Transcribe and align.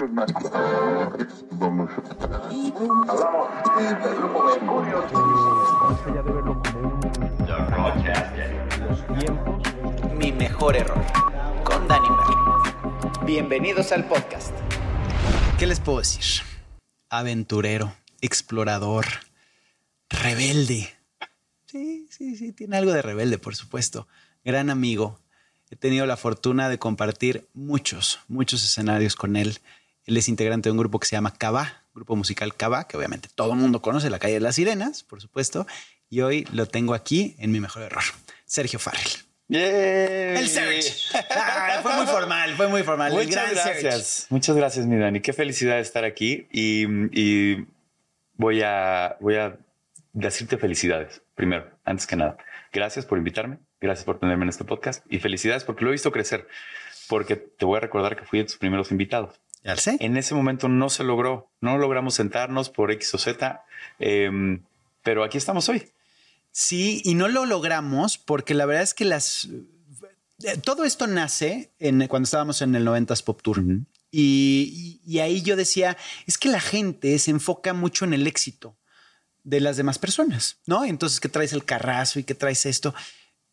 Mi 0.00 0.08
mejor 10.32 10.76
error 10.76 11.04
con 11.64 11.86
Dani 11.86 12.08
Merlin. 12.08 12.38
Bienvenidos 13.26 13.92
al 13.92 14.08
podcast. 14.08 14.54
¿Qué 15.58 15.66
les 15.66 15.80
puedo 15.80 15.98
decir? 15.98 16.24
Aventurero, 17.10 17.92
explorador, 18.22 19.04
rebelde. 20.08 20.88
Sí, 21.66 22.06
sí, 22.08 22.36
sí, 22.36 22.52
tiene 22.52 22.78
algo 22.78 22.94
de 22.94 23.02
rebelde, 23.02 23.36
por 23.36 23.54
supuesto. 23.54 24.08
Gran 24.44 24.70
amigo. 24.70 25.20
He 25.70 25.76
tenido 25.76 26.06
la 26.06 26.16
fortuna 26.16 26.70
de 26.70 26.78
compartir 26.78 27.46
muchos, 27.52 28.20
muchos 28.28 28.64
escenarios 28.64 29.14
con 29.14 29.36
él. 29.36 29.60
Él 30.10 30.16
es 30.16 30.28
integrante 30.28 30.68
de 30.68 30.72
un 30.72 30.78
grupo 30.78 30.98
que 30.98 31.06
se 31.06 31.14
llama 31.14 31.32
Cava, 31.32 31.84
grupo 31.94 32.16
musical 32.16 32.56
Cava, 32.56 32.88
que 32.88 32.96
obviamente 32.96 33.28
todo 33.32 33.52
el 33.52 33.58
mundo 33.60 33.80
conoce, 33.80 34.10
la 34.10 34.18
calle 34.18 34.34
de 34.34 34.40
las 34.40 34.56
sirenas, 34.56 35.04
por 35.04 35.20
supuesto. 35.20 35.68
Y 36.08 36.22
hoy 36.22 36.48
lo 36.52 36.66
tengo 36.66 36.94
aquí 36.94 37.36
en 37.38 37.52
mi 37.52 37.60
mejor 37.60 37.82
error. 37.82 38.02
Sergio 38.44 38.80
Farrell. 38.80 39.06
El 39.48 40.48
Serge. 40.48 41.16
Ah, 41.30 41.78
fue 41.80 41.94
muy 41.94 42.06
formal, 42.06 42.56
fue 42.56 42.66
muy 42.66 42.82
formal. 42.82 43.12
Muchas 43.12 43.26
el 43.28 43.54
gran 43.54 43.54
gracias. 43.54 44.26
Muchas 44.30 44.56
gracias, 44.56 44.84
mi 44.86 44.96
Dani. 44.96 45.20
Qué 45.20 45.32
felicidad 45.32 45.76
de 45.76 45.82
estar 45.82 46.04
aquí 46.04 46.48
y, 46.50 46.86
y 47.12 47.66
voy 48.34 48.62
a 48.62 49.16
voy 49.20 49.36
a 49.36 49.58
decirte 50.12 50.58
felicidades 50.58 51.22
primero, 51.36 51.70
antes 51.84 52.08
que 52.08 52.16
nada. 52.16 52.36
Gracias 52.72 53.06
por 53.06 53.16
invitarme, 53.16 53.58
gracias 53.80 54.04
por 54.04 54.18
tenerme 54.18 54.42
en 54.42 54.48
este 54.48 54.64
podcast 54.64 55.04
y 55.08 55.20
felicidades 55.20 55.62
porque 55.62 55.84
lo 55.84 55.90
he 55.90 55.92
visto 55.92 56.10
crecer. 56.10 56.48
Porque 57.08 57.36
te 57.36 57.64
voy 57.64 57.76
a 57.76 57.80
recordar 57.80 58.16
que 58.16 58.24
fui 58.24 58.40
de 58.40 58.46
tus 58.46 58.56
primeros 58.56 58.90
invitados. 58.90 59.40
En 60.00 60.16
ese 60.16 60.34
momento 60.34 60.68
no 60.68 60.88
se 60.88 61.04
logró, 61.04 61.50
no 61.60 61.76
logramos 61.78 62.14
sentarnos 62.14 62.70
por 62.70 62.90
X 62.92 63.14
o 63.14 63.18
Z, 63.18 63.62
em, 63.98 64.62
pero 65.02 65.22
aquí 65.24 65.36
estamos 65.38 65.68
hoy. 65.68 65.90
Sí, 66.52 67.02
y 67.04 67.14
no 67.14 67.28
lo 67.28 67.44
logramos 67.46 68.18
porque 68.18 68.54
la 68.54 68.66
verdad 68.66 68.82
es 68.82 68.94
que 68.94 69.04
las. 69.04 69.48
eh, 70.42 70.56
Todo 70.64 70.84
esto 70.84 71.06
nace 71.06 71.70
en, 71.78 72.06
cuando 72.08 72.24
estábamos 72.24 72.62
en 72.62 72.74
el 72.74 72.84
90s 72.84 73.22
Pop 73.22 73.40
Tour. 73.42 73.62
Y- 74.10 75.00
y 75.06 75.18
ahí 75.20 75.42
yo 75.42 75.54
decía, 75.56 75.96
es 76.26 76.38
que 76.38 76.48
la 76.48 76.60
gente 76.60 77.18
se 77.18 77.30
enfoca 77.30 77.72
mucho 77.74 78.04
en 78.04 78.14
el 78.14 78.26
éxito 78.26 78.76
de 79.44 79.60
las 79.60 79.76
demás 79.76 79.98
personas, 79.98 80.58
¿no? 80.66 80.84
Entonces, 80.84 81.20
que 81.20 81.28
traes 81.28 81.52
el 81.52 81.64
carrazo 81.64 82.18
y 82.18 82.24
que 82.24 82.34
traes 82.34 82.66
esto. 82.66 82.94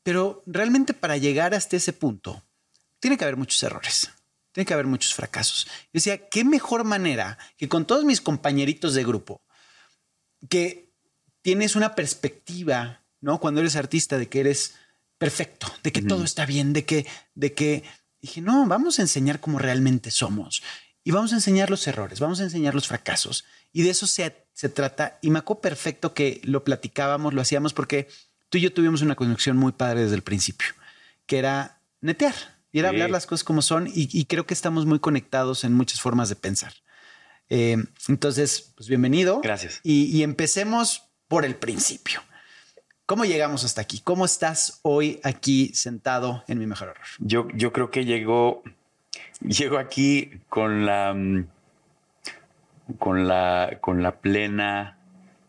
Pero 0.03 0.41
realmente 0.47 0.93
para 0.93 1.17
llegar 1.17 1.53
hasta 1.53 1.75
ese 1.75 1.93
punto, 1.93 2.43
tiene 2.99 3.17
que 3.17 3.25
haber 3.25 3.37
muchos 3.37 3.61
errores, 3.61 4.09
tiene 4.57 4.65
que 4.65 4.73
haber 4.73 4.87
muchos 4.87 5.13
fracasos. 5.13 5.67
Yo 5.67 5.89
decía, 5.93 6.29
qué 6.29 6.43
mejor 6.43 6.83
manera 6.83 7.37
que 7.57 7.69
con 7.69 7.85
todos 7.85 8.05
mis 8.05 8.21
compañeritos 8.21 8.95
de 8.95 9.03
grupo, 9.03 9.43
que 10.49 10.95
tienes 11.43 11.75
una 11.75 11.93
perspectiva, 11.93 13.05
¿no? 13.21 13.39
Cuando 13.39 13.61
eres 13.61 13.75
artista, 13.75 14.17
de 14.17 14.27
que 14.29 14.39
eres 14.39 14.73
perfecto, 15.19 15.71
de 15.83 15.91
que 15.91 16.01
todo 16.01 16.23
está 16.23 16.47
bien, 16.47 16.73
de 16.73 16.85
que, 16.85 17.05
de 17.35 17.53
que 17.53 17.83
dije, 18.19 18.41
no, 18.41 18.65
vamos 18.65 18.97
a 18.97 19.03
enseñar 19.03 19.39
cómo 19.39 19.59
realmente 19.59 20.09
somos 20.09 20.63
y 21.03 21.11
vamos 21.11 21.33
a 21.33 21.35
enseñar 21.35 21.69
los 21.69 21.85
errores, 21.85 22.19
vamos 22.19 22.39
a 22.39 22.45
enseñar 22.45 22.73
los 22.73 22.87
fracasos 22.87 23.45
y 23.71 23.83
de 23.83 23.91
eso 23.91 24.07
se, 24.07 24.47
se 24.53 24.69
trata. 24.69 25.19
Y 25.21 25.29
me 25.29 25.37
acuerdo 25.37 25.61
perfecto 25.61 26.15
que 26.15 26.41
lo 26.43 26.63
platicábamos, 26.63 27.35
lo 27.35 27.41
hacíamos 27.41 27.75
porque 27.75 28.07
tú 28.49 28.57
y 28.57 28.61
yo 28.61 28.73
tuvimos 28.73 29.03
una 29.03 29.13
conexión 29.13 29.55
muy 29.55 29.73
padre 29.73 30.01
desde 30.01 30.15
el 30.15 30.23
principio, 30.23 30.69
que 31.27 31.37
era 31.37 31.83
netear 32.01 32.56
y 32.77 32.79
era 32.79 32.89
Sí. 32.89 32.95
hablar 32.95 33.09
las 33.09 33.25
cosas 33.25 33.43
como 33.43 33.61
son 33.63 33.87
y, 33.87 34.07
y 34.11 34.25
creo 34.25 34.45
que 34.45 34.53
estamos 34.53 34.85
muy 34.85 34.99
conectados 34.99 35.63
en 35.63 35.73
muchas 35.73 35.99
formas 35.99 36.29
de 36.29 36.35
pensar. 36.35 36.73
Eh, 37.49 37.77
entonces, 38.07 38.73
pues 38.75 38.87
bienvenido. 38.87 39.41
Gracias. 39.41 39.79
Y, 39.83 40.05
y 40.15 40.21
empecemos 40.23 41.03
por 41.27 41.43
el 41.43 41.55
principio. 41.55 42.21
¿Cómo 43.07 43.25
llegamos 43.25 43.63
hasta 43.63 43.81
aquí? 43.81 44.01
¿Cómo 44.03 44.25
estás 44.25 44.79
hoy 44.83 45.19
aquí 45.23 45.71
sentado 45.73 46.43
en 46.47 46.59
mi 46.59 46.67
mejor 46.67 46.89
error? 46.89 47.05
Yo, 47.19 47.47
yo 47.55 47.71
creo 47.73 47.89
que 47.89 48.05
llegó, 48.05 48.61
llego 49.41 49.77
aquí 49.79 50.29
con 50.49 50.85
la, 50.85 51.13
mm, 51.15 51.47
con 52.99 53.27
la, 53.27 53.77
con 53.81 54.03
la 54.03 54.17
plena 54.19 54.99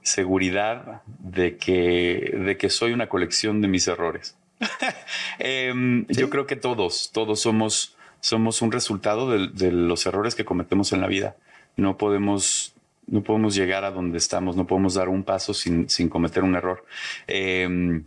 seguridad 0.03 1.03
de 1.19 1.57
que, 1.59 2.33
de 2.43 2.57
que 2.57 2.71
soy 2.71 2.93
una 2.93 3.09
colección 3.09 3.61
de 3.61 3.69
mis 3.69 3.87
errores. 3.89 4.38
Em, 5.39 6.07
¿Sí? 6.09 6.21
Yo 6.21 6.31
creo 6.31 6.47
que 6.47 6.57
todos, 6.57 7.11
todos 7.13 7.41
somos, 7.41 7.97
somos 8.21 8.61
un 8.63 8.73
resultado 8.73 9.31
de, 9.31 9.49
de 9.49 9.73
los 9.73 10.05
errores 10.07 10.35
que 10.35 10.45
cometemos 10.45 10.93
en 10.93 11.01
la 11.01 11.07
vida. 11.07 11.37
No 11.77 11.97
podemos, 11.97 12.75
no 13.07 13.23
podemos 13.23 13.55
llegar 13.55 13.85
a 13.85 13.91
donde 13.91 14.19
estamos, 14.19 14.57
no 14.57 14.67
podemos 14.67 14.95
dar 14.95 15.09
un 15.09 15.23
paso 15.23 15.55
sin, 15.55 15.89
sin 15.89 16.09
cometer 16.09 16.43
un 16.43 16.57
error. 16.57 16.85
Em, 17.27 18.05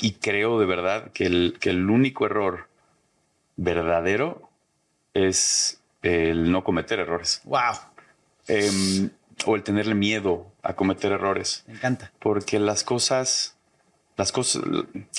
y 0.00 0.12
creo 0.12 0.58
de 0.58 0.66
verdad 0.66 1.12
que 1.12 1.26
el, 1.26 1.56
que 1.60 1.70
el 1.70 1.88
único 1.90 2.26
error 2.26 2.68
verdadero 3.56 4.48
es 5.12 5.80
el 6.02 6.50
no 6.50 6.64
cometer 6.64 6.98
errores 6.98 7.40
Wow, 7.44 7.74
Em, 8.48 9.10
o 9.46 9.56
el 9.56 9.62
tenerle 9.62 9.94
miedo 9.94 10.52
a 10.62 10.74
cometer 10.74 11.12
errores, 11.12 11.64
me 11.66 11.74
encanta. 11.74 12.12
porque 12.18 12.58
las 12.58 12.84
cosas, 12.84 13.53
las 14.16 14.32
cosas, 14.32 14.62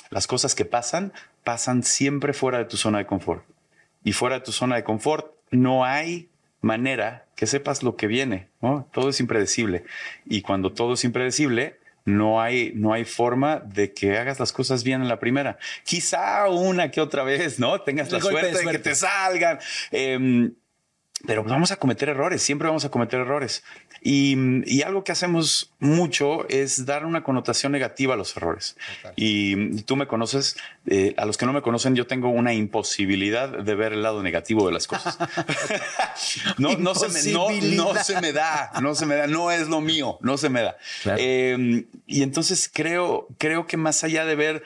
las 0.09 0.27
cosas 0.27 0.55
que 0.55 0.65
pasan, 0.65 1.13
pasan 1.43 1.83
siempre 1.83 2.33
fuera 2.33 2.57
de 2.57 2.65
tu 2.65 2.77
zona 2.77 2.99
de 2.99 3.05
confort. 3.05 3.43
Y 4.03 4.13
fuera 4.13 4.35
de 4.35 4.41
tu 4.41 4.51
zona 4.51 4.75
de 4.75 4.83
confort 4.83 5.31
no 5.51 5.85
hay 5.85 6.29
manera 6.61 7.25
que 7.35 7.47
sepas 7.47 7.83
lo 7.83 7.95
que 7.95 8.07
viene, 8.07 8.47
¿no? 8.61 8.87
Todo 8.91 9.09
es 9.09 9.19
impredecible. 9.19 9.83
Y 10.25 10.41
cuando 10.41 10.71
todo 10.71 10.93
es 10.93 11.03
impredecible, 11.03 11.77
no 12.05 12.41
hay, 12.41 12.71
no 12.75 12.93
hay 12.93 13.03
forma 13.03 13.59
de 13.59 13.93
que 13.93 14.17
hagas 14.17 14.39
las 14.39 14.53
cosas 14.53 14.83
bien 14.83 15.01
en 15.01 15.07
la 15.07 15.19
primera. 15.19 15.57
Quizá 15.83 16.47
una 16.49 16.91
que 16.91 17.01
otra 17.01 17.23
vez, 17.23 17.59
¿no? 17.59 17.81
Tengas 17.81 18.07
El 18.07 18.13
la 18.13 18.19
de 18.19 18.29
suerte 18.29 18.57
de, 18.57 18.71
que 18.71 18.79
te 18.79 18.95
salgan. 18.95 19.59
Em, 19.91 20.53
pero 21.25 21.43
vamos 21.43 21.71
a 21.71 21.77
cometer 21.77 22.09
errores, 22.09 22.41
siempre 22.41 22.67
vamos 22.67 22.85
a 22.85 22.89
cometer 22.89 23.19
errores. 23.19 23.63
Y, 24.01 24.35
y 24.65 24.83
algo 24.83 25.03
que 25.03 25.11
hacemos 25.11 25.73
mucho 25.79 26.47
es 26.49 26.85
dar 26.85 27.05
una 27.05 27.23
connotación 27.23 27.71
negativa 27.71 28.13
a 28.13 28.17
los 28.17 28.35
errores. 28.37 28.77
Y 29.15 29.81
tú 29.83 29.95
me 29.95 30.07
conoces, 30.07 30.57
eh, 30.85 31.13
a 31.17 31.25
los 31.25 31.37
que 31.37 31.45
no 31.45 31.53
me 31.53 31.61
conocen, 31.61 31.95
yo 31.95 32.07
tengo 32.07 32.29
una 32.29 32.53
imposibilidad 32.53 33.49
de 33.49 33.75
ver 33.75 33.93
el 33.93 34.03
lado 34.03 34.21
negativo 34.21 34.65
de 34.67 34.73
las 34.73 34.87
cosas. 34.87 35.17
no, 36.57 36.77
no, 36.77 36.95
se 36.95 37.07
me, 37.09 37.31
no, 37.31 37.49
no 37.49 37.51
Imposibilidad. 37.51 38.03
se 38.03 38.21
me 38.21 38.31
da, 38.31 38.71
no 38.81 38.95
se 38.95 39.05
me 39.05 39.15
da, 39.15 39.27
no 39.27 39.51
es 39.51 39.67
lo 39.67 39.81
mío, 39.81 40.17
no 40.21 40.37
se 40.37 40.49
me 40.49 40.61
da. 40.61 40.77
Claro. 41.03 41.17
Eh, 41.21 41.85
y 42.05 42.23
entonces 42.23 42.69
creo, 42.71 43.27
creo 43.37 43.65
que 43.67 43.77
más 43.77 44.03
allá 44.03 44.25
de 44.25 44.35
ver 44.35 44.63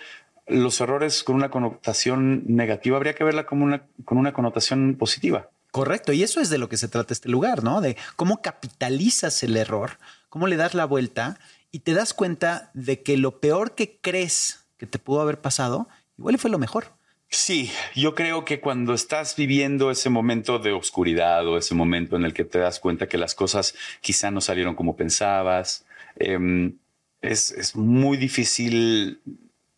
los 0.48 0.82
errores 0.82 1.24
con 1.24 1.36
una 1.36 1.50
connotación 1.50 2.44
negativa, 2.48 2.98
habría 2.98 3.14
que 3.14 3.24
verla 3.24 3.46
como 3.46 3.64
una, 3.64 3.84
con 4.04 4.18
una 4.18 4.34
connotación 4.34 4.96
positiva. 4.96 5.50
Correcto. 5.72 6.14
Y 6.14 6.24
eso 6.24 6.42
es 6.42 6.50
de 6.50 6.58
lo 6.58 6.70
que 6.70 6.78
se 6.78 6.88
trata 6.88 7.14
este 7.14 7.30
lugar, 7.30 7.64
¿no? 7.64 7.82
De 7.82 7.96
cómo 8.16 8.42
capitalizas 8.42 9.44
el 9.44 9.56
error, 9.56 9.98
cómo 10.30 10.48
le 10.48 10.58
das 10.58 10.74
la 10.74 10.86
vuelta 10.86 11.40
y 11.72 11.80
te 11.80 11.94
das 11.94 12.14
cuenta 12.14 12.72
de 12.74 13.02
que 13.02 13.18
lo 13.18 13.40
peor 13.40 13.76
que 13.76 13.98
crees 14.02 14.66
que 14.78 14.88
te 14.88 14.98
pudo 14.98 15.22
haber 15.22 15.42
pasado, 15.42 15.88
igual 16.18 16.38
fue 16.40 16.50
lo 16.50 16.58
mejor. 16.58 16.94
Sí, 17.32 17.72
yo 17.96 18.16
creo 18.16 18.44
que 18.44 18.60
cuando 18.60 18.96
estás 18.96 19.36
viviendo 19.36 19.92
ese 19.92 20.10
momento 20.10 20.58
de 20.58 20.72
oscuridad 20.72 21.48
o 21.48 21.58
ese 21.60 21.76
momento 21.76 22.16
en 22.16 22.26
el 22.26 22.34
que 22.34 22.44
te 22.44 22.58
das 22.58 22.80
cuenta 22.80 23.08
que 23.08 23.20
las 23.20 23.36
cosas 23.36 23.76
quizá 24.02 24.32
no 24.32 24.42
salieron 24.42 24.74
como 24.74 24.96
pensabas, 24.96 25.86
em, 26.16 26.78
es, 27.22 27.52
es 27.52 27.76
muy 27.76 28.18
difícil 28.18 29.22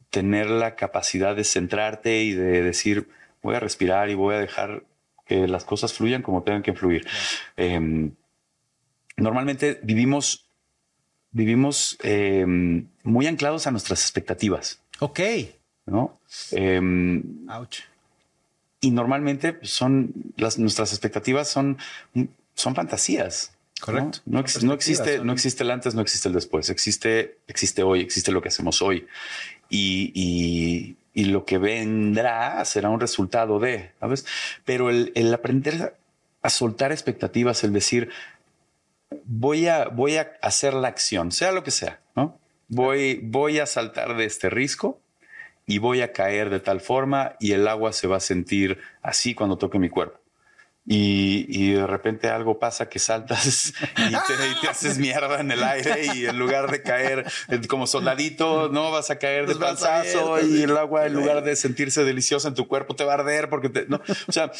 tener 0.10 0.50
la 0.50 0.76
capacidad 0.76 1.36
de 1.36 1.44
centrarte 1.44 2.24
y 2.24 2.34
de 2.34 2.62
decir, 2.62 3.10
voy 3.42 3.56
a 3.56 3.60
respirar 3.60 4.10
y 4.10 4.14
voy 4.14 4.36
a 4.36 4.40
dejar 4.40 4.84
que 5.26 5.48
las 5.48 5.64
cosas 5.64 5.94
fluyan 5.94 6.22
como 6.22 6.44
tengan 6.44 6.62
que 6.64 6.74
fluir. 6.74 7.06
Em, 7.58 8.12
normalmente 9.18 9.80
vivimos, 9.84 10.46
vivimos 11.32 11.98
em, 12.04 12.88
muy 13.04 13.28
anclados 13.28 13.68
a 13.68 13.72
nuestras 13.72 14.02
expectativas, 14.04 14.80
Ok. 15.00 15.20
¿no? 15.86 16.20
Em, 16.52 17.48
Ouch. 17.50 17.80
y 18.82 18.92
normalmente 18.92 19.60
son 19.64 20.14
las 20.38 20.58
nuestras 20.58 20.92
expectativas 20.92 21.48
son 21.50 21.78
son 22.56 22.76
fantasías. 22.76 23.54
Correcto. 23.80 24.20
No, 24.28 24.40
ex- 24.40 24.64
no 24.64 24.74
existe, 24.74 25.24
no 25.24 25.34
existe 25.34 25.64
el 25.64 25.72
antes, 25.72 25.96
no 25.96 26.02
existe 26.02 26.28
el 26.28 26.36
después. 26.36 26.70
Existe, 26.70 27.40
existe 27.48 27.82
hoy, 27.82 28.02
existe 28.02 28.32
lo 28.32 28.40
que 28.40 28.50
hacemos 28.50 28.80
hoy. 28.84 29.08
Y, 29.70 30.12
y- 30.14 30.96
y 31.14 31.26
lo 31.26 31.46
que 31.46 31.58
vendrá 31.58 32.64
será 32.66 32.90
un 32.90 33.00
resultado 33.00 33.60
de, 33.60 33.92
¿sabes? 34.00 34.26
Pero 34.66 34.90
el, 34.90 35.12
el 35.16 35.34
aprender 35.34 35.96
a 36.42 36.50
soltar 36.50 36.92
expectativas, 36.92 37.64
el 37.64 37.74
decir, 37.74 38.10
voy 39.26 39.68
a, 39.68 39.88
voy 39.88 40.18
a 40.18 40.34
hacer 40.42 40.74
la 40.74 40.88
acción, 40.88 41.32
sea 41.32 41.52
lo 41.52 41.64
que 41.64 41.72
sea, 41.72 42.00
¿no? 42.16 42.38
Voy, 42.68 43.20
voy 43.24 43.60
a 43.60 43.66
saltar 43.66 44.16
de 44.16 44.26
este 44.26 44.50
risco 44.50 45.00
y 45.66 45.80
voy 45.80 46.02
a 46.02 46.14
caer 46.14 46.50
de 46.50 46.60
tal 46.60 46.80
forma 46.80 47.36
y 47.40 47.52
el 47.52 47.68
agua 47.68 47.92
se 47.92 48.08
va 48.08 48.18
a 48.18 48.22
sentir 48.22 48.80
así 49.02 49.36
cuando 49.36 49.58
toque 49.58 49.80
mi 49.80 49.90
cuerpo. 49.90 50.21
Y, 50.94 51.72
de 51.72 51.88
repente 51.88 52.28
algo 52.28 52.60
pasa 52.60 52.90
que 52.90 53.00
saltas 53.00 53.74
y 53.98 54.12
te, 54.12 54.68
haces 54.68 54.98
mierda 54.98 55.40
en 55.40 55.52
el 55.52 55.64
aire 55.64 56.08
y 56.14 56.26
en 56.26 56.38
lugar 56.38 56.70
de 56.70 56.82
caer 56.82 57.26
como 57.70 57.88
soldadito, 57.88 58.68
no 58.70 58.92
vas 58.92 59.10
a 59.10 59.18
caer 59.18 59.48
de 59.48 59.56
panzazo 59.56 60.42
y 60.42 60.64
el 60.64 60.76
agua 60.76 61.06
en 61.06 61.14
lugar 61.14 61.44
de 61.44 61.56
sentirse 61.56 62.04
deliciosa 62.04 62.50
en 62.50 62.56
tu 62.56 62.68
cuerpo 62.68 62.96
te 62.96 63.06
va 63.06 63.14
a 63.14 63.16
arder 63.16 63.50
porque 63.50 63.70
te, 63.70 63.86
no, 63.88 64.02
o 64.28 64.32
sea, 64.32 64.52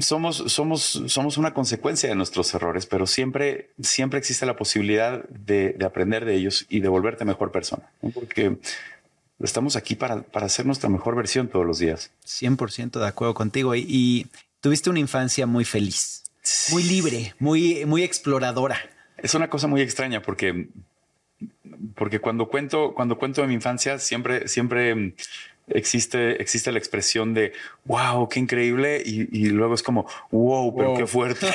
somos, 0.00 0.36
somos, 0.48 1.02
somos 1.06 1.38
una 1.38 1.54
consecuencia 1.54 2.08
de 2.08 2.16
nuestros 2.16 2.52
errores, 2.54 2.86
pero 2.86 3.06
siempre, 3.06 3.70
siempre 3.80 4.18
existe 4.18 4.46
la 4.46 4.56
posibilidad 4.56 5.22
de, 5.28 5.76
aprender 5.84 6.24
de 6.24 6.34
ellos 6.34 6.66
y 6.68 6.80
de 6.80 6.88
volverte 6.88 7.24
mejor 7.24 7.52
persona, 7.52 7.88
porque 8.14 8.58
estamos 9.38 9.76
aquí 9.76 9.94
para, 9.94 10.22
para 10.22 10.46
hacer 10.46 10.66
nuestra 10.66 10.88
mejor 10.88 11.14
versión 11.14 11.46
todos 11.46 11.64
los 11.64 11.78
días. 11.78 12.10
100% 12.26 12.98
de 12.98 13.06
acuerdo 13.06 13.34
contigo. 13.34 13.76
Y, 13.76 14.26
tuviste 14.60 14.90
una 14.90 14.98
infancia 14.98 15.46
muy 15.46 15.64
feliz, 15.64 16.24
muy 16.70 16.82
libre, 16.82 17.34
muy, 17.38 17.84
muy 17.86 18.02
exploradora. 18.02 18.78
Es 19.16 19.34
una 19.34 19.48
cosa 19.48 19.66
muy 19.66 19.80
extraña 19.80 20.22
porque, 20.22 20.68
porque 21.94 22.20
cuando 22.20 22.48
cuento, 22.48 22.94
cuando 22.94 23.18
cuento 23.18 23.42
de 23.42 23.48
mi 23.48 23.54
infancia, 23.54 23.98
siempre, 23.98 24.48
siempre 24.48 25.14
existe, 25.70 26.40
existe 26.40 26.72
la 26.72 26.78
expresión 26.78 27.34
de 27.34 27.52
wow, 27.84 28.28
qué 28.28 28.40
increíble. 28.40 29.02
Y, 29.04 29.48
luego 29.50 29.74
es 29.74 29.82
como 29.82 30.06
wow, 30.30 30.74
pero 30.76 30.94
qué 30.94 31.06
fuerte. 31.06 31.46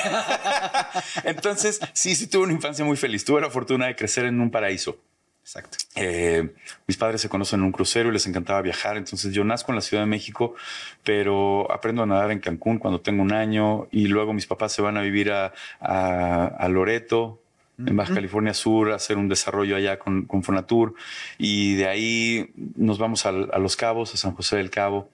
Entonces, 1.24 1.80
sí, 1.94 2.16
sí 2.16 2.28
tuve 2.28 2.44
una 2.44 2.54
infancia 2.54 2.84
muy 2.86 2.98
feliz. 2.98 3.26
Tuve 3.26 3.42
la 3.42 3.50
fortuna 3.50 3.88
de 3.88 3.96
crecer 3.96 4.26
en 4.26 4.40
un 4.40 4.52
paraíso. 4.52 4.98
Exacto. 5.44 5.78
Eh, 5.96 6.54
mis 6.88 6.98
padres 6.98 7.20
se 7.20 7.28
conocen 7.28 7.60
en 7.60 7.66
un 7.66 7.72
crucero 7.74 8.10
y 8.10 8.14
les 8.14 8.26
encantaba 8.26 8.62
viajar. 8.62 8.96
Entonces 8.96 9.34
yo 9.34 9.44
nazco 9.44 9.72
en 9.72 9.76
la 9.76 9.82
Ciudad 9.82 10.04
de 10.04 10.08
México, 10.08 10.56
pero 11.04 11.70
aprendo 11.72 12.02
a 12.02 12.06
nadar 12.06 12.32
en 12.32 12.40
Cancún 12.40 12.80
cuando 12.80 13.02
tengo 13.02 13.22
un 13.22 13.34
año 13.34 13.88
y 13.92 14.08
luego 14.08 14.34
mis 14.34 14.48
papás 14.48 14.72
se 14.72 14.82
van 14.82 14.98
a 14.98 15.02
vivir 15.02 15.32
a, 15.32 15.54
a 15.80 16.68
Loreto, 16.70 17.44
en 17.78 17.98
Baja 17.98 18.14
California 18.14 18.54
Sur, 18.54 18.92
hacer 18.92 19.18
un 19.18 19.28
desarrollo 19.28 19.76
allá 19.76 19.98
con, 19.98 20.26
con 20.26 20.44
Fonatur 20.44 20.94
y 21.38 21.76
de 21.76 21.88
ahí 21.88 22.52
nos 22.76 23.00
vamos 23.00 23.26
a 23.26 23.32
Los 23.32 23.76
Cabos, 23.76 24.14
a 24.14 24.18
San 24.18 24.34
José 24.34 24.58
del 24.58 24.70
Cabo 24.70 25.10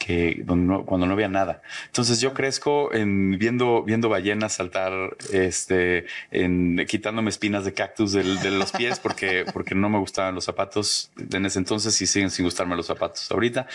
que 0.00 0.42
cuando 0.46 1.06
no 1.06 1.12
había 1.12 1.28
nada. 1.28 1.60
Entonces 1.86 2.22
yo 2.22 2.32
crezco 2.32 2.92
en 2.92 3.38
viendo, 3.38 3.82
viendo 3.82 4.08
ballenas 4.08 4.54
saltar, 4.54 5.16
este, 5.30 6.06
en 6.30 6.86
quitándome 6.88 7.28
espinas 7.28 7.66
de 7.66 7.74
cactus 7.74 8.12
de 8.12 8.24
los 8.24 8.72
pies 8.72 8.98
porque, 8.98 9.44
porque 9.52 9.74
no 9.74 9.90
me 9.90 9.98
gustaban 9.98 10.34
los 10.34 10.44
zapatos 10.44 11.12
en 11.30 11.44
ese 11.44 11.58
entonces 11.58 12.00
y 12.00 12.06
siguen 12.06 12.30
sin 12.30 12.46
gustarme 12.46 12.76
los 12.76 12.86
zapatos 12.86 13.30
ahorita. 13.30 13.66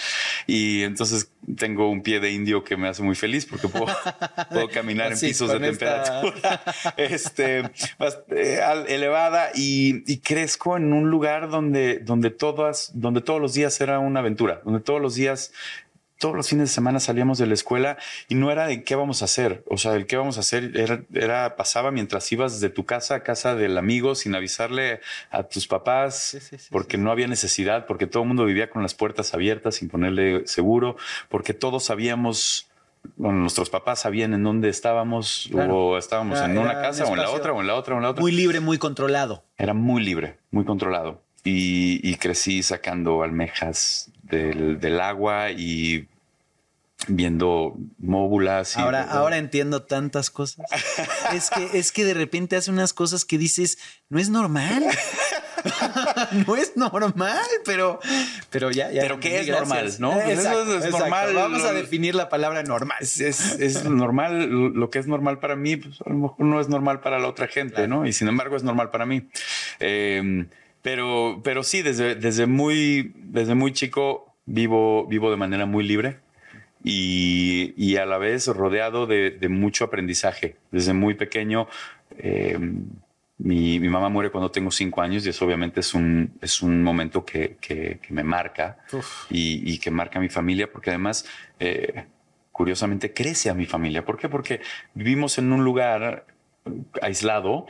Y 0.47 0.81
entonces 0.81 1.29
tengo 1.57 1.91
un 1.91 2.01
pie 2.01 2.19
de 2.19 2.31
indio 2.31 2.63
que 2.63 2.75
me 2.75 2.87
hace 2.87 3.03
muy 3.03 3.15
feliz 3.15 3.45
porque 3.45 3.67
puedo, 3.67 3.85
puedo 4.49 4.67
caminar 4.69 5.11
en 5.11 5.19
pisos 5.19 5.51
de 5.51 5.59
temperatura 5.59 6.63
este, 6.97 7.59
eh, 8.31 8.59
elevada 8.87 9.51
y, 9.53 10.11
y, 10.11 10.17
crezco 10.21 10.75
en 10.75 10.91
un 10.91 11.11
lugar 11.11 11.49
donde, 11.49 11.99
donde 11.99 12.31
todas, 12.31 12.89
donde 12.95 13.21
todos 13.21 13.39
los 13.39 13.53
días 13.53 13.79
era 13.79 13.99
una 13.99 14.21
aventura, 14.21 14.61
donde 14.65 14.79
todos 14.79 14.99
los 14.99 15.13
días 15.13 15.53
todos 16.19 16.35
los 16.35 16.47
fines 16.49 16.69
de 16.69 16.73
semana 16.73 16.99
salíamos 16.99 17.37
de 17.37 17.45
la 17.45 17.53
escuela 17.53 17.97
y 18.27 18.35
no 18.35 18.51
era 18.51 18.67
de 18.67 18.83
qué 18.83 18.95
vamos 18.95 19.21
a 19.21 19.25
hacer. 19.25 19.63
O 19.67 19.77
sea, 19.77 19.95
el 19.95 20.05
qué 20.05 20.17
vamos 20.17 20.37
a 20.37 20.41
hacer 20.41 20.71
era, 21.13 21.55
pasaba 21.55 21.91
mientras 21.91 22.31
ibas 22.31 22.59
de 22.59 22.69
tu 22.69 22.85
casa 22.85 23.15
a 23.15 23.23
casa 23.23 23.55
del 23.55 23.77
amigo 23.77 24.15
sin 24.15 24.35
avisarle 24.35 25.01
a 25.31 25.43
tus 25.43 25.67
papás, 25.67 26.37
porque 26.71 26.97
no 26.97 27.11
había 27.11 27.27
necesidad, 27.27 27.85
porque 27.85 28.07
todo 28.07 28.23
el 28.23 28.27
mundo 28.27 28.45
vivía 28.45 28.69
con 28.69 28.81
las 28.81 28.93
puertas 28.93 29.33
abiertas 29.33 29.75
sin 29.75 29.89
ponerle 29.89 30.47
seguro, 30.47 30.95
porque 31.29 31.53
todos 31.53 31.85
sabíamos 31.85 32.69
bueno, 33.17 33.39
nuestros 33.39 33.69
papás 33.69 33.99
sabían 33.99 34.33
en 34.33 34.43
dónde 34.43 34.69
estábamos 34.69 35.49
o 35.53 35.97
estábamos 35.97 36.39
en 36.41 36.57
una 36.57 36.81
casa 36.81 37.05
o 37.05 37.09
en 37.09 37.17
la 37.17 37.29
otra 37.29 37.53
o 37.53 37.61
en 37.61 37.67
la 37.67 37.75
otra 37.75 37.93
o 37.93 37.97
en 37.97 38.03
la 38.03 38.09
otra. 38.09 38.21
Muy 38.21 38.31
libre, 38.31 38.59
muy 38.59 38.77
controlado. 38.77 39.43
Era 39.57 39.73
muy 39.73 40.03
libre, 40.03 40.37
muy 40.51 40.65
controlado. 40.65 41.21
Y, 41.43 42.15
crecí 42.15 42.63
sacando 42.63 43.21
almejas 43.21 44.09
del, 44.29 44.79
del 44.79 44.99
agua 44.99 45.51
y 45.51 46.07
viendo 47.07 47.75
móbulas. 47.99 48.77
ahora, 48.77 49.03
ahora 49.03 49.37
entiendo 49.37 49.83
tantas 49.83 50.29
cosas. 50.29 50.65
es 51.33 51.49
que, 51.49 51.77
es 51.77 51.91
que 51.91 52.05
de 52.05 52.13
repente 52.13 52.55
hace 52.55 52.71
unas 52.71 52.93
cosas 52.93 53.25
que 53.25 53.37
dices, 53.37 53.77
no 54.09 54.19
es 54.19 54.29
normal. 54.29 54.85
no 56.47 56.55
es 56.55 56.75
normal, 56.75 57.45
pero, 57.65 57.99
pero 58.49 58.71
ya, 58.71 58.91
ya. 58.91 59.01
Pero 59.01 59.19
qué 59.19 59.39
es 59.39 59.47
normal, 59.47 59.91
¿no? 59.99 60.19
Eso 60.19 60.77
es 60.77 60.91
normal. 60.91 61.33
Vamos 61.33 61.63
a 61.63 61.73
definir 61.73 62.15
la 62.15 62.29
palabra 62.29 62.63
normal. 62.63 62.97
Es, 63.01 63.83
normal. 63.85 64.49
Lo 64.73 64.89
que 64.89 64.99
es 64.99 65.07
normal 65.07 65.39
para 65.39 65.55
mí, 65.55 65.77
pues 65.77 66.01
a 66.05 66.09
lo 66.09 66.15
mejor 66.15 66.45
no 66.45 66.59
es 66.59 66.69
normal 66.69 67.01
para 67.01 67.19
la 67.19 67.27
otra 67.27 67.47
gente, 67.47 67.87
¿no? 67.87 68.05
Y 68.05 68.13
sin 68.13 68.27
embargo 68.27 68.55
es 68.55 68.63
normal 68.63 68.91
para 68.91 69.05
mí. 69.05 69.27
Em, 69.79 70.49
pero, 70.85 71.41
pero 71.43 71.63
sí, 71.63 71.81
desde, 71.81 72.13
desde 72.13 72.45
muy, 72.45 73.11
desde 73.15 73.55
muy 73.55 73.73
chico 73.73 74.35
vivo, 74.45 75.07
vivo 75.07 75.31
de 75.31 75.35
manera 75.35 75.65
muy 75.65 75.83
libre 75.83 76.19
y, 76.83 77.95
a 77.95 78.05
la 78.05 78.19
vez 78.19 78.45
rodeado 78.45 79.07
de, 79.07 79.47
mucho 79.49 79.85
aprendizaje. 79.85 80.57
Desde 80.69 80.93
muy 80.93 81.15
pequeño, 81.15 81.67
eh, 82.19 82.59
mi, 83.39 83.79
mamá 83.79 84.09
muere 84.09 84.29
cuando 84.29 84.51
tengo 84.51 84.69
cinco 84.69 85.01
años 85.01 85.25
y 85.25 85.29
eso 85.29 85.45
obviamente 85.45 85.79
es 85.79 85.95
un, 85.95 86.37
es 86.39 86.61
un 86.61 86.83
momento 86.83 87.25
que, 87.25 87.57
me 88.09 88.23
marca 88.23 88.77
y, 89.31 89.79
que 89.79 89.89
marca 89.89 90.19
a 90.19 90.21
mi 90.21 90.29
familia 90.29 90.71
porque 90.71 90.91
además, 90.91 91.25
eh, 91.59 92.05
curiosamente, 92.51 93.11
crece 93.11 93.49
a 93.49 93.55
mi 93.55 93.65
familia. 93.65 94.05
¿Por 94.05 94.19
qué? 94.19 94.29
Porque 94.29 94.61
vivimos 94.93 95.39
en 95.39 95.51
un 95.51 95.63
lugar 95.63 96.27
aislado, 97.01 97.65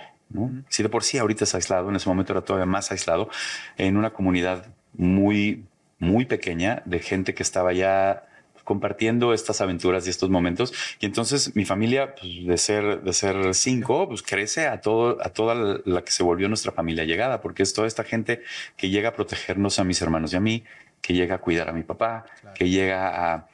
Si 0.69 0.83
de 0.83 0.89
por 0.89 1.03
sí 1.03 1.17
ahorita 1.17 1.43
es 1.43 1.55
aislado, 1.55 1.89
en 1.89 1.95
ese 1.95 2.09
momento 2.09 2.33
era 2.33 2.41
todavía 2.41 2.65
más 2.65 2.91
aislado, 2.91 3.29
en 3.77 3.97
una 3.97 4.11
comunidad 4.11 4.67
muy, 4.93 5.65
muy 5.99 6.25
pequeña 6.25 6.81
de 6.85 6.99
gente 6.99 7.33
que 7.33 7.43
estaba 7.43 7.73
ya 7.73 8.23
compartiendo 8.65 9.33
estas 9.33 9.61
aventuras 9.61 10.05
y 10.05 10.09
estos 10.09 10.29
momentos. 10.29 10.73
Y 10.99 11.05
entonces 11.05 11.55
mi 11.55 11.63
familia, 11.63 12.15
pues, 12.15 12.45
de 12.45 12.57
ser 12.57 13.01
de 13.01 13.13
ser 13.13 13.53
cinco, 13.53 14.09
pues 14.09 14.23
crece 14.23 14.67
a 14.67 14.81
todo 14.81 15.17
a 15.21 15.29
toda 15.29 15.81
la 15.85 16.03
que 16.03 16.11
se 16.11 16.23
volvió 16.23 16.49
nuestra 16.49 16.73
familia 16.73 17.05
llegada, 17.05 17.39
porque 17.39 17.63
es 17.63 17.73
toda 17.73 17.87
esta 17.87 18.03
gente 18.03 18.41
que 18.75 18.89
llega 18.89 19.09
a 19.09 19.13
protegernos 19.13 19.79
a 19.79 19.83
mis 19.83 20.01
hermanos 20.01 20.33
y 20.33 20.35
a 20.35 20.39
mí, 20.41 20.63
que 21.01 21.13
llega 21.13 21.35
a 21.35 21.37
cuidar 21.37 21.69
a 21.69 21.73
mi 21.73 21.83
papá, 21.83 22.25
que 22.55 22.69
llega 22.69 23.35
a, 23.35 23.47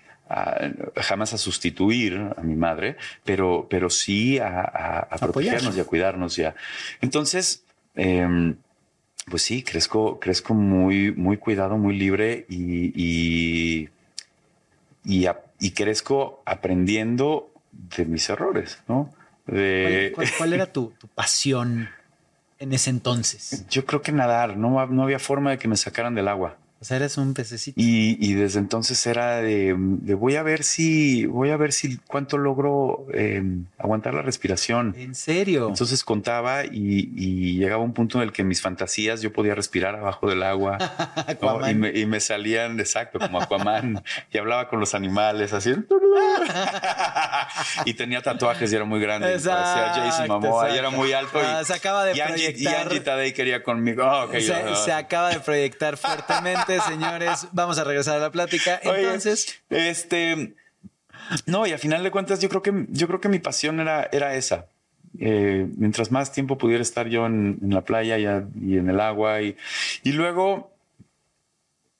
jamás 0.95 1.33
a 1.33 1.37
sustituir 1.37 2.31
a 2.35 2.41
mi 2.41 2.55
madre, 2.55 2.97
pero, 3.23 3.67
pero 3.69 3.89
sí 3.89 4.39
a, 4.39 5.07
protegernos 5.19 5.75
y 5.77 5.79
a 5.79 5.85
cuidarnos 5.85 6.35
ya. 6.35 6.55
Entonces, 7.01 7.63
em, 7.95 8.55
pues 9.29 9.43
sí, 9.43 9.63
crezco, 9.63 10.19
crezco 10.19 10.53
muy, 10.53 11.11
muy 11.11 11.37
cuidado, 11.37 11.77
muy 11.77 11.97
libre 11.97 12.45
y 12.49 13.89
y, 15.03 15.27
y 15.59 15.71
crezco 15.71 16.41
aprendiendo 16.45 17.51
de 17.71 18.05
mis 18.05 18.29
errores, 18.29 18.79
¿no? 18.87 19.13
¿Cuál, 19.45 20.53
era 20.53 20.71
tu, 20.71 20.93
tu, 20.97 21.07
pasión 21.07 21.89
en 22.59 22.73
ese 22.73 22.89
entonces? 22.89 23.65
Yo 23.69 23.85
creo 23.85 24.01
que 24.01 24.11
nadar, 24.11 24.55
no, 24.55 24.85
no 24.87 25.03
había 25.03 25.19
forma 25.19 25.51
de 25.51 25.57
que 25.57 25.67
me 25.67 25.75
sacaran 25.75 26.15
del 26.15 26.27
agua. 26.27 26.57
O 26.81 26.83
sea, 26.83 26.97
eres 26.97 27.19
un 27.19 27.35
pececito. 27.35 27.79
Y, 27.79 28.33
desde 28.33 28.57
entonces 28.57 29.05
era 29.05 29.35
de, 29.35 29.75
voy 29.75 30.35
a 30.35 30.41
ver 30.41 30.63
si, 30.63 31.27
voy 31.27 31.51
a 31.51 31.57
ver 31.57 31.73
si 31.73 31.97
cuánto 32.07 32.39
logro 32.39 33.05
em, 33.13 33.65
aguantar 33.77 34.15
la 34.15 34.23
respiración. 34.23 34.95
¿En 34.97 35.13
serio? 35.13 35.67
Entonces 35.69 36.03
contaba 36.03 36.65
y, 36.65 37.59
llegaba 37.59 37.83
un 37.83 37.93
punto 37.93 38.17
en 38.17 38.23
el 38.23 38.31
que 38.31 38.43
mis 38.43 38.63
fantasías 38.63 39.21
yo 39.21 39.31
podía 39.31 39.53
respirar 39.53 39.95
abajo 39.95 40.27
del 40.27 40.41
agua 40.41 40.79
y, 41.93 42.05
me, 42.07 42.19
salían, 42.19 42.79
exacto, 42.79 43.19
como 43.19 43.39
Aquaman 43.39 44.03
y 44.33 44.39
hablaba 44.39 44.67
con 44.67 44.79
los 44.79 44.95
animales 44.95 45.53
así. 45.53 45.75
y 47.85 47.93
tenía 47.93 48.23
tatuajes 48.23 48.73
y 48.73 48.75
era 48.75 48.85
muy 48.85 48.99
grande. 48.99 49.27
Parecía 49.27 49.93
Jason 49.93 50.27
Momoa 50.27 50.71
y 50.71 50.79
era 50.79 50.89
muy 50.89 51.13
alto. 51.13 51.39
y, 51.39 51.45
ah, 51.45 51.63
se 51.63 51.75
acaba 51.75 52.05
de 52.05 52.15
proyectar. 52.15 52.59
y 52.59 52.75
Angie 52.75 53.01
Tadei 53.01 53.33
quería 53.33 53.61
conmigo. 53.61 54.03
Oh, 54.03 54.27
se 54.83 54.91
acaba 54.91 55.29
de 55.29 55.39
proyectar 55.41 55.95
fuertemente 55.95 56.70
señores. 56.79 57.47
Vamos 57.51 57.77
a 57.77 57.83
regresar 57.83 58.17
a 58.17 58.19
la 58.19 58.31
plática. 58.31 58.79
Entonces, 58.83 59.61
este, 59.69 60.55
no, 61.45 61.65
y 61.67 61.73
a 61.73 61.77
final 61.77 62.03
de 62.03 62.11
cuentas, 62.11 62.39
yo 62.39 62.49
creo 62.49 62.61
que, 62.61 62.85
yo 62.89 63.07
creo 63.07 63.21
que 63.21 63.29
mi 63.29 63.39
pasión 63.39 63.79
era, 63.79 64.09
era 64.11 64.35
esa. 64.35 64.67
Eh, 65.19 65.67
mientras 65.77 66.11
más 66.11 66.31
tiempo 66.31 66.57
pudiera 66.57 66.81
estar 66.81 67.07
yo 67.07 67.25
en, 67.25 67.59
la 67.61 67.81
playa 67.81 68.17
y, 68.17 68.77
en 68.77 68.89
el 68.89 68.99
agua 69.01 69.41
y, 69.41 69.57
y 70.03 70.13
luego 70.13 70.71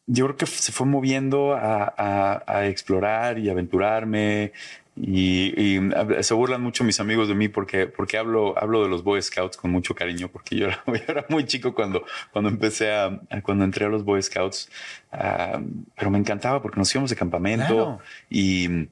yo 0.08 0.26
creo 0.26 0.38
que 0.38 0.46
se 0.46 0.72
fue 0.72 0.88
moviendo 0.88 1.54
a, 1.54 2.44
a 2.48 2.68
explorar 2.68 3.38
y 3.38 3.50
aventurarme 3.50 4.54
y, 4.96 5.80
se 6.22 6.34
burlan 6.34 6.62
mucho 6.62 6.84
mis 6.84 7.00
amigos 7.00 7.28
de 7.28 7.36
mí 7.36 7.48
porque, 7.48 7.88
porque 7.88 8.18
hablo, 8.18 8.58
hablo 8.58 8.84
de 8.84 8.90
los 8.90 9.04
Boy 9.04 9.22
Scouts 9.22 9.58
con 9.58 9.72
mucho 9.72 9.96
cariño, 9.96 10.28
porque 10.28 10.58
yo 10.58 10.68
era, 10.68 10.84
era 11.08 11.26
muy 11.30 11.46
chico 11.46 11.74
cuando, 11.74 12.06
cuando 12.32 12.50
empecé 12.50 12.94
a, 12.94 13.20
cuando 13.44 13.64
entré 13.64 13.86
a 13.86 13.90
los 13.90 14.04
Boy 14.04 14.22
Scouts, 14.22 14.70
ah, 15.12 15.62
pero 15.96 16.12
me 16.12 16.18
encantaba 16.18 16.62
porque 16.62 16.80
nos 16.80 16.94
íbamos 16.94 17.10
de 17.10 17.16
campamento 17.16 18.00
y, 18.30 18.88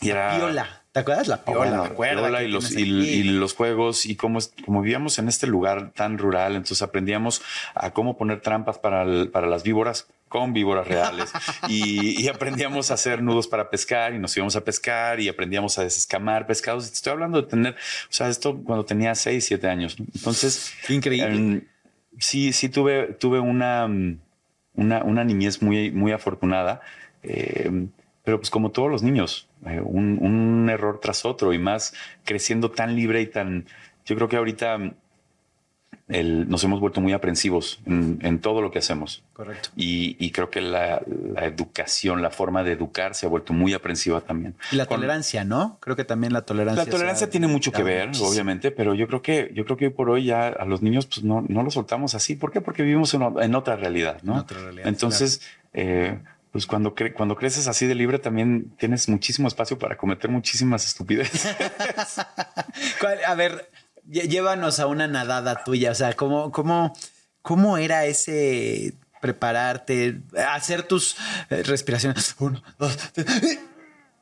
y 0.00 0.10
era... 0.10 0.36
Viola 0.36 0.82
¿Te 0.98 1.02
acuerdas? 1.12 1.28
La 1.28 1.44
piola, 1.44 1.58
Bueno, 1.58 1.82
me 1.84 1.88
acuerdo 1.90 2.22
piola 2.22 2.38
que 2.38 2.44
y 2.44 2.48
los, 2.48 2.70
y, 2.72 3.22
los 3.24 3.54
juegos 3.54 4.04
y 4.06 4.16
como, 4.16 4.38
como 4.64 4.82
vivíamos 4.82 5.18
en 5.18 5.28
este 5.28 5.46
lugar 5.46 5.90
tan 5.92 6.18
rural, 6.18 6.52
entonces 6.56 6.82
aprendíamos 6.82 7.42
a 7.74 7.90
cómo 7.92 8.16
poner 8.16 8.40
trampas 8.40 8.78
para, 8.78 9.02
el- 9.02 9.28
para 9.30 9.46
las 9.46 9.62
víboras 9.62 10.08
con 10.28 10.52
víboras 10.52 10.86
reales 10.86 11.32
y, 11.68 12.20
y 12.22 12.28
aprendíamos 12.28 12.90
a 12.90 12.94
hacer 12.94 13.22
nudos 13.22 13.48
para 13.48 13.70
pescar 13.70 14.12
y 14.14 14.18
nos 14.18 14.36
íbamos 14.36 14.56
a 14.56 14.60
pescar 14.62 15.20
y 15.20 15.28
aprendíamos 15.28 15.78
a 15.78 15.84
desescamar 15.84 16.46
pescados. 16.46 16.90
Estoy 16.92 17.12
hablando 17.12 17.40
de 17.42 17.48
tener, 17.48 17.72
o 17.74 17.76
sea, 18.12 18.28
esto 18.28 18.56
cuando 18.64 18.84
tenía 18.84 19.14
6, 19.14 19.44
7 19.46 19.68
años. 19.68 19.98
¿no? 19.98 20.06
Entonces, 20.14 20.72
Increíble. 20.88 21.34
em, 21.34 21.60
sí, 22.18 22.52
sí 22.52 22.68
tuve, 22.68 23.14
tuve 23.14 23.40
una, 23.40 23.86
mm, 23.88 24.18
una, 24.74 25.02
una 25.04 25.24
niñez 25.24 25.62
muy, 25.62 25.90
muy 25.90 26.12
afortunada. 26.12 26.80
eh, 27.22 27.86
pero 28.24 28.38
pues 28.38 28.50
como 28.50 28.70
todos 28.70 28.90
los 28.90 29.02
niños, 29.02 29.47
eh, 29.66 29.80
un, 29.84 30.18
un 30.20 30.68
error 30.70 31.00
tras 31.00 31.24
otro 31.24 31.52
y 31.52 31.58
más 31.58 31.94
creciendo 32.24 32.70
tan 32.70 32.94
libre 32.96 33.20
y 33.22 33.26
tan... 33.26 33.66
Yo 34.06 34.16
creo 34.16 34.28
que 34.28 34.36
ahorita 34.36 34.78
mm, 34.78 34.94
el- 36.08 36.48
nos 36.48 36.64
hemos 36.64 36.80
vuelto 36.80 37.00
muy 37.02 37.12
aprensivos 37.12 37.80
en, 37.84 38.18
en 38.22 38.38
todo 38.40 38.62
lo 38.62 38.70
que 38.70 38.78
hacemos. 38.78 39.22
Correcto. 39.34 39.68
Y, 39.76 40.16
y 40.18 40.30
creo 40.30 40.48
que 40.48 40.62
la, 40.62 41.02
la 41.34 41.44
educación, 41.44 42.22
la 42.22 42.30
forma 42.30 42.64
de 42.64 42.72
educar 42.72 43.14
se 43.14 43.26
ha 43.26 43.28
vuelto 43.28 43.52
muy 43.52 43.74
aprensiva 43.74 44.22
también. 44.22 44.54
Y 44.72 44.76
la 44.76 44.86
Con- 44.86 44.96
tolerancia, 45.00 45.44
¿no? 45.44 45.76
Creo 45.80 45.96
que 45.96 46.04
también 46.04 46.32
la 46.32 46.42
tolerancia. 46.42 46.84
la 46.84 46.90
tolerancia 46.90 47.28
tiene 47.28 47.46
mucho 47.46 47.72
que 47.72 47.82
ver, 47.82 48.06
muchísimo. 48.06 48.30
obviamente, 48.30 48.70
pero 48.70 48.94
yo 48.94 49.06
creo 49.06 49.20
que 49.20 49.50
yo 49.54 49.64
creo 49.66 49.76
que 49.76 49.86
hoy 49.86 49.92
por 49.92 50.08
hoy 50.08 50.24
ya 50.24 50.48
a 50.48 50.64
los 50.64 50.80
niños 50.80 51.04
pues 51.06 51.22
no, 51.24 51.44
no 51.46 51.62
los 51.62 51.74
soltamos 51.74 52.14
así. 52.14 52.36
¿Por 52.36 52.52
qué? 52.52 52.62
Porque 52.62 52.82
vivimos 52.82 53.12
en 53.12 53.54
otra 53.54 53.76
realidad, 53.76 54.18
¿no? 54.22 54.32
En 54.34 54.38
otra 54.40 54.58
realidad, 54.62 54.88
Entonces, 54.88 55.42
eh, 55.74 56.18
pues 56.52 56.66
cuando 56.66 56.94
cre- 56.94 57.12
cuando 57.14 57.36
creces 57.36 57.68
así 57.68 57.86
de 57.86 57.94
libre 57.94 58.18
también 58.18 58.70
tienes 58.78 59.08
muchísimo 59.08 59.48
espacio 59.48 59.78
para 59.78 59.96
cometer 59.96 60.30
muchísimas 60.30 60.86
estupideces. 60.86 61.54
¿Cuál- 63.00 63.24
A 63.26 63.34
ver, 63.34 63.70
llévanos 64.06 64.80
a 64.80 64.86
una 64.86 65.06
nadada 65.06 65.62
tuya. 65.64 65.90
O 65.90 65.94
sea, 65.94 66.14
¿cómo, 66.14 66.50
cómo, 66.52 66.92
cómo 67.42 67.78
era 67.78 68.06
ese 68.06 68.94
prepararte, 69.20 70.20
hacer 70.50 70.84
tus 70.84 71.16
eh, 71.50 71.62
respiraciones? 71.64 72.34
Uno, 72.38 72.62
dos, 72.78 72.96
tres, 73.12 73.58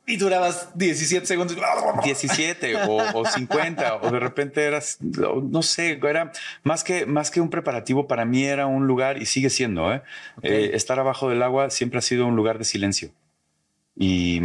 y 0.09 0.15
durabas 0.17 0.69
17 0.75 1.25
segundos. 1.25 1.57
17 2.03 2.75
o, 2.87 2.97
o 3.13 3.25
50 3.25 3.97
o 3.97 4.09
de 4.09 4.19
repente 4.19 4.63
eras 4.63 4.97
no 5.01 5.61
sé 5.61 5.99
era 6.01 6.31
más 6.63 6.83
que 6.85 7.05
más 7.05 7.29
que 7.29 7.41
un 7.41 7.49
preparativo 7.49 8.07
para 8.07 8.23
mí 8.25 8.43
era 8.45 8.65
un 8.67 8.87
lugar 8.87 9.21
y 9.21 9.25
sigue 9.25 9.49
siendo 9.49 9.93
¿eh? 9.93 10.01
Eh, 10.41 10.71
estar 10.73 10.97
abajo 10.97 11.29
del 11.29 11.43
agua 11.43 11.69
siempre 11.69 11.99
ha 11.99 12.01
sido 12.01 12.25
un 12.25 12.35
lugar 12.37 12.57
de 12.57 12.63
silencio 12.63 13.09
y, 13.97 14.41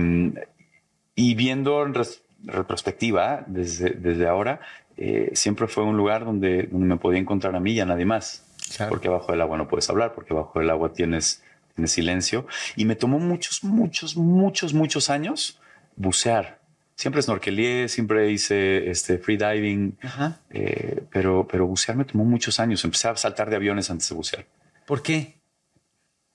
y 1.14 1.35
viendo 1.37 1.85
en 1.87 1.95
res- 1.95 2.23
retrospectiva 2.45 3.45
desde, 3.47 3.90
desde 3.90 4.26
ahora 4.26 4.61
eh, 4.97 5.31
siempre 5.35 5.69
fue 5.69 5.85
un 5.85 5.97
lugar 5.97 6.25
donde, 6.25 6.64
donde 6.64 6.87
me 6.87 6.97
podía 6.97 7.21
encontrar 7.21 7.54
a 7.54 7.61
mí 7.61 7.73
y 7.73 7.81
a 7.81 7.87
nadie 7.87 8.04
más 8.04 8.45
Claro. 8.76 8.90
porque 8.90 9.09
abajo 9.09 9.33
del 9.33 9.40
agua 9.42 9.59
no 9.59 9.69
puedes 9.69 9.88
hablar 9.90 10.14
porque 10.14 10.33
abajo 10.33 10.59
del 10.59 10.71
agua 10.71 10.92
tienes 10.92 11.42
tienes 11.75 11.93
silencio 11.93 12.47
y 12.76 12.85
me 12.85 12.97
tomó 12.97 13.19
muchos 13.19 13.64
muchos 13.64 14.17
muchos 14.17 14.75
muchos 14.75 15.11
años 15.11 15.59
bucear 15.97 16.61
siempre 16.97 17.23
snorkelié 17.23 17.88
siempre 17.88 18.31
hice 18.31 18.91
este 18.91 19.19
freediving 19.19 19.97
eh, 20.50 21.02
pero 21.11 21.47
pero 21.50 21.67
bucear 21.67 21.97
me 21.97 22.05
tomó 22.05 22.25
muchos 22.25 22.61
años 22.61 22.85
empecé 22.85 23.09
a 23.09 23.17
saltar 23.17 23.50
de 23.50 23.57
aviones 23.57 23.91
antes 23.91 24.09
de 24.09 24.14
bucear 24.14 24.47
¿Por 24.87 25.02
qué? 25.02 25.43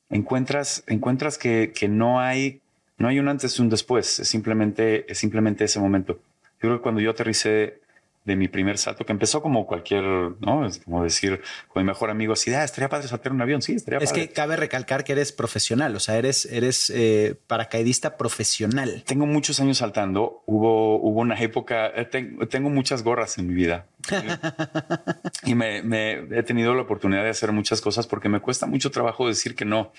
encuentras, 0.10 0.84
encuentras 0.88 1.38
que, 1.38 1.74
que 1.76 1.88
no 1.88 2.20
hay, 2.20 2.62
no 2.98 3.08
hay 3.08 3.20
un 3.20 3.28
antes 3.28 3.58
y 3.58 3.62
un 3.62 3.70
después. 3.70 4.20
Es 4.20 4.28
simplemente, 4.28 5.12
es 5.12 5.18
simplemente 5.18 5.66
ese 5.66 5.80
momento. 5.80 6.20
Yo 6.62 6.70
creo 6.70 6.78
que 6.78 6.84
cuando 6.84 7.02
yo 7.02 7.12
aterricé 7.12 7.82
de 8.28 8.36
mi 8.36 8.48
primer 8.50 8.78
salto, 8.78 9.06
que 9.06 9.14
empezó 9.14 9.42
como 9.42 9.66
cualquier, 9.66 10.04
¿no? 10.04 10.66
Es 10.68 10.80
como 10.80 11.02
decir 11.04 11.42
con 11.70 11.82
mi 11.82 11.88
mejor 11.88 12.10
amigo 12.12 12.34
así, 12.34 12.54
ah, 12.54 12.64
estaría 12.66 12.90
padre 12.90 13.08
saltar 13.08 13.32
un 13.32 13.42
avión. 13.42 13.62
Sí, 13.62 13.74
estaría 13.74 14.00
Es 14.00 14.10
padre. 14.12 14.28
que 14.28 14.34
cabe 14.34 14.56
recalcar 14.58 15.04
que 15.06 15.14
eres 15.14 15.32
profesional, 15.32 15.96
o 15.96 16.00
sea, 16.00 16.18
eres, 16.18 16.46
eres 16.46 16.92
eh, 16.94 17.36
paracaidista 17.48 18.18
profesional. 18.18 19.04
Tengo 19.08 19.26
muchos 19.26 19.60
años 19.62 19.78
saltando. 19.78 20.44
Hubo, 20.46 20.98
hubo 21.02 21.22
una 21.22 21.40
época, 21.40 21.88
eh, 21.88 22.04
ten- 22.06 22.38
tengo 22.50 22.70
muchas 22.70 23.02
gorras 23.02 23.38
en 23.38 23.48
mi 23.48 23.54
vida. 23.54 23.86
y 25.46 25.56
me, 25.56 25.82
me- 25.82 26.28
he 26.38 26.44
tenido 26.44 26.76
la 26.76 26.82
oportunidad 26.82 27.24
de 27.24 27.30
hacer 27.30 27.52
muchas 27.54 27.80
cosas 27.82 28.08
porque 28.08 28.30
me 28.30 28.42
cuesta 28.42 28.66
mucho 28.66 28.92
trabajo 28.92 29.28
decir 29.28 29.56
que 29.56 29.64
no. 29.66 29.94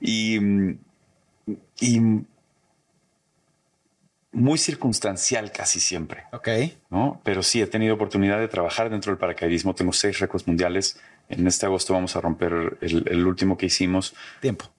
Y, 0.00 0.38
y 1.80 2.00
muy 4.32 4.58
circunstancial 4.58 5.52
casi 5.52 5.78
siempre, 5.78 6.24
Ok. 6.32 6.48
¿no? 6.90 7.20
Pero 7.24 7.42
sí, 7.42 7.60
he 7.60 7.66
tenido 7.66 7.94
oportunidad 7.94 8.38
de 8.38 8.48
trabajar 8.48 8.88
dentro 8.90 9.12
del 9.12 9.18
paracaidismo. 9.18 9.74
Tengo 9.74 9.92
seis 9.92 10.18
récords 10.20 10.46
mundiales. 10.46 10.98
En 11.28 11.46
este 11.46 11.66
agosto 11.66 11.92
vamos 11.92 12.16
a 12.16 12.20
romper 12.20 12.78
el, 12.80 13.04
el 13.08 13.26
último 13.26 13.56
que 13.58 13.66
hicimos. 13.66 14.14
Tiempo. 14.40 14.72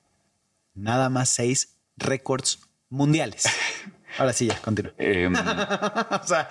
Nada 0.74 1.10
más 1.10 1.29
seis 1.29 1.75
récords 1.98 2.60
mundiales. 2.89 3.45
Ahora 4.17 4.33
sí, 4.33 4.48
ya, 4.48 4.60
continúa. 4.62 4.93
Em, 4.98 5.33
o 5.36 6.27
sea, 6.27 6.48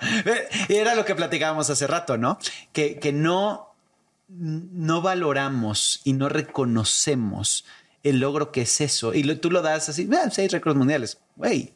era 0.69 0.95
lo 0.95 1.05
que 1.05 1.15
platicábamos 1.15 1.69
hace 1.69 1.87
rato, 1.87 2.17
¿no? 2.17 2.37
Que, 2.73 2.99
que 2.99 3.13
no, 3.13 3.73
no 4.29 5.01
valoramos 5.01 6.01
y 6.03 6.13
no 6.13 6.27
reconocemos 6.29 7.65
el 8.03 8.19
logro 8.19 8.51
que 8.51 8.61
es 8.61 8.81
eso. 8.81 9.13
Y 9.13 9.23
lo- 9.23 9.39
tú 9.39 9.49
lo 9.51 9.61
das 9.61 9.87
así, 9.89 10.09
"Ah, 10.13 10.29
seis 10.29 10.51
récords 10.51 10.77
mundiales. 10.77 11.19
Güey, 11.37 11.73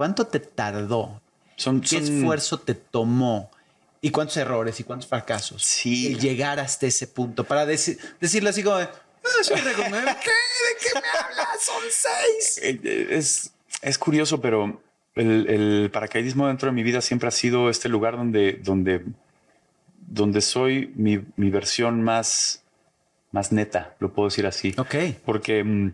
¿cuánto 0.00 0.26
te 0.26 0.40
tardó? 0.40 1.20
son, 1.56 1.82
¿Qué 1.82 1.88
son- 1.88 2.04
esfuerzo 2.04 2.58
te 2.58 2.74
tomó? 2.74 3.50
¿Y 4.00 4.10
cuántos 4.10 4.34
errores 4.38 4.80
y 4.80 4.84
cuántos 4.84 5.06
fracasos? 5.06 5.62
Sí. 5.62 6.06
El 6.06 6.18
llegar 6.18 6.58
hasta 6.58 6.86
ese 6.86 7.06
punto 7.06 7.44
para 7.44 7.66
decir, 7.66 7.98
decirle 8.18 8.48
así 8.48 8.62
como, 8.62 8.78
de, 8.78 8.84
"Ah, 8.84 9.28
seis 9.42 9.62
récords 9.62 9.90
mundiales". 9.90 10.16
¿Qué? 10.24 10.30
¿De 10.30 10.80
qué 10.80 10.94
me 10.94 11.06
hablas? 11.22 11.48
Son 11.60 11.82
seis. 11.90 12.58
Eh, 12.62 12.80
eh, 12.82 13.08
Es, 13.10 13.52
es 13.82 13.98
curioso, 13.98 14.40
pero 14.40 14.80
el, 15.16 15.46
el 15.50 15.90
paracaidismo 15.92 16.46
dentro 16.48 16.70
de 16.70 16.72
mi 16.72 16.82
vida 16.82 17.02
siempre 17.02 17.28
ha 17.28 17.30
sido 17.30 17.68
este 17.68 17.90
lugar 17.90 18.16
donde, 18.16 18.54
donde, 18.64 19.04
donde 19.98 20.40
soy 20.40 20.94
mi, 20.96 21.20
mi 21.36 21.50
versión 21.50 22.02
más, 22.02 22.62
más 23.32 23.52
neta, 23.52 23.96
lo 23.98 24.14
puedo 24.14 24.30
decir 24.30 24.46
así. 24.46 24.74
Ok. 24.78 24.94
Porque 25.26 25.62
mm, 25.62 25.92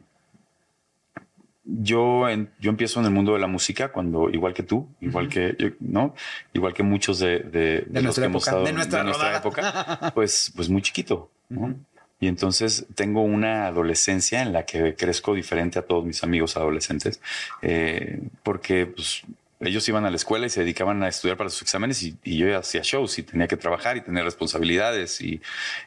yo, 1.66 2.28
en- 2.28 2.50
yo 2.61 2.70
empiezo 2.70 3.00
en 3.00 3.06
el 3.06 3.12
mundo 3.12 3.32
de 3.35 3.40
la 3.40 3.46
música 3.49 3.90
cuando, 3.90 4.30
igual 4.30 4.54
que 4.54 4.62
tú, 4.62 4.88
igual 5.00 5.28
que 5.28 5.56
yo, 5.58 5.68
¿no? 5.80 6.14
Igual 6.52 6.73
que 6.75 6.82
muchos 6.82 7.18
de, 7.18 7.40
de, 7.40 7.85
de 7.87 7.87
los 7.92 8.02
nuestra 8.04 8.23
que 8.23 8.26
hemos 8.26 8.42
época, 8.46 8.50
estado 8.50 8.64
de 8.64 9.04
nuestra 9.04 9.37
época, 9.37 10.12
pues, 10.14 10.52
pues 10.54 10.68
muy 10.68 10.82
chiquito. 10.82 11.30
¿no? 11.49 11.75
Y 12.20 12.28
entonces 12.28 12.87
tengo 12.94 13.23
una 13.23 13.66
adolescencia 13.66 14.42
en 14.42 14.52
la 14.52 14.64
que 14.64 14.94
crezco 14.94 15.35
diferente 15.35 15.78
a 15.78 15.82
todos 15.82 16.04
mis 16.04 16.23
amigos 16.25 16.56
adolescentes, 16.56 17.20
eh, 17.62 18.20
porque 18.42 18.87
pues, 18.87 19.23
ellos 19.61 19.88
iban 19.88 20.04
a 20.06 20.11
la 20.11 20.16
escuela 20.16 20.46
y 20.46 20.50
se 20.50 20.61
dedicaban 20.61 21.02
a 21.02 21.08
estudiar 21.08 21.37
para 21.37 21.50
sus 21.50 21.62
exámenes 21.62 22.02
y, 22.02 22.16
y 22.25 22.37
yo 22.38 22.58
hacía 22.58 22.82
shows 22.82 23.18
y 23.18 23.23
tenía 23.23 23.49
que 23.49 23.56
trabajar 23.56 23.96
y 23.96 24.02
tener 24.02 24.25
responsabilidades 24.25 25.20
y, 25.20 25.40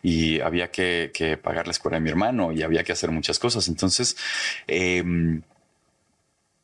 y 0.03 0.39
había 0.39 0.71
que, 0.71 1.11
que 1.13 1.37
pagar 1.37 1.67
la 1.67 1.71
escuela 1.71 1.97
de 1.97 2.01
mi 2.01 2.09
hermano 2.09 2.51
y 2.51 2.63
había 2.63 2.83
que 2.83 2.91
hacer 2.91 3.11
muchas 3.11 3.37
cosas. 3.39 3.67
Entonces, 3.67 4.15
em, 4.67 5.41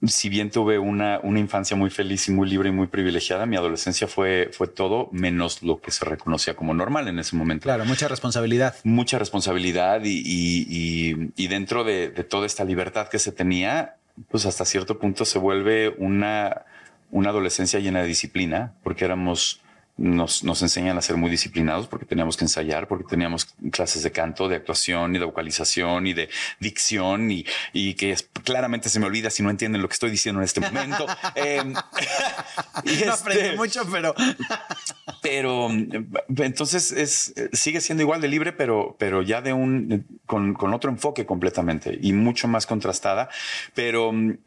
si 0.07 0.29
bien 0.29 0.49
tuve 0.51 0.77
una, 0.79 1.19
una 1.23 1.39
infancia 1.39 1.75
muy 1.77 1.89
feliz 1.89 2.27
y 2.27 2.31
muy 2.31 2.49
libre 2.49 2.69
y 2.69 2.71
muy 2.71 2.87
privilegiada, 2.87 3.45
mi 3.45 3.55
adolescencia 3.55 4.07
fue, 4.07 4.49
fue 4.51 4.67
todo 4.67 5.09
menos 5.11 5.63
lo 5.63 5.79
que 5.81 5.91
se 5.91 6.05
reconocía 6.05 6.55
como 6.55 6.73
normal 6.73 7.07
en 7.07 7.19
ese 7.19 7.35
momento 7.35 7.63
Claro, 7.63 7.85
mucha 7.85 8.07
responsabilidad. 8.07 8.75
mucha 8.83 9.17
responsabilidad 9.19 10.01
y, 10.03 10.21
y- 10.25 10.65
y- 10.69 11.31
y 11.35 11.47
dentro 11.47 11.83
de, 11.83 12.09
de 12.09 12.23
toda 12.23 12.45
esta 12.45 12.63
libertad 12.63 13.07
que 13.09 13.19
se 13.19 13.31
tenía, 13.31 13.95
pues 14.29 14.45
hasta 14.45 14.65
cierto 14.65 14.97
punto 14.99 15.25
se 15.25 15.39
vuelve 15.39 15.89
una, 15.97 16.63
una 17.11 17.29
adolescencia 17.29 17.79
llena 17.79 18.01
de 18.01 18.07
disciplina, 18.07 18.73
porque 18.83 19.05
éramos, 19.05 19.61
nos, 19.97 20.43
nos 20.43 20.61
enseñan 20.61 20.97
a 20.97 21.01
ser 21.01 21.15
muy 21.17 21.29
disciplinados, 21.31 21.87
porque 21.87 22.05
teníamos 22.05 22.35
que 22.35 22.43
ensayar, 22.45 22.87
porque 22.87 23.05
teníamos 23.09 23.45
clases 23.71 24.03
de 24.03 24.11
canto, 24.11 24.47
de 24.49 24.57
actuación 24.57 25.15
y 25.15 25.19
de 25.19 25.25
vocalización 25.25 26.07
y 26.07 26.13
de 26.13 26.29
dicción 26.59 27.31
y, 27.31 27.45
y 27.73 27.93
que 27.93 28.11
es- 28.11 28.29
claramente 28.45 28.87
se 28.87 28.99
me 29.01 29.07
olvida 29.07 29.29
si 29.29 29.43
no 29.43 29.49
entienden 29.49 29.81
lo 29.81 29.89
que 29.89 29.93
estoy 29.93 30.09
diciendo 30.11 30.39
en 30.39 30.45
este 30.45 30.61
momento. 30.61 31.05
Em, 31.35 31.73
No 33.05 33.13
aprendí 33.13 33.43
este- 33.43 33.57
mucho, 33.57 33.85
pero 33.91 34.15
pero 35.21 35.69
entonces 36.37 36.91
es 36.91 37.33
sigue 37.51 37.81
siendo 37.81 38.03
igual 38.03 38.21
de 38.21 38.27
libre, 38.27 38.53
pero, 38.53 38.95
pero 38.99 39.21
ya 39.21 39.41
de 39.41 39.53
un 39.53 40.05
con, 40.25 40.53
con 40.53 40.73
otro 40.73 40.89
enfoque 40.91 41.25
completamente 41.25 41.97
y 42.01 42.13
mucho 42.13 42.47
más 42.47 42.65
contrastada. 42.65 43.29
Pero 43.73 44.11
mm, 44.13 44.37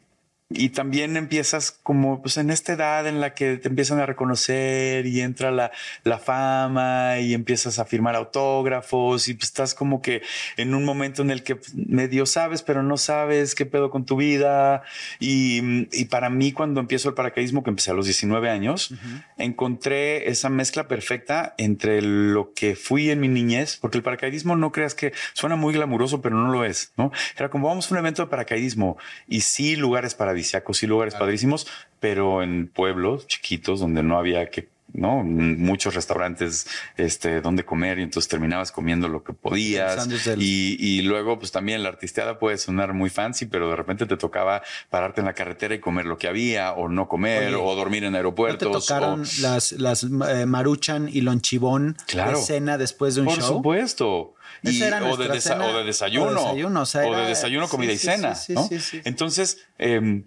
y 0.50 0.70
también 0.70 1.18
empiezas 1.18 1.70
como 1.70 2.22
pues 2.22 2.38
en 2.38 2.48
esta 2.48 2.72
edad 2.72 3.06
en 3.06 3.20
la 3.20 3.34
que 3.34 3.58
te 3.58 3.68
empiezan 3.68 4.00
a 4.00 4.06
reconocer 4.06 5.04
y 5.04 5.20
entra 5.20 5.50
la, 5.50 5.72
la 6.04 6.18
fama 6.18 7.18
y 7.18 7.34
empiezas 7.34 7.78
a 7.78 7.84
firmar 7.84 8.16
autógrafos 8.16 9.28
y 9.28 9.34
pues 9.34 9.48
estás 9.48 9.74
como 9.74 10.00
que 10.00 10.22
en 10.56 10.74
un 10.74 10.86
momento 10.86 11.20
en 11.20 11.30
el 11.30 11.42
que 11.42 11.60
medio 11.74 12.24
sabes, 12.24 12.62
pero 12.62 12.82
no 12.82 12.96
sabes 12.96 13.54
qué 13.54 13.66
pedo 13.66 13.90
con 13.90 14.06
tu 14.06 14.16
vida. 14.16 14.84
Y, 15.20 15.86
y 15.92 16.06
para 16.06 16.30
mí 16.30 16.52
cuando 16.52 16.80
empiezo 16.80 17.10
el 17.10 17.14
paracaidismo, 17.14 17.62
que 17.62 17.70
empecé 17.70 17.90
a 17.90 17.94
los 17.94 18.06
19 18.06 18.48
años, 18.48 18.94
encontré 19.36 20.30
esa 20.30 20.48
mezcla 20.48 20.88
perfecta 20.88 21.54
entre 21.58 22.00
lo 22.00 22.54
que 22.54 22.74
fui 22.74 23.10
en 23.10 23.20
mi 23.20 23.28
niñez, 23.28 23.76
porque 23.76 23.98
el 23.98 24.02
paracaidismo 24.02 24.56
no 24.56 24.72
creas 24.72 24.94
que 24.94 25.12
suena 25.34 25.56
muy 25.56 25.74
glamuroso, 25.74 26.22
pero 26.22 26.36
no 26.36 26.50
lo 26.50 26.64
es, 26.64 26.92
¿no? 26.96 27.12
Era 27.36 27.50
como 27.50 27.68
vamos 27.68 27.90
a 27.90 27.94
un 27.94 27.98
evento 27.98 28.22
de 28.22 28.28
paracaidismo 28.28 28.96
y 29.26 29.42
sí 29.42 29.76
lugares 29.76 30.14
para 30.14 30.37
paradisíacos 30.38 30.82
y 30.82 30.86
lugares 30.86 31.14
padrísimos, 31.14 31.66
pero 32.00 32.42
en 32.42 32.68
pueblos 32.68 33.26
chiquitos 33.26 33.80
donde 33.80 34.02
no 34.02 34.18
había 34.18 34.50
que 34.50 34.68
¿no? 34.94 35.22
Muchos 35.22 35.94
restaurantes 35.94 36.66
este, 36.96 37.42
donde 37.42 37.62
comer 37.62 37.98
y 37.98 38.02
entonces 38.04 38.26
terminabas 38.26 38.72
comiendo 38.72 39.06
lo 39.06 39.22
que 39.22 39.34
podías. 39.34 40.08
Y, 40.38 40.76
y, 40.80 41.02
luego, 41.02 41.38
pues 41.38 41.52
también 41.52 41.82
la 41.82 41.90
artisteada 41.90 42.38
puede 42.38 42.56
sonar 42.56 42.94
muy 42.94 43.10
fancy, 43.10 43.44
pero 43.44 43.68
de 43.68 43.76
repente 43.76 44.06
te 44.06 44.16
tocaba 44.16 44.62
pararte 44.88 45.20
en 45.20 45.26
la 45.26 45.34
carretera 45.34 45.74
y 45.74 45.78
comer 45.78 46.06
lo 46.06 46.16
que 46.16 46.26
había, 46.26 46.72
o 46.72 46.88
no 46.88 47.06
comer, 47.06 47.54
o 47.54 47.74
dormir 47.74 48.04
en 48.04 48.14
aeropuertos. 48.14 48.72
¿no 48.72 48.80
te 48.80 48.86
tocaron 48.86 49.24
las, 49.42 49.72
las 49.72 50.04
eh, 50.04 50.46
maruchan 50.46 51.10
y 51.12 51.20
lonchibón 51.20 51.98
claro, 52.06 52.38
de 52.38 52.44
cena 52.44 52.78
después 52.78 53.14
de 53.14 53.20
un 53.20 53.26
por 53.26 53.36
show? 53.36 53.46
Por 53.46 53.56
supuesto. 53.56 54.34
Y, 54.62 54.82
o, 54.82 55.16
de 55.16 55.40
cena, 55.40 55.66
o, 55.66 55.78
de 55.78 55.84
desayuno. 55.84 56.26
O 56.26 56.48
de 56.48 56.54
desayuno, 56.54 56.82
o 56.82 56.86
sea, 56.86 57.06
o 57.06 57.16
de 57.16 57.26
desayuno 57.26 57.68
comida 57.68 57.90
sí, 57.92 57.96
y 57.96 57.98
cena. 57.98 58.34
Sí, 58.34 58.54
¿no? 58.54 58.68
Entonces, 59.04 59.64
eh, 59.78 60.22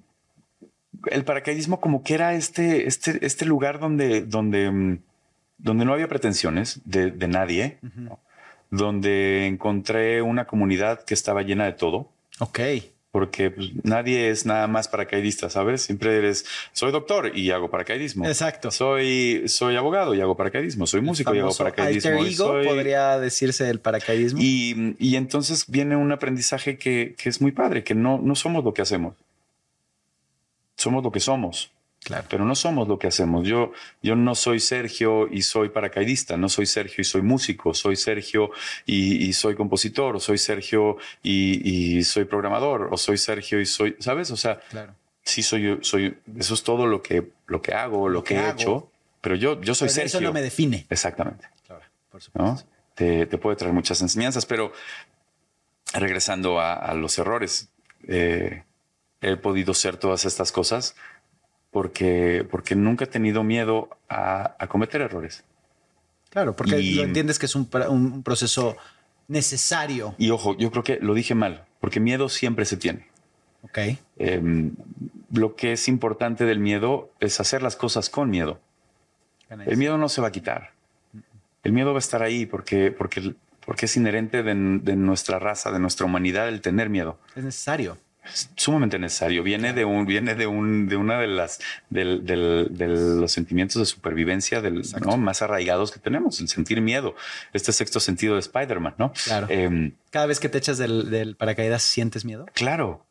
el 1.07 1.23
paracaidismo 1.23 1.79
como 1.79 2.03
que 2.03 2.13
era 2.13 2.33
este, 2.33 2.88
este, 2.88 3.25
este 3.25 3.45
lugar 3.45 3.79
donde, 3.79 4.21
donde, 4.21 5.00
donde 5.57 5.85
no 5.85 5.93
había 5.93 6.07
pretensiones 6.07 6.81
de, 6.85 7.11
de 7.11 7.27
nadie, 7.27 7.79
uh 7.81 7.88
-huh. 7.88 8.17
donde 8.69 9.47
encontré 9.47 10.21
una 10.21 10.45
comunidad 10.45 11.03
que 11.03 11.13
estaba 11.13 11.41
llena 11.41 11.65
de 11.65 11.73
todo. 11.73 12.09
Ok. 12.39 12.59
Porque 13.12 13.51
pues, 13.51 13.72
nadie 13.84 14.30
es 14.30 14.46
nada 14.46 14.68
más 14.68 14.88
paracaidista, 14.88 15.50
¿sabes? 15.50 15.82
Siempre 15.82 16.18
eres, 16.18 16.46
soy 16.72 16.91
doctor 16.91 17.38
y 17.38 17.51
hago 17.51 17.70
paracaidismo. 17.70 18.25
Exacto. 18.25 18.72
Soy, 18.72 19.44
soy 19.48 19.75
abogado 19.75 20.15
y 20.15 20.22
hago 20.22 20.38
paracaidismo. 20.38 20.88
Soy 20.88 21.01
músico 21.01 21.36
y 21.36 21.39
hago 21.39 21.53
paracaidismo. 21.53 22.12
Alter 22.12 22.34
ego 22.34 22.48
soy... 22.48 22.65
podría 22.68 23.20
decirse 23.20 23.70
el 23.70 23.80
paracaidismo. 23.82 24.39
Y, 24.41 24.96
y 24.98 25.18
entonces 25.18 25.65
viene 25.68 25.98
un 25.98 26.12
aprendizaje 26.12 26.77
que, 26.77 27.15
que, 27.18 27.27
es 27.27 27.41
muy 27.41 27.51
padre, 27.51 27.84
que 27.84 27.96
no, 27.96 28.18
no 28.18 28.36
somos 28.36 28.63
lo 28.63 28.74
que 28.74 28.82
hacemos 28.82 29.15
somos 30.82 31.03
lo 31.03 31.12
que 31.12 31.20
somos. 31.20 31.72
Claro. 32.03 32.25
Pero 32.29 32.46
no 32.46 32.55
somos 32.55 32.88
lo 32.88 32.98
que 32.98 33.08
hacemos. 33.08 33.48
Yo, 33.48 33.74
yo 34.01 34.15
no 34.15 34.34
soy 34.34 34.60
Sergio 34.60 35.27
y 35.27 35.43
soy 35.43 35.70
paracaidista, 35.70 36.36
no 36.36 36.50
soy 36.50 36.65
Sergio 36.65 37.01
y 37.03 37.05
soy 37.05 37.22
músico, 37.22 37.75
soy 37.75 37.96
Sergio 37.96 38.50
y, 38.88 39.27
y 39.27 39.34
soy 39.34 39.55
compositor, 39.55 40.15
o 40.15 40.20
soy 40.20 40.39
Sergio 40.39 40.98
y, 41.22 41.98
y, 41.98 42.03
soy 42.03 42.25
programador, 42.25 42.89
o 42.91 42.98
soy 42.98 43.17
Sergio 43.17 43.62
y 43.62 43.67
soy, 43.67 43.96
¿sabes? 44.00 44.31
O 44.31 44.38
sea, 44.38 44.60
claro. 44.72 44.96
sí 45.22 45.43
soy, 45.43 45.77
soy, 45.81 46.17
eso 46.38 46.55
es 46.55 46.63
todo 46.63 46.88
lo 46.88 47.03
que, 47.03 47.29
lo 47.46 47.62
que 47.62 47.74
hago, 47.75 48.10
lo, 48.10 48.15
lo 48.15 48.24
que, 48.24 48.34
que, 48.34 48.41
he 48.41 48.43
hago. 48.46 48.60
hecho, 48.60 48.91
pero 49.22 49.36
yo, 49.36 49.62
yo 49.62 49.75
soy 49.75 49.86
pero 49.88 49.96
Sergio. 49.96 50.17
Eso 50.20 50.22
no 50.22 50.34
me 50.34 50.41
define. 50.41 50.88
Exactamente. 50.89 51.48
Claro, 51.67 51.84
por 52.10 52.22
supuesto. 52.22 52.51
¿no? 52.51 52.72
Te, 52.96 53.27
te, 53.27 53.38
puede 53.38 53.58
traer 53.58 53.75
muchas 53.75 54.01
enseñanzas, 54.01 54.48
pero 54.48 54.74
regresando 55.93 56.60
a, 56.60 56.74
a 56.74 56.96
los 56.96 57.20
errores, 57.20 57.70
eh, 58.08 58.63
he 59.22 59.38
podido 59.38 59.75
ser 59.75 59.98
todas 59.98 60.25
estas 60.25 60.51
cosas 60.51 60.96
porque, 61.72 62.46
porque 62.51 62.75
nunca 62.75 63.06
he 63.06 63.08
tenido 63.08 63.44
miedo 63.44 63.90
a, 64.10 64.56
a 64.60 64.68
cometer 64.68 65.01
errores. 65.01 65.44
Claro, 66.30 66.56
porque 66.56 66.80
y, 66.80 66.96
lo 66.96 67.04
entiendes 67.04 67.40
que 67.40 67.46
es 67.46 67.56
un, 67.56 67.68
un, 67.90 68.24
proceso 68.24 68.78
necesario. 69.28 70.16
Y 70.18 70.30
ojo, 70.30 70.56
yo 70.58 70.72
creo 70.72 70.84
que 70.84 71.00
lo 71.01 71.13
dije 71.13 71.34
mal, 71.34 71.66
porque 71.80 72.00
miedo 72.00 72.30
siempre 72.30 72.66
se 72.66 72.78
tiene. 72.78 73.08
Ok. 73.63 73.78
Eh, 74.18 74.72
lo 75.34 75.56
que 75.56 75.74
es 75.74 75.88
importante 75.88 76.46
del 76.46 76.60
miedo 76.60 77.12
es 77.20 77.40
hacer 77.40 77.62
las 77.62 77.75
cosas 77.75 78.10
con 78.10 78.30
miedo. 78.30 78.60
El 79.50 79.75
miedo 79.75 79.98
no 79.98 80.08
se 80.08 80.22
va 80.22 80.30
a 80.30 80.32
quitar. 80.32 80.72
El 81.63 81.74
miedo 81.74 81.92
va 81.92 81.98
a 81.98 82.00
estar 82.00 82.24
ahí 82.24 82.46
porque, 82.46 82.92
porque, 82.92 83.34
porque 83.66 83.86
es 83.86 83.98
inherente 83.98 84.44
de, 84.44 84.53
de 84.53 84.96
nuestra 84.96 85.40
raza, 85.40 85.72
de 85.72 85.79
nuestra 85.79 86.05
humanidad, 86.05 86.48
el 86.48 86.62
tener 86.62 86.90
miedo. 86.90 87.20
Es 87.36 87.44
necesario 87.44 87.98
es 88.24 88.50
sumamente 88.55 89.00
necesario. 89.00 89.44
Viene 89.44 89.74
de 89.74 89.86
un, 89.86 90.05
viene 90.05 90.36
de 90.36 90.48
un, 90.48 90.88
de 90.88 90.96
una 90.96 91.20
de 91.20 91.27
las, 91.27 91.60
del, 91.90 92.25
del, 92.25 92.68
de 92.72 92.88
los 92.88 93.31
sentimientos 93.31 93.79
de 93.79 93.86
supervivencia 93.86 94.62
del, 94.62 94.84
¿no? 95.01 95.18
más 95.18 95.42
arraigados 95.42 95.92
que 95.92 96.00
tenemos, 96.00 96.40
el 96.40 96.48
sentir 96.48 96.81
miedo. 96.81 97.16
Este 97.53 97.72
sexto 97.72 98.00
sentido 98.00 98.36
de 98.36 98.42
Spider-Man, 98.42 98.96
¿no? 98.98 99.14
Claro. 99.25 99.48
Eh, 99.50 99.94
Cada 100.10 100.25
vez 100.25 100.40
que 100.40 100.50
te 100.50 100.57
echas 100.57 100.77
del, 100.77 101.10
del, 101.10 101.36
paracaídas, 101.36 101.84
¿sientes 101.84 102.25
miedo? 102.25 102.46
Claro. 102.53 103.05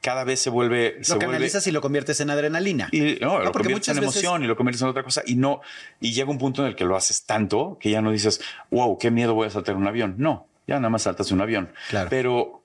Cada 0.00 0.24
vez 0.24 0.40
se 0.40 0.48
vuelve. 0.48 0.96
Lo 0.98 1.04
se 1.04 1.18
canalizas 1.18 1.64
vuelve, 1.64 1.70
y 1.70 1.72
lo 1.72 1.80
conviertes 1.82 2.20
en 2.20 2.30
adrenalina. 2.30 2.88
Y 2.92 3.18
no, 3.20 3.38
no 3.38 3.44
lo 3.44 3.52
conviertes 3.52 3.88
en 3.88 3.98
emoción 3.98 4.34
veces... 4.34 4.44
y 4.44 4.48
lo 4.48 4.56
conviertes 4.56 4.82
en 4.82 4.88
otra 4.88 5.02
cosa. 5.02 5.22
Y 5.26 5.34
no, 5.34 5.60
y 6.00 6.12
llega 6.12 6.30
un 6.30 6.38
punto 6.38 6.62
en 6.62 6.68
el 6.68 6.76
que 6.76 6.84
lo 6.84 6.96
haces 6.96 7.24
tanto 7.24 7.76
que 7.78 7.90
ya 7.90 8.00
no 8.00 8.10
dices, 8.10 8.40
wow, 8.70 8.96
qué 8.98 9.10
miedo 9.10 9.34
voy 9.34 9.48
a 9.48 9.50
saltar 9.50 9.76
un 9.76 9.86
avión. 9.86 10.14
No, 10.16 10.48
ya 10.66 10.76
nada 10.76 10.88
más 10.88 11.02
saltas 11.02 11.30
un 11.30 11.42
avión. 11.42 11.72
Claro. 11.90 12.08
Pero 12.08 12.55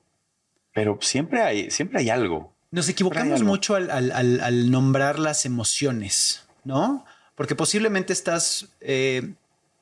pero 0.74 0.98
siempre 1.02 1.42
hay, 1.42 1.72
siempre 1.72 2.00
hay 2.00 2.10
algo. 2.10 2.54
Nos 2.72 2.88
equivocamos 2.88 3.44
mucho 3.44 3.76
al, 3.76 3.90
al, 3.90 4.12
al, 4.12 4.40
al, 4.40 4.72
nombrar 4.72 5.20
las 5.20 5.46
emociones, 5.46 6.44
¿no? 6.64 7.06
Porque 7.36 7.56
posiblemente 7.56 8.14
estás, 8.14 8.70
eh, 8.80 9.34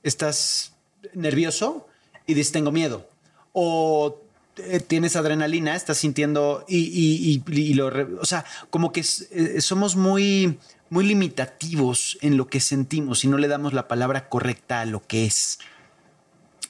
estás 0.02 0.74
nervioso 1.14 1.88
y 2.26 2.34
dices 2.34 2.52
tengo 2.52 2.72
miedo. 2.72 3.08
O 3.54 4.20
eh, 4.58 4.80
tienes 4.80 5.16
adrenalina, 5.16 5.76
estás 5.76 6.00
sintiendo 6.00 6.66
y, 6.68 6.78
y, 6.78 7.44
y, 7.48 7.62
y 7.62 7.74
lo, 7.76 7.88
o 8.20 8.26
sea, 8.26 8.44
como 8.72 8.92
que 8.92 9.02
eh, 9.02 9.62
somos 9.62 9.96
muy, 9.96 10.58
muy 10.90 11.06
limitativos 11.06 12.18
en 12.22 12.38
lo 12.38 12.48
que 12.48 12.60
sentimos 12.60 13.24
y 13.24 13.28
no 13.28 13.38
le 13.38 13.48
damos 13.48 13.74
la 13.74 13.88
palabra 13.88 14.30
correcta 14.30 14.82
a 14.82 14.86
lo 14.86 15.06
que 15.06 15.26
es. 15.26 15.60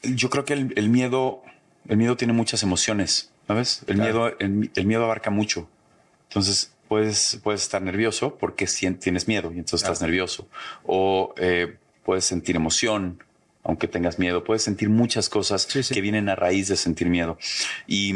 Yo 0.03 0.29
creo 0.29 0.43
que 0.43 0.53
el, 0.53 0.73
el 0.75 0.89
miedo, 0.89 1.41
el 1.88 1.97
miedo 1.97 2.17
tiene 2.17 2.34
muchas 2.34 2.62
emociones. 2.63 3.32
¿Sabes? 3.50 3.82
El, 3.88 3.96
claro. 3.96 4.14
miedo, 4.14 4.36
el, 4.38 4.72
el, 4.76 4.86
miedo 4.86 5.04
abarca 5.06 5.32
mucho. 5.32 5.68
Entonces 6.28 6.72
puedes, 6.88 7.40
puedes 7.42 7.64
estar 7.64 7.82
nervioso 7.82 8.38
porque 8.38 8.68
tienes 8.68 9.28
miedo 9.28 9.52
y 9.52 9.58
entonces 9.58 9.82
claro. 9.82 9.94
estás 9.94 10.08
nervioso. 10.08 10.48
O 10.86 11.34
eh, 11.36 11.78
puedes 12.06 12.26
sentir 12.26 12.56
emoción, 12.56 13.24
aunque 13.64 13.88
tengas 13.88 14.20
miedo. 14.20 14.44
Puedes 14.44 14.62
sentir 14.62 14.90
muchas 14.90 15.30
cosas 15.30 15.64
sí, 15.64 15.82
sí. 15.82 15.96
que 15.96 16.02
vienen 16.02 16.30
a 16.30 16.36
raíz 16.36 16.68
de 16.68 16.76
sentir 16.76 17.10
miedo. 17.10 17.40
Y, 17.88 18.14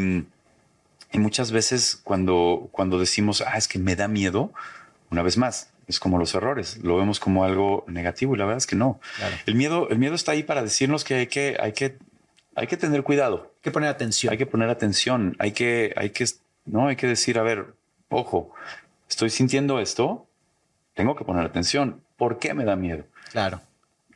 y, 1.12 1.18
muchas 1.18 1.50
veces 1.50 2.00
cuando, 2.04 2.68
cuando 2.70 3.00
decimos, 3.00 3.42
ah, 3.44 3.58
es 3.58 3.66
que 3.66 3.80
me 3.80 3.96
da 3.96 4.06
miedo, 4.06 4.52
una 5.10 5.24
vez 5.24 5.36
más, 5.36 5.72
es 5.88 5.98
como 5.98 6.16
los 6.16 6.32
errores. 6.36 6.78
Lo 6.84 6.96
vemos 6.96 7.18
como 7.18 7.44
algo 7.44 7.84
negativo 7.88 8.36
y 8.36 8.38
la 8.38 8.44
verdad 8.44 8.58
es 8.58 8.68
que 8.68 8.76
no. 8.76 9.00
Claro. 9.16 9.34
El, 9.46 9.56
miedo, 9.56 9.88
el 9.90 9.98
miedo 9.98 10.14
está 10.14 10.30
ahí 10.30 10.44
para 10.44 10.62
decirnos 10.62 11.02
que 11.02 11.14
hay 11.14 11.26
que, 11.26 11.56
hay 11.58 11.72
que 11.72 11.98
hay 12.56 12.66
que 12.66 12.76
tener 12.76 13.02
cuidado. 13.02 13.53
Hay 13.64 13.70
que 13.70 13.72
poner 13.72 13.88
atención. 13.88 14.30
Hay 14.30 14.36
que 14.36 14.44
poner 14.44 14.68
atención. 14.68 15.36
Hay 15.38 15.52
que, 15.52 15.94
hay 15.96 16.10
que, 16.10 16.26
no, 16.66 16.88
hay 16.88 16.96
que 16.96 17.06
decir, 17.06 17.38
a 17.38 17.42
ver, 17.42 17.72
ojo, 18.10 18.52
estoy 19.08 19.30
sintiendo 19.30 19.80
esto, 19.80 20.26
tengo 20.92 21.16
que 21.16 21.24
poner 21.24 21.46
atención. 21.46 22.02
¿Por 22.18 22.38
qué 22.38 22.52
me 22.52 22.66
da 22.66 22.76
miedo? 22.76 23.06
Claro. 23.32 23.62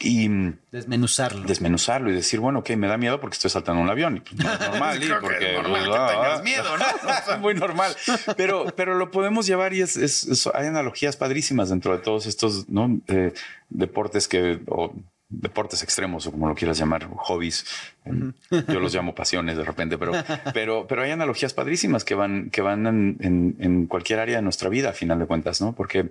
Y 0.00 0.28
desmenuzarlo. 0.70 1.46
Desmenuzarlo 1.46 2.10
y 2.10 2.14
decir, 2.14 2.40
bueno, 2.40 2.58
ok, 2.58 2.68
me 2.72 2.88
da 2.88 2.98
miedo 2.98 3.18
porque 3.22 3.36
estoy 3.36 3.48
saltando 3.48 3.80
un 3.80 3.88
avión. 3.88 4.22
Y 4.30 4.34
pues, 4.34 4.44
no 4.44 4.52
es 4.52 4.60
normal, 4.60 5.02
y 5.02 5.08
porque 5.08 5.56
es 5.56 5.62
normal 5.62 5.80
pues, 5.86 5.96
que 5.96 5.96
ah, 5.96 6.08
tengas 6.10 6.42
miedo, 6.42 6.76
¿no? 6.76 6.84
es 7.34 7.40
muy 7.40 7.54
normal. 7.54 7.96
Pero, 8.36 8.66
pero 8.76 8.96
lo 8.96 9.10
podemos 9.10 9.46
llevar 9.46 9.72
y 9.72 9.80
es, 9.80 9.96
es, 9.96 10.24
es, 10.24 10.46
hay 10.48 10.66
analogías 10.66 11.16
padrísimas 11.16 11.70
dentro 11.70 11.96
de 11.96 12.02
todos 12.02 12.26
estos 12.26 12.68
¿no? 12.68 13.00
eh, 13.08 13.32
deportes 13.70 14.28
que 14.28 14.60
o, 14.66 14.92
deportes 15.28 15.82
extremos 15.82 16.26
o 16.26 16.32
como 16.32 16.48
lo 16.48 16.54
quieras 16.54 16.78
llamar, 16.78 17.08
hobbies. 17.16 17.66
-huh. 18.04 18.32
Yo 18.72 18.80
los 18.80 18.94
llamo 18.94 19.14
pasiones 19.14 19.56
de 19.56 19.64
repente, 19.64 19.98
pero, 19.98 20.12
pero, 20.54 20.86
pero 20.86 21.02
hay 21.02 21.10
analogías 21.10 21.52
padrísimas 21.52 22.04
que 22.04 22.14
van, 22.14 22.50
que 22.50 22.62
van 22.62 22.86
en, 22.86 23.16
en, 23.20 23.56
en 23.60 23.86
cualquier 23.86 24.20
área 24.20 24.36
de 24.36 24.42
nuestra 24.42 24.68
vida, 24.68 24.90
a 24.90 24.92
final 24.92 25.18
de 25.18 25.26
cuentas, 25.26 25.60
¿no? 25.60 25.74
Porque 25.74 26.10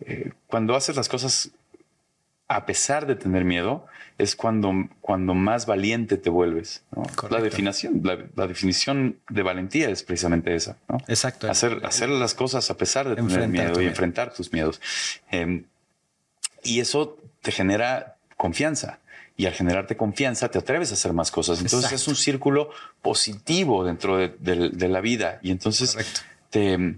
eh, 0.00 0.32
cuando 0.46 0.76
haces 0.76 0.96
las 0.96 1.08
cosas 1.08 1.50
a 2.48 2.64
pesar 2.64 3.06
de 3.06 3.14
tener 3.14 3.44
miedo, 3.44 3.86
es 4.16 4.34
cuando, 4.34 4.72
cuando 5.00 5.34
más 5.34 5.66
valiente 5.66 6.16
te 6.16 6.30
vuelves. 6.30 6.82
¿no? 6.96 7.04
La 7.30 7.40
definición, 7.40 8.00
la, 8.02 8.18
la, 8.34 8.46
definición 8.46 9.18
de 9.28 9.42
valentía 9.42 9.90
es 9.90 10.02
precisamente 10.02 10.54
esa. 10.54 10.76
¿no? 10.88 10.98
Exacto. 11.08 11.48
Hacer, 11.50 11.80
hacer 11.84 12.08
las 12.08 12.34
cosas 12.34 12.70
a 12.70 12.76
pesar 12.76 13.08
de 13.08 13.16
tener 13.16 13.48
miedo 13.48 13.80
y 13.82 13.86
enfrentar 13.86 14.32
tus 14.32 14.52
miedos. 14.52 14.80
Eh, 15.30 15.62
y 16.64 16.80
eso 16.80 17.18
te 17.42 17.52
genera 17.52 18.16
confianza. 18.38 19.00
Y 19.36 19.46
al 19.46 19.52
generarte 19.52 19.96
confianza, 19.96 20.50
te 20.50 20.58
atreves 20.58 20.90
a 20.90 20.94
hacer 20.94 21.12
más 21.12 21.30
cosas. 21.30 21.58
Entonces 21.58 21.92
Exacto. 21.92 21.96
es 21.96 22.08
un 22.08 22.16
círculo 22.16 22.70
positivo 23.02 23.84
dentro 23.84 24.16
de, 24.16 24.34
de, 24.40 24.70
de, 24.70 24.88
la 24.88 25.00
vida. 25.00 25.38
Y 25.42 25.52
entonces 25.52 25.96
te, 26.50 26.96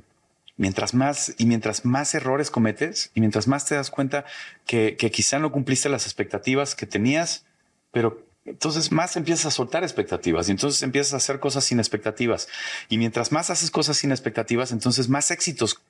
mientras 0.57 0.94
más 0.94 1.35
y 1.37 1.44
mientras 1.44 1.85
más 1.85 2.14
errores 2.14 2.50
cometes 2.50 3.11
y 3.14 3.20
mientras 3.20 3.46
más 3.46 3.66
te 3.66 3.74
das 3.74 3.90
cuenta 3.90 4.24
que, 4.66 4.96
que 4.96 5.11
quizá 5.11 5.38
no 5.38 5.53
cumpliste 5.53 5.90
las 5.90 6.07
expectativas 6.07 6.74
que 6.74 6.87
tenías, 6.87 7.44
pero 7.92 8.24
entonces 8.46 8.90
más 8.90 9.16
empiezas 9.16 9.46
a 9.46 9.50
soltar 9.50 9.83
expectativas 9.83 10.48
y 10.48 10.53
entonces 10.53 10.83
empiezas 10.83 11.12
a 11.12 11.16
hacer 11.18 11.40
cosas 11.40 11.64
sin 11.64 11.79
expectativas. 11.79 12.48
Y 12.88 12.96
mientras 12.96 13.33
más 13.33 13.50
haces 13.50 13.70
cosas 13.70 13.98
sin 13.98 14.12
expectativas, 14.12 14.72
entonces 14.72 15.11
más 15.11 15.31
éxitos 15.31 15.81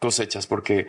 cosechas, 0.00 0.46
porque, 0.46 0.86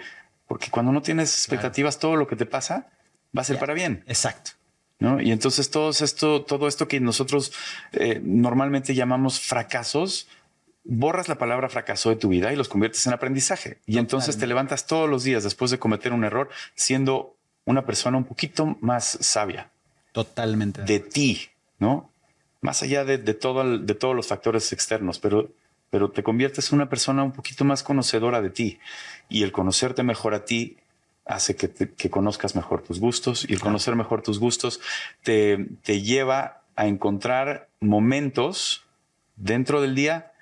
porque 0.47 0.69
cuando 0.69 0.93
no 0.93 1.01
tienes 1.01 1.33
expectativas, 1.33 1.99
todo 1.99 2.15
lo 2.15 2.25
que 2.25 2.37
te 2.37 2.45
pasa 2.45 2.87
va 3.35 3.41
a 3.41 3.45
ser 3.45 3.59
para 3.59 3.73
bien. 3.73 4.03
Exacto. 4.07 4.51
¿no? 4.99 5.21
Y 5.21 5.31
entonces 5.31 5.69
todo 5.71 5.89
esto, 5.89 6.43
todo 6.43 6.67
esto 6.67 6.87
que 6.87 6.99
nosotros 6.99 7.53
eh, 7.93 8.19
normalmente 8.23 8.93
llamamos 8.93 9.39
fracasos, 9.39 10.27
borras 10.83 11.29
la 11.29 11.37
palabra 11.37 11.69
fracaso 11.69 12.09
de 12.09 12.15
tu 12.15 12.29
vida 12.29 12.51
y 12.51 12.55
los 12.55 12.67
conviertes 12.67 13.05
en 13.07 13.13
aprendizaje. 13.13 13.79
Y 13.85 13.97
entonces 13.97 14.37
te 14.37 14.47
levantas 14.47 14.87
todos 14.87 15.09
los 15.09 15.23
días 15.23 15.43
después 15.43 15.71
de 15.71 15.79
cometer 15.79 16.11
un 16.11 16.23
error 16.23 16.49
siendo 16.75 17.35
una 17.65 17.85
persona 17.85 18.17
un 18.17 18.25
poquito 18.25 18.77
más 18.81 19.17
sabia. 19.21 19.69
Totalmente. 20.11 20.81
De 20.83 20.99
ti, 20.99 21.49
¿no? 21.77 22.11
Más 22.61 22.83
allá 22.83 23.05
de, 23.05 23.17
todo 23.35 23.77
de 23.77 23.95
todos 23.95 24.15
los 24.15 24.27
factores 24.27 24.73
externos, 24.73 25.19
pero, 25.19 25.49
pero 25.89 26.11
te 26.11 26.23
conviertes 26.23 26.71
en 26.71 26.77
una 26.77 26.89
persona 26.89 27.23
un 27.23 27.31
poquito 27.31 27.63
más 27.63 27.83
conocedora 27.83 28.41
de 28.41 28.49
ti. 28.49 28.79
Y 29.29 29.43
el 29.43 29.51
conocerte 29.51 30.03
mejor 30.03 30.33
a 30.33 30.43
ti 30.43 30.77
hace 31.29 31.55
que, 31.55 31.69
que 31.69 32.09
conozcas 32.09 32.55
mejor 32.55 32.81
tus 32.81 32.99
gustos 32.99 33.45
y 33.47 33.53
el 33.53 33.59
conocer 33.59 33.95
mejor 33.95 34.23
tus 34.23 34.39
gustos 34.39 34.81
te, 35.21 35.67
te 35.83 36.01
lleva 36.01 36.63
a 36.75 36.87
encontrar 36.87 37.69
momentos 37.79 38.83
dentro 39.35 39.79
del 39.79 39.93
día 39.93 40.33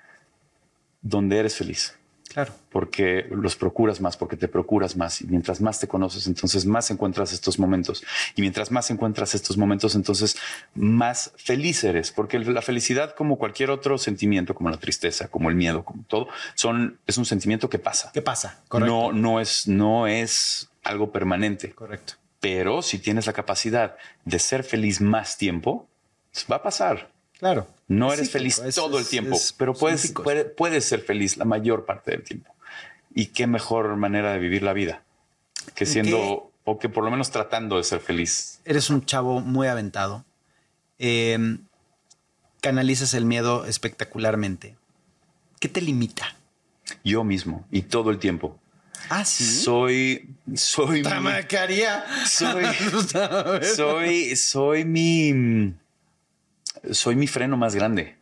donde 1.02 1.38
eres 1.38 1.56
feliz. 1.56 1.94
Claro. 2.28 2.52
Porque 2.70 3.26
los 3.30 3.56
procuras 3.56 4.00
más, 4.00 4.16
porque 4.16 4.36
te 4.36 4.48
procuras 4.48 4.96
más. 4.96 5.20
Y 5.22 5.26
mientras 5.26 5.60
más 5.60 5.80
te 5.80 5.88
conoces, 5.88 6.26
entonces 6.26 6.66
más 6.66 6.90
encuentras 6.90 7.32
estos 7.32 7.58
momentos. 7.58 8.04
Y 8.36 8.42
mientras 8.42 8.70
más 8.70 8.90
encuentras 8.90 9.34
estos 9.34 9.56
momentos, 9.56 9.94
entonces 9.94 10.36
más 10.74 11.32
feliz 11.36 11.82
eres. 11.84 12.12
Porque 12.12 12.38
la 12.38 12.62
felicidad, 12.62 13.14
como 13.14 13.38
cualquier 13.38 13.70
otro 13.70 13.98
sentimiento, 13.98 14.54
como 14.54 14.70
la 14.70 14.76
tristeza, 14.76 15.28
como 15.28 15.48
el 15.48 15.56
miedo, 15.56 15.84
como 15.84 16.04
todo, 16.04 16.28
son, 16.54 16.98
es 17.06 17.18
un 17.18 17.24
sentimiento 17.24 17.68
que 17.68 17.78
pasa. 17.78 18.10
¿Qué 18.12 18.22
pasa? 18.22 18.60
Correcto. 18.68 18.94
No, 18.94 19.12
no 19.12 19.40
es, 19.40 19.66
no 19.66 20.06
es 20.06 20.68
algo 20.84 21.12
permanente. 21.12 21.70
Correcto. 21.72 22.14
Pero 22.40 22.82
si 22.82 22.98
tienes 22.98 23.26
la 23.26 23.32
capacidad 23.32 23.96
de 24.24 24.38
ser 24.38 24.62
feliz 24.62 25.00
más 25.00 25.36
tiempo, 25.36 25.88
pues 26.32 26.46
va 26.50 26.56
a 26.56 26.62
pasar. 26.62 27.10
Claro. 27.38 27.66
No 27.86 28.12
eres 28.12 28.30
feliz 28.30 28.60
todo 28.74 28.98
el 28.98 29.06
tiempo, 29.06 29.36
pero 29.56 29.74
puedes, 29.74 30.12
puedes 30.56 30.84
ser 30.84 31.00
feliz 31.00 31.36
la 31.36 31.44
mayor 31.44 31.86
parte 31.86 32.10
del 32.10 32.22
tiempo. 32.22 32.54
Y 33.14 33.26
qué 33.26 33.46
mejor 33.46 33.96
manera 33.96 34.32
de 34.32 34.38
vivir 34.38 34.62
la 34.62 34.72
vida 34.72 35.02
que 35.74 35.86
siendo 35.86 36.52
o 36.64 36.78
que 36.78 36.88
por 36.88 37.04
lo 37.04 37.10
menos 37.10 37.30
tratando 37.30 37.76
de 37.76 37.84
ser 37.84 38.00
feliz. 38.00 38.60
Eres 38.64 38.90
un 38.90 39.04
chavo 39.04 39.40
muy 39.40 39.68
aventado. 39.68 40.24
Em, 40.98 41.60
canalizas 42.60 43.14
el 43.14 43.24
miedo 43.24 43.64
espectacularmente. 43.64 44.76
¿Qué 45.60 45.68
te 45.68 45.80
limita? 45.80 46.36
Yo 47.04 47.24
mismo 47.24 47.66
y 47.70 47.82
todo 47.82 48.10
el 48.10 48.18
tiempo. 48.18 48.58
Ah, 49.08 49.24
sí. 49.24 49.44
Soy, 49.44 50.34
soy. 50.54 51.02
Tamacaría. 51.02 52.04
Soy, 52.26 52.64
soy, 53.76 54.36
soy 54.36 54.84
mi 54.84 55.74
soy 56.92 57.16
mi 57.16 57.26
freno 57.26 57.56
más 57.56 57.74
grande. 57.74 58.16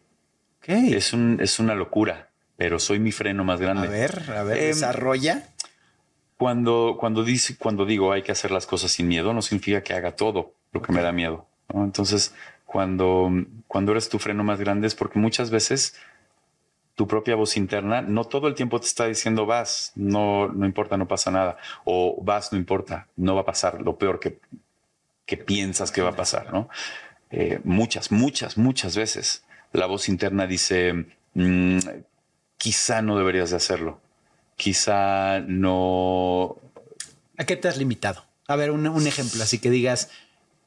Es, 0.67 1.13
un, 1.13 1.39
es 1.41 1.61
una 1.61 1.75
locura, 1.75 2.31
pero 2.57 2.81
soy 2.81 2.99
mi 2.99 3.13
freno 3.13 3.45
más 3.45 3.61
grande. 3.61 3.87
A 3.87 3.91
ver, 3.91 4.31
a 4.37 4.43
ver, 4.43 4.59
em, 4.59 4.65
desarrolla. 4.69 5.49
Cuando, 6.37 6.97
cuando, 6.99 7.23
dice, 7.23 7.57
cuando 7.57 7.87
digo 7.87 8.13
hay 8.13 8.23
que 8.23 8.33
hacer 8.33 8.51
las 8.51 8.67
cosas 8.67 8.91
sin 8.91 9.07
miedo, 9.07 9.33
no 9.33 9.43
significa 9.43 9.83
que 9.83 9.95
haga 9.95 10.17
todo 10.17 10.55
lo 10.73 10.83
que 10.83 10.93
me 10.93 11.03
da 11.03 11.13
miedo. 11.13 11.47
Entonces, 11.73 12.35
cuando, 12.65 13.31
cuando 13.69 13.93
eres 13.93 14.09
tu 14.09 14.19
freno 14.19 14.43
más 14.43 14.59
grande 14.59 14.89
es 14.89 14.95
porque 14.95 15.19
muchas 15.19 15.51
veces 15.51 15.95
tu 16.97 17.07
propia 17.07 17.37
voz 17.37 17.57
interna 17.57 18.03
no 18.03 18.25
todo 18.25 18.49
el 18.49 18.55
tiempo 18.55 18.81
te 18.81 18.87
está 18.87 19.07
diciendo 19.07 19.47
vas, 19.47 19.93
no, 19.95 20.49
no 20.49 20.67
importa, 20.67 20.97
no 20.97 21.07
pasa 21.07 21.31
nada, 21.31 21.57
o 21.85 22.19
vas, 22.23 22.53
no 22.53 22.59
importa, 22.59 23.07
no 23.17 23.35
va 23.35 23.43
a 23.43 23.45
pasar 23.45 23.81
lo 23.83 23.97
peor 23.97 24.19
que, 24.19 24.41
que 25.27 25.37
piensas 25.37 25.93
que 25.93 26.03
va 26.03 26.11
a 26.11 26.17
pasar, 26.17 26.53
¿no? 26.53 26.69
Eh, 27.31 27.61
muchas, 27.65 28.11
muchas, 28.11 28.57
muchas 28.57 28.97
veces 28.97 29.45
la 29.73 29.87
voz 29.87 30.09
interna 30.09 30.47
dice, 30.47 31.07
mm, 31.35 31.79
quizá 32.57 33.03
no 33.03 33.19
deberías 33.19 33.51
de 33.51 33.57
hacerlo, 33.57 34.01
quizá 34.57 35.41
no... 35.41 36.57
¿A 37.37 37.45
qué 37.45 37.57
te 37.57 37.69
has 37.69 37.77
limitado? 37.77 38.25
A 38.49 38.57
ver, 38.57 38.71
un, 38.71 39.07
ejemplo, 39.07 39.43
así 39.43 39.59
que 39.59 39.71
digas, 39.71 40.11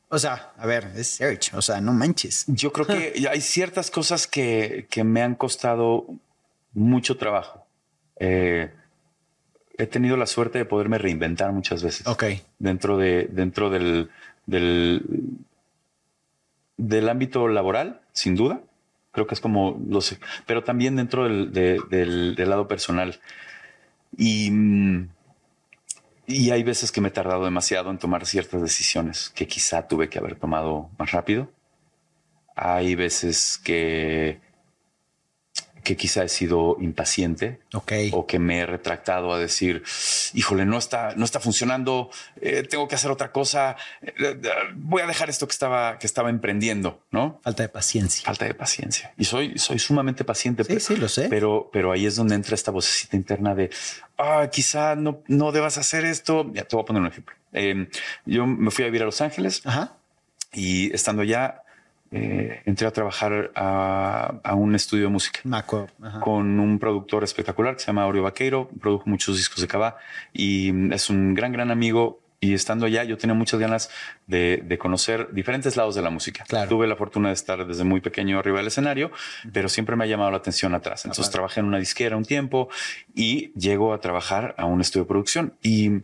o 0.09 0.19
sea, 0.19 0.53
a 0.57 0.65
ver, 0.65 0.91
es 0.95 1.07
search, 1.07 1.53
o 1.53 1.61
sea, 1.61 1.79
no 1.81 1.93
manches. 1.93 2.45
Yo 2.47 2.73
creo 2.73 2.85
que 2.85 3.27
hay 3.31 3.41
ciertas 3.41 3.91
cosas 3.91 4.27
que, 4.27 4.87
me 5.03 5.21
han 5.21 5.35
costado 5.35 6.07
mucho 6.73 7.17
trabajo. 7.17 7.65
Eh, 8.17 8.71
he 9.77 9.87
tenido 9.87 10.17
la 10.17 10.25
suerte 10.25 10.57
de 10.57 10.65
poderme 10.65 10.97
reinventar 10.97 11.51
muchas 11.53 11.83
veces. 11.83 12.05
Ok. 12.07 12.25
Dentro 12.57 12.97
de, 12.97 13.29
dentro 13.31 13.69
del, 13.69 14.09
del, 14.45 15.03
del 16.77 17.09
ámbito 17.09 17.47
laboral, 17.47 18.01
sin 18.13 18.35
duda. 18.35 18.61
Creo 19.11 19.25
que 19.25 19.33
es 19.33 19.41
como 19.41 19.81
lo 19.87 20.01
sé, 20.01 20.19
pero 20.45 20.63
también 20.63 20.95
dentro 20.95 21.23
del, 21.23 22.35
lado 22.37 22.67
personal. 22.67 23.19
Y, 24.17 24.51
y 26.29 26.51
hay 26.51 26.61
veces 26.61 26.91
que 26.91 27.01
me 27.01 27.07
he 27.07 27.11
tardado 27.11 27.43
demasiado 27.43 27.89
en 27.89 27.97
tomar 27.97 28.27
ciertas 28.27 28.61
decisiones 28.61 29.31
que 29.33 29.47
quizá 29.47 29.87
tuve 29.87 30.09
que 30.09 30.19
haber 30.19 30.35
tomado 30.35 30.91
más 30.99 31.11
rápido. 31.11 31.49
Hay 32.55 32.93
veces 32.93 33.59
que 33.63 34.39
que 35.83 35.95
quizá 35.95 36.23
he 36.23 36.29
sido 36.29 36.77
impaciente 36.79 37.59
o 38.11 38.25
que 38.25 38.39
me 38.39 38.59
he 38.59 38.65
retractado 38.65 39.33
a 39.33 39.39
decir, 39.39 39.83
híjole, 40.33 40.65
no 40.65 40.77
está, 40.77 41.13
no 41.15 41.25
está 41.25 41.39
funcionando, 41.39 42.09
eh, 42.41 42.63
tengo 42.63 42.87
que 42.87 42.95
hacer 42.95 43.11
otra 43.11 43.31
cosa, 43.31 43.75
eh, 44.01 44.39
voy 44.75 45.01
a 45.01 45.07
dejar 45.07 45.29
esto 45.29 45.47
que 45.47 45.53
estaba, 45.53 45.99
que 45.99 46.07
estaba 46.07 46.29
emprendiendo, 46.29 47.01
¿no? 47.11 47.39
Falta 47.43 47.63
de 47.63 47.69
paciencia. 47.69 48.25
Falta 48.25 48.45
de 48.45 48.53
paciencia. 48.53 49.13
Y 49.17 49.25
soy, 49.25 49.57
soy 49.57 49.79
sumamente 49.79 50.23
paciente. 50.23 50.63
Sí, 50.63 50.79
sí, 50.79 50.95
lo 50.95 51.09
sé. 51.09 51.27
Pero, 51.29 51.69
pero 51.71 51.91
ahí 51.91 52.05
es 52.05 52.15
donde 52.15 52.35
entra 52.35 52.55
esta 52.55 52.71
vocecita 52.71 53.15
interna 53.15 53.55
de, 53.55 53.69
ah, 54.17 54.49
quizá 54.51 54.95
no, 54.95 55.21
no 55.27 55.51
debas 55.51 55.77
hacer 55.77 56.05
esto. 56.05 56.51
Ya 56.53 56.63
te 56.63 56.75
voy 56.75 56.83
a 56.83 56.85
poner 56.85 57.01
un 57.01 57.07
ejemplo. 57.07 57.35
Em, 57.53 57.89
yo 58.25 58.45
me 58.45 58.71
fui 58.71 58.83
a 58.83 58.87
vivir 58.87 59.01
a 59.01 59.05
Los 59.05 59.21
Ángeles 59.21 59.63
y 60.53 60.93
estando 60.93 61.21
allá, 61.21 61.63
eh, 62.11 62.61
entré 62.65 62.87
a 62.87 62.91
trabajar 62.91 63.51
a, 63.53 64.55
un 64.55 64.73
estudio 64.73 65.05
de 65.05 65.09
música 65.09 65.41
con 66.21 66.59
un 66.59 66.79
productor 66.79 67.23
espectacular 67.23 67.75
que 67.75 67.81
se 67.81 67.87
llama 67.87 68.07
Oreo 68.07 68.23
Vaqueiro, 68.23 68.67
produjo 68.81 69.03
muchos 69.07 69.37
discos 69.37 69.61
de 69.61 69.67
Cabá 69.67 69.97
y 70.33 70.93
es 70.93 71.09
un 71.09 71.33
gran, 71.33 71.51
gran 71.51 71.71
amigo. 71.71 72.21
Y 72.41 72.53
estando 72.53 72.85
allá, 72.85 73.03
yo 73.03 73.17
tenía 73.17 73.33
muchas 73.33 73.59
ganas 73.59 73.89
de, 74.25 74.77
conocer 74.79 75.27
diferentes 75.33 75.75
lados 75.75 75.93
de 75.93 76.01
la 76.01 76.09
música. 76.09 76.45
Tuve 76.69 76.87
la 76.87 76.95
fortuna 76.95 77.27
de 77.27 77.33
estar 77.33 77.67
desde 77.67 77.83
muy 77.83 77.99
pequeño 77.99 78.39
arriba 78.39 78.59
del 78.59 78.67
escenario, 78.67 79.11
pero 79.51 79.67
siempre 79.67 79.97
me 79.97 80.05
ha 80.05 80.07
llamado 80.07 80.31
la 80.31 80.37
atención 80.37 80.73
atrás. 80.73 81.03
Entonces 81.03 81.29
trabajé 81.31 81.59
en 81.59 81.65
una 81.65 81.79
disquera 81.79 82.15
un 82.15 82.23
tiempo 82.23 82.69
y 83.13 83.51
llego 83.59 83.93
a 83.93 83.99
trabajar 83.99 84.55
a 84.57 84.63
un 84.65 84.79
estudio 84.79 85.03
de 85.03 85.09
producción. 85.09 85.53
Y, 85.61 86.03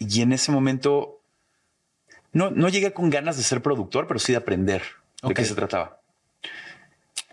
y 0.00 0.22
en 0.22 0.32
ese 0.32 0.50
momento 0.50 1.20
no, 2.32 2.50
no 2.50 2.68
llegué 2.68 2.92
con 2.92 3.08
ganas 3.08 3.36
de 3.36 3.44
ser 3.44 3.62
productor, 3.62 4.08
pero 4.08 4.18
sí 4.18 4.32
de 4.32 4.38
aprender 4.38 4.82
¿De 5.22 5.34
qué 5.34 5.44
se 5.44 5.54
trataba? 5.54 6.02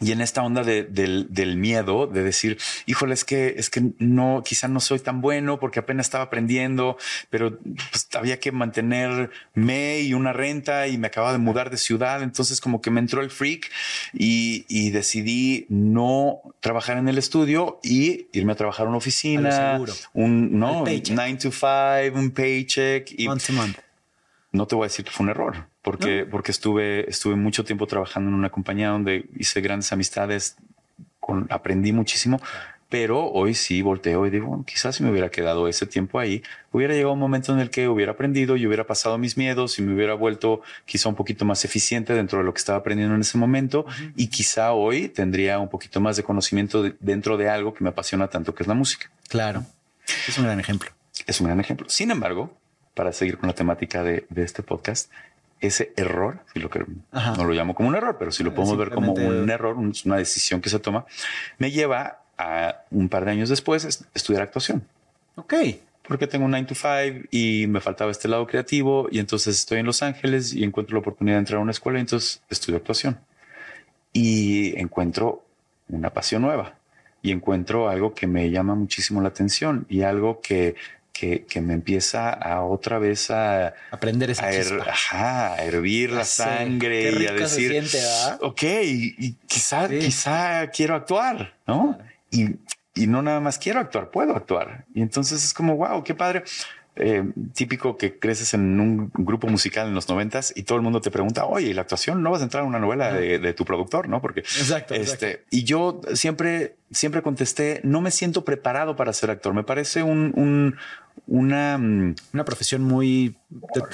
Y 0.01 0.13
en 0.13 0.21
esta 0.21 0.43
onda 0.43 0.63
del, 0.63 1.57
miedo, 1.57 2.07
de 2.07 2.23
decir, 2.23 2.57
híjole, 2.85 3.13
es 3.13 3.25
que, 3.25 3.55
es 3.57 3.69
que 3.69 3.91
no, 3.97 4.43
quizá 4.45 4.69
no 4.69 4.79
soy 4.79 4.99
tan 4.99 5.19
bueno 5.19 5.59
porque 5.59 5.79
apenas 5.79 6.05
estaba 6.05 6.23
aprendiendo, 6.25 6.97
pero 7.29 7.59
pues, 7.59 8.07
había 8.13 8.39
que 8.39 8.53
mantenerme 8.53 9.99
y 9.99 10.13
una 10.13 10.31
renta 10.31 10.87
y 10.87 10.97
me 10.97 11.07
acababa 11.07 11.33
de 11.33 11.39
mudar 11.39 11.69
de 11.69 11.77
ciudad. 11.77 12.23
Entonces 12.23 12.61
como 12.61 12.81
que 12.81 12.91
me 12.91 13.01
entró 13.01 13.21
el 13.21 13.29
freak 13.29 13.69
y, 14.13 14.89
decidí 14.89 15.65
no 15.69 16.41
trabajar 16.61 16.97
en 16.97 17.07
el 17.09 17.17
estudio 17.17 17.79
y 17.83 18.27
irme 18.31 18.53
a 18.53 18.55
trabajar 18.55 18.85
en 18.85 18.89
una 18.89 18.97
oficina, 18.97 19.79
un, 20.13 20.57
no, 20.57 20.83
nine 20.85 21.35
to 21.35 21.51
five, 21.51 22.11
un 22.15 22.31
paycheck. 22.31 23.11
Y 23.11 23.27
No 24.51 24.65
te 24.65 24.75
voy 24.75 24.85
a 24.85 24.87
decir 24.87 25.05
que 25.05 25.11
fue 25.11 25.25
un 25.25 25.29
error 25.29 25.67
porque, 25.81 26.25
porque 26.25 26.51
estuve, 26.51 27.09
estuve 27.09 27.35
mucho 27.35 27.63
tiempo 27.63 27.87
trabajando 27.87 28.29
en 28.29 28.35
una 28.35 28.49
compañía 28.49 28.89
donde 28.89 29.25
hice 29.37 29.61
grandes 29.61 29.91
amistades, 29.93 30.55
con, 31.19 31.47
aprendí 31.49 31.91
muchísimo, 31.91 32.41
pero 32.89 33.27
hoy 33.27 33.53
sí 33.53 33.83
volteo 33.83 34.25
y 34.25 34.31
digo, 34.31 34.63
quizás 34.65 34.95
si 34.95 35.03
me 35.03 35.11
hubiera 35.11 35.29
quedado 35.29 35.67
ese 35.67 35.85
tiempo 35.85 36.19
ahí, 36.19 36.41
hubiera 36.71 36.95
llegado 36.95 37.13
un 37.13 37.19
momento 37.19 37.53
en 37.53 37.59
el 37.59 37.69
que 37.69 37.87
hubiera 37.87 38.13
aprendido 38.13 38.57
y 38.57 38.65
hubiera 38.65 38.87
pasado 38.87 39.19
mis 39.19 39.37
miedos 39.37 39.77
y 39.77 39.83
me 39.83 39.93
hubiera 39.93 40.15
vuelto 40.15 40.61
quizá 40.85 41.07
un 41.07 41.15
poquito 41.15 41.45
más 41.45 41.63
eficiente 41.63 42.13
dentro 42.13 42.39
de 42.39 42.45
lo 42.45 42.53
que 42.53 42.57
estaba 42.57 42.79
aprendiendo 42.79 43.13
en 43.13 43.21
ese 43.21 43.37
momento 43.37 43.85
y 44.15 44.27
quizá 44.27 44.73
hoy 44.73 45.07
tendría 45.07 45.59
un 45.59 45.69
poquito 45.69 46.01
más 46.01 46.17
de 46.17 46.23
conocimiento 46.23 46.83
dentro 46.99 47.37
de 47.37 47.47
algo 47.47 47.75
que 47.75 47.83
me 47.83 47.91
apasiona 47.91 48.27
tanto, 48.27 48.55
que 48.55 48.63
es 48.63 48.67
la 48.67 48.73
música. 48.73 49.11
Claro. 49.27 49.63
Es 50.27 50.37
un 50.39 50.45
gran 50.45 50.59
ejemplo. 50.59 50.89
Es 51.27 51.39
un 51.39 51.45
gran 51.45 51.59
ejemplo. 51.59 51.87
Sin 51.89 52.09
embargo, 52.09 52.57
para 52.99 53.13
seguir 53.13 53.37
con 53.37 53.47
la 53.47 53.55
temática 53.55 54.03
de, 54.03 54.25
de 54.29 54.43
este 54.43 54.61
podcast, 54.61 55.09
ese 55.61 55.93
error, 55.95 56.41
si 56.53 56.59
lo 56.59 56.69
que 56.69 56.85
Ajá. 57.13 57.33
no 57.37 57.45
lo 57.45 57.53
llamo 57.53 57.73
como 57.73 57.87
un 57.87 57.95
error, 57.95 58.17
pero 58.19 58.29
si 58.33 58.43
lo 58.43 58.53
podemos 58.53 58.77
ver 58.77 58.89
como 58.89 59.13
un 59.13 59.49
error, 59.49 59.77
un- 59.77 59.93
una 60.03 60.17
decisión 60.17 60.59
que 60.59 60.67
se 60.69 60.79
toma, 60.79 61.05
me 61.59 61.71
lleva 61.71 62.19
a 62.37 62.83
un 62.91 63.07
par 63.07 63.23
de 63.23 63.31
años 63.31 63.47
después 63.47 63.85
est- 63.85 64.03
estudiar 64.13 64.41
actuación. 64.43 64.83
Ok. 65.35 65.53
Porque 66.05 66.27
tengo 66.27 66.43
un 66.43 66.51
9 66.51 66.65
to 66.67 66.75
5 66.75 67.27
y 67.31 67.67
me 67.67 67.79
faltaba 67.79 68.11
este 68.11 68.27
lado 68.27 68.45
creativo 68.47 69.07
y 69.09 69.19
entonces 69.19 69.55
estoy 69.55 69.79
en 69.79 69.85
Los 69.85 70.03
Ángeles 70.03 70.53
y 70.53 70.65
encuentro 70.65 70.95
la 70.95 70.99
oportunidad 70.99 71.35
de 71.37 71.39
entrar 71.39 71.59
a 71.59 71.61
una 71.61 71.71
escuela 71.71 71.99
y 71.99 72.01
entonces 72.01 72.41
estudio 72.49 72.75
actuación. 72.79 73.17
Y 74.11 74.77
encuentro 74.77 75.45
una 75.87 76.09
pasión 76.09 76.41
nueva 76.41 76.73
y 77.21 77.31
encuentro 77.31 77.87
algo 77.89 78.13
que 78.13 78.27
me 78.27 78.49
llama 78.49 78.75
muchísimo 78.75 79.21
la 79.21 79.29
atención 79.29 79.85
y 79.87 80.01
algo 80.01 80.41
que, 80.41 80.75
que, 81.19 81.45
que 81.45 81.59
me 81.59 81.73
empieza 81.73 82.29
a 82.29 82.63
otra 82.63 82.97
vez 82.99 83.29
a, 83.31 83.73
Aprender 83.91 84.29
esa 84.29 84.45
a, 84.45 84.51
her- 84.53 84.63
chispa. 84.63 84.89
ajá, 84.89 85.53
a 85.55 85.63
hervir 85.65 86.11
la 86.11 86.23
sangre 86.23 87.11
y 87.11 87.25
a 87.25 87.29
se 87.29 87.33
decir, 87.35 87.71
siente, 87.89 87.99
ok, 88.41 88.63
y, 88.83 89.15
y 89.17 89.33
quizá, 89.47 89.87
Sí. 89.89 89.99
quizá 89.99 90.67
quiero 90.67 90.95
actuar, 90.95 91.55
¿no? 91.67 91.95
Claro. 91.97 92.09
Y, 92.31 92.55
y 92.95 93.07
no 93.07 93.21
nada 93.21 93.39
más 93.39 93.57
quiero 93.57 93.79
actuar, 93.79 94.11
puedo 94.11 94.35
actuar. 94.35 94.85
Y 94.93 95.01
entonces 95.01 95.43
es 95.43 95.53
como, 95.53 95.75
wow, 95.77 96.03
qué 96.03 96.15
padre. 96.15 96.43
Eh, 97.01 97.23
típico 97.53 97.95
que 97.95 98.19
creces 98.19 98.53
en 98.53 98.77
un 98.77 99.09
grupo 99.13 99.47
musical 99.47 99.87
en 99.87 99.95
los 99.95 100.09
noventas 100.09 100.51
y 100.53 100.63
todo 100.63 100.75
el 100.77 100.81
mundo 100.81 100.99
te 100.99 101.09
pregunta, 101.11 101.45
oye, 101.45 101.67
¿y 101.69 101.73
la 101.73 101.83
actuación 101.83 102.21
no 102.21 102.29
vas 102.31 102.41
a 102.41 102.43
entrar 102.43 102.63
en 102.63 102.67
una 102.67 102.79
novela 102.79 103.13
de, 103.13 103.39
de 103.39 103.53
tu 103.53 103.63
productor, 103.63 104.09
no? 104.09 104.21
Porque 104.21 104.41
Exacto, 104.41 104.95
este, 104.95 105.45
y 105.49 105.63
yo 105.63 106.01
siempre, 106.13 106.75
siempre 106.91 107.21
contesté, 107.21 107.79
no 107.85 108.01
me 108.01 108.11
siento 108.11 108.43
preparado 108.43 108.97
para 108.97 109.13
ser 109.13 109.29
actor. 109.31 109.53
Me 109.53 109.63
parece 109.63 110.03
un, 110.03 110.33
un 110.35 110.75
una, 111.31 111.77
mm, 111.77 112.15
Una 112.33 112.43
profesión 112.45 112.81
muy... 112.83 113.37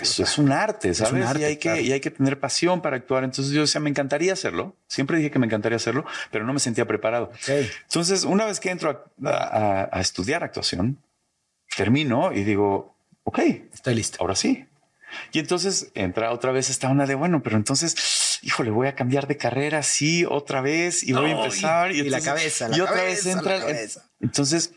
es, 0.02 0.20
es 0.20 0.38
un 0.38 0.52
arte, 0.52 0.90
Es 0.90 1.00
un 1.02 1.08
¿sabes? 1.08 1.26
arte, 1.28 1.42
y, 1.42 1.44
hay 1.46 1.56
que, 1.58 1.60
claro. 1.70 1.82
y 1.82 1.92
hay 1.92 2.00
que 2.00 2.12
tener 2.12 2.40
pasión 2.40 2.82
para 2.82 2.96
actuar. 2.96 3.24
Entonces 3.24 3.54
yo 3.54 3.62
decía, 3.62 3.82
me 3.82 3.90
encantaría 3.90 4.32
hacerlo. 4.34 4.76
Siempre 4.88 5.18
dije 5.18 5.32
que 5.32 5.40
me 5.40 5.46
encantaría 5.46 5.76
hacerlo, 5.76 6.06
pero 6.32 6.46
no 6.46 6.54
me 6.54 6.60
sentía 6.60 6.86
preparado. 6.86 7.26
Ok. 7.26 7.50
Entonces, 7.84 8.24
una 8.24 8.46
vez 8.46 8.60
que 8.60 8.70
entro 8.70 8.90
a, 9.26 9.30
a- 9.30 9.90
a 9.92 10.02
estudiar 10.02 10.44
actuación, 10.44 10.98
termino 11.76 12.32
y 12.32 12.44
digo, 12.44 12.96
ok, 13.24 13.40
Estoy 13.74 13.96
listo. 13.96 14.18
ahora 14.22 14.36
sí. 14.36 14.66
Y 15.32 15.40
entonces 15.40 15.92
entra 15.94 16.32
otra 16.32 16.52
vez 16.52 16.70
esta 16.70 16.90
onda 16.90 17.06
de, 17.06 17.16
bueno, 17.16 17.42
pero 17.44 17.56
entonces, 17.58 18.40
híjole, 18.44 18.70
voy 18.72 18.88
a 18.88 18.96
cambiar 18.96 19.28
de 19.28 19.38
carrera, 19.38 19.82
sí, 19.84 20.26
otra 20.30 20.62
vez, 20.62 21.04
y 21.04 21.14
voy 21.14 21.32
a 21.32 21.36
No, 21.36 21.44
empezar. 21.46 21.92
y- 21.92 22.00
y 22.00 22.10
la 22.10 22.18
entonces- 22.18 22.26
cabeza, 22.26 22.68
la 22.70 22.78
y 22.78 22.82
otra 22.82 22.96
cabeza, 22.96 23.28
vez 23.28 23.36
entra. 23.38 23.58
la 23.58 23.62
cabeza. 23.66 24.10
Entonces, 24.22 24.74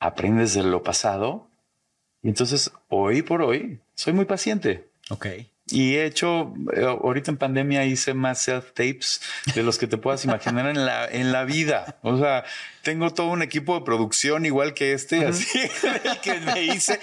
aprendes 0.00 0.54
de 0.54 0.62
lo 0.62 0.82
pasado. 0.82 1.47
Y 2.22 2.28
entonces, 2.28 2.70
hoy 2.88 3.22
por 3.22 3.42
hoy, 3.42 3.78
soy 3.94 4.12
muy 4.12 4.24
paciente. 4.24 4.88
Ok. 5.10 5.26
Y 5.70 5.96
he 5.96 6.06
hecho, 6.06 6.54
eh, 6.74 6.82
ahorita 6.82 7.30
en 7.30 7.36
pandemia 7.36 7.84
hice 7.84 8.14
más 8.14 8.38
self-tapes 8.48 9.20
de 9.54 9.62
los 9.62 9.76
que 9.76 9.86
te 9.86 9.98
puedas 9.98 10.24
imaginar 10.24 10.66
en 10.66 10.86
la, 10.86 11.06
en 11.06 11.30
la 11.30 11.44
vida. 11.44 11.98
O 12.02 12.16
sea, 12.18 12.44
tengo 12.82 13.10
todo 13.10 13.26
un 13.28 13.42
equipo 13.42 13.78
de 13.78 13.84
producción 13.84 14.46
igual 14.46 14.72
que 14.72 14.94
este, 14.94 15.26
así, 15.26 15.58
el 16.04 16.20
que 16.22 16.40
me 16.40 16.62
hice. 16.62 16.98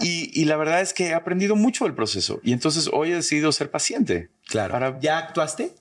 Y, 0.00 0.30
y 0.40 0.44
la 0.44 0.56
verdad 0.56 0.80
es 0.80 0.94
que 0.94 1.08
he 1.08 1.14
aprendido 1.14 1.56
mucho 1.56 1.84
del 1.86 1.94
proceso. 1.94 2.38
Y 2.44 2.52
entonces 2.52 2.88
hoy 2.92 3.10
he 3.10 3.16
decidido 3.16 3.50
ser 3.50 3.70
paciente. 3.72 4.28
Claro. 4.46 4.70
Para- 4.72 5.00
¿Ya 5.00 5.18
actuaste? 5.18 5.72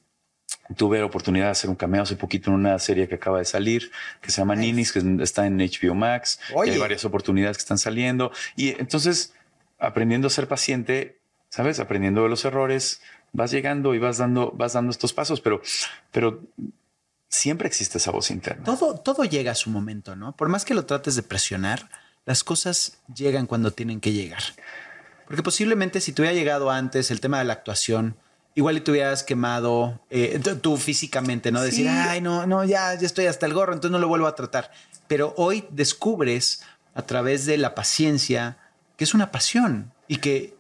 Tuve 0.78 1.00
la 1.00 1.06
oportunidad 1.06 1.46
de 1.46 1.52
hacer 1.52 1.70
un 1.70 1.76
cameo 1.76 2.04
hace 2.04 2.16
poquito 2.16 2.50
en 2.50 2.56
una 2.56 2.80
serie 2.80 3.08
que 3.08 3.16
acaba 3.16 3.40
de 3.40 3.46
salir, 3.46 3.92
que 4.22 4.32
se 4.32 4.42
llama 4.42 4.56
Ninis, 4.56 4.92
que 4.94 5.02
está 5.22 5.46
en 5.46 5.58
HBO 5.58 5.94
Max. 5.94 6.40
Hay 6.60 6.78
varias 6.78 7.04
oportunidades 7.06 7.58
que 7.58 7.62
están 7.62 7.78
saliendo. 7.78 8.32
Y 8.56 8.70
entonces, 8.80 9.34
aprendiendo 9.78 10.28
a 10.28 10.32
ser 10.32 10.48
paciente, 10.48 11.20
¿sabes? 11.50 11.80
Aprendiendo 11.80 12.24
de 12.24 12.30
los 12.30 12.46
errores, 12.46 13.02
vas 13.34 13.52
llegando 13.52 13.94
y 13.94 14.00
vas 14.00 14.18
dando, 14.18 14.52
vas 14.52 14.74
dando 14.74 14.92
estos 14.92 15.12
pasos, 15.12 15.42
pero, 15.42 15.62
pero 16.12 16.42
siempre 17.28 17.68
existe 17.68 17.98
esa 17.98 18.12
voz 18.12 18.32
interna. 18.32 18.64
Todo, 18.64 18.96
todo 18.96 19.26
llega 19.26 19.52
a 19.52 19.56
su 19.56 19.70
momento, 19.70 20.16
¿no? 20.16 20.36
Por 20.36 20.50
más 20.50 20.66
que 20.66 20.74
lo 20.74 20.86
trates 20.86 21.16
de 21.16 21.24
presionar, 21.24 21.90
las 22.26 22.44
cosas 22.44 23.00
llegan 23.14 23.48
cuando 23.48 23.72
tienen 23.72 24.00
que 24.00 24.14
llegar. 24.14 24.44
Porque 25.26 25.44
posiblemente 25.44 26.00
si 26.00 26.14
te 26.14 26.22
hubiera 26.22 26.36
llegado 26.36 26.70
antes 26.70 27.12
el 27.12 27.20
tema 27.20 27.40
de 27.40 27.46
la 27.46 27.54
actuación, 27.54 28.16
igual 28.56 28.78
y 28.78 28.82
te 28.82 28.92
hubieras 28.92 29.24
quemado 29.24 30.00
eh, 30.10 30.40
tú- 30.62 30.78
físicamente, 30.78 31.52
¿no? 31.52 31.62
Decir, 31.62 31.86
Sí. 31.88 31.92
ay, 31.96 32.22
no, 32.22 32.46
no, 32.46 32.64
ya, 32.64 32.94
ya 32.96 33.06
estoy 33.06 33.26
hasta 33.28 33.46
el 33.46 33.54
gorro, 33.54 33.74
entonces 33.74 33.92
no 33.92 34.00
lo 34.00 34.08
vuelvo 34.08 34.28
a 34.28 34.36
tratar. 34.36 34.72
Pero 35.08 35.34
hoy 35.38 35.66
descubres 35.72 36.64
a 36.96 37.02
través 37.04 37.46
de 37.46 37.58
la 37.58 37.74
paciencia 37.76 38.58
que 38.98 39.04
es 39.04 39.14
una 39.14 39.32
pasión 39.32 39.92
y 40.08 40.18
que 40.18 40.54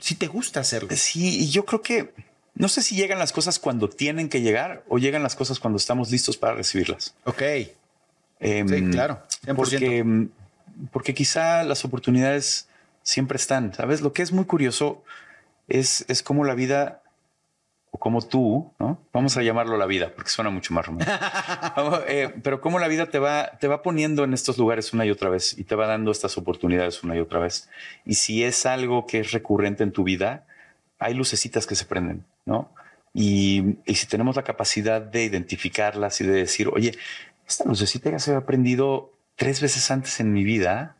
sí 0.00 0.14
te 0.16 0.26
gusta 0.26 0.60
hacerlo. 0.60 0.88
Sí, 0.96 1.40
y 1.44 1.48
yo 1.50 1.64
creo 1.64 1.82
que 1.82 2.12
no 2.54 2.68
sé 2.68 2.82
si 2.82 2.96
llegan 2.96 3.18
las 3.18 3.32
cosas 3.32 3.58
cuando 3.58 3.88
tienen 3.88 4.28
que 4.28 4.40
llegar 4.40 4.82
o 4.88 4.98
llegan 4.98 5.22
las 5.22 5.36
cosas 5.36 5.60
cuando 5.60 5.76
estamos 5.76 6.10
listos 6.10 6.36
para 6.36 6.54
recibirlas. 6.54 7.14
Ok. 7.24 7.42
Em, 8.40 8.68
Sí, 8.68 8.90
claro, 8.90 9.22
100%. 9.44 9.54
Porque, 9.56 9.98
em, 9.98 10.28
porque 10.92 11.14
quizá 11.14 11.62
las 11.64 11.84
oportunidades 11.84 12.66
siempre 13.02 13.36
están. 13.36 13.72
Sabes, 13.74 14.00
lo 14.00 14.12
que 14.12 14.22
es 14.22 14.32
muy 14.32 14.44
curioso 14.46 15.02
es, 15.68 16.04
es 16.08 16.22
cómo 16.22 16.44
la 16.44 16.54
vida 16.54 17.02
o 17.96 17.98
como 17.98 18.20
tú, 18.20 18.74
¿no? 18.78 18.98
Vamos 19.10 19.38
a 19.38 19.42
llamarlo 19.42 19.78
la 19.78 19.86
vida 19.86 20.12
porque 20.14 20.28
suena 20.28 20.50
mucho 20.50 20.74
más 20.74 20.84
romántico. 20.84 21.12
Eh, 22.08 22.32
pero 22.42 22.60
cómo 22.60 22.78
la 22.78 22.88
vida 22.88 23.06
te 23.06 23.18
va, 23.18 23.52
te 23.58 23.68
va 23.68 23.82
poniendo 23.82 24.24
en 24.24 24.34
estos 24.34 24.58
lugares 24.58 24.92
una 24.92 25.06
y 25.06 25.10
otra 25.10 25.30
vez 25.30 25.56
y 25.58 25.64
te 25.64 25.74
va 25.74 25.86
dando 25.86 26.10
estas 26.10 26.36
oportunidades 26.36 27.02
una 27.02 27.16
y 27.16 27.20
otra 27.20 27.40
vez. 27.40 27.68
Y 28.04 28.14
si 28.14 28.44
es 28.44 28.66
algo 28.66 29.06
que 29.06 29.20
es 29.20 29.32
recurrente 29.32 29.82
en 29.82 29.92
tu 29.92 30.04
vida, 30.04 30.46
hay 30.98 31.14
lucecitas 31.14 31.66
que 31.66 31.74
se 31.74 31.86
prenden, 31.86 32.24
¿no? 32.44 32.70
Y, 33.14 33.78
y 33.86 33.94
si 33.94 34.06
tenemos 34.06 34.36
la 34.36 34.42
capacidad 34.42 35.00
de 35.00 35.24
identificarlas 35.24 36.20
y 36.20 36.24
de 36.24 36.32
decir, 36.32 36.68
oye, 36.68 36.92
esta 37.48 37.64
lucecita 37.64 38.10
ya 38.10 38.18
se 38.18 38.32
había 38.32 38.46
prendido 38.46 39.12
tres 39.36 39.60
veces 39.60 39.90
antes 39.90 40.20
en 40.20 40.32
mi 40.32 40.44
vida, 40.44 40.96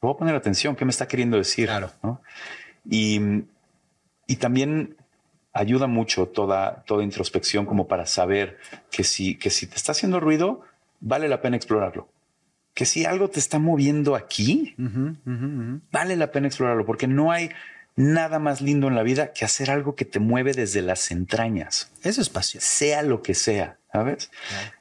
voy 0.00 0.12
a 0.12 0.16
poner 0.18 0.34
atención, 0.34 0.76
¿qué 0.76 0.84
me 0.84 0.90
está 0.90 1.08
queriendo 1.08 1.38
decir? 1.38 1.68
Claro. 1.68 1.90
¿no? 2.02 2.20
Y, 2.84 3.20
y 4.26 4.36
también 4.36 4.96
ayuda 5.56 5.86
mucho 5.86 6.26
toda, 6.26 6.84
toda 6.86 7.02
introspección 7.04 7.66
como 7.66 7.86
para 7.88 8.06
saber 8.06 8.58
que 8.90 9.04
si, 9.04 9.36
que 9.36 9.50
si 9.50 9.66
te 9.66 9.76
está 9.76 9.92
haciendo 9.92 10.20
ruido, 10.20 10.62
vale 11.00 11.28
la 11.28 11.40
pena 11.40 11.56
explorarlo. 11.56 12.08
Que 12.74 12.84
si 12.84 13.04
algo 13.06 13.28
te 13.30 13.38
está 13.40 13.58
moviendo 13.58 14.14
aquí, 14.16 14.74
vale 15.92 16.16
la 16.16 16.30
pena 16.32 16.46
explorarlo, 16.48 16.84
porque 16.84 17.06
no 17.06 17.32
hay 17.32 17.50
nada 17.96 18.38
más 18.38 18.60
lindo 18.60 18.88
en 18.88 18.94
la 18.94 19.02
vida 19.02 19.32
que 19.32 19.44
hacer 19.46 19.70
algo 19.70 19.94
que 19.94 20.04
te 20.04 20.18
mueve 20.20 20.52
desde 20.52 20.82
las 20.82 21.10
entrañas, 21.10 21.90
Eso 22.02 22.20
es 22.20 22.28
pasión. 22.28 22.60
sea 22.60 23.02
lo 23.02 23.22
que 23.22 23.34
sea, 23.34 23.78
¿sabes? 23.92 24.30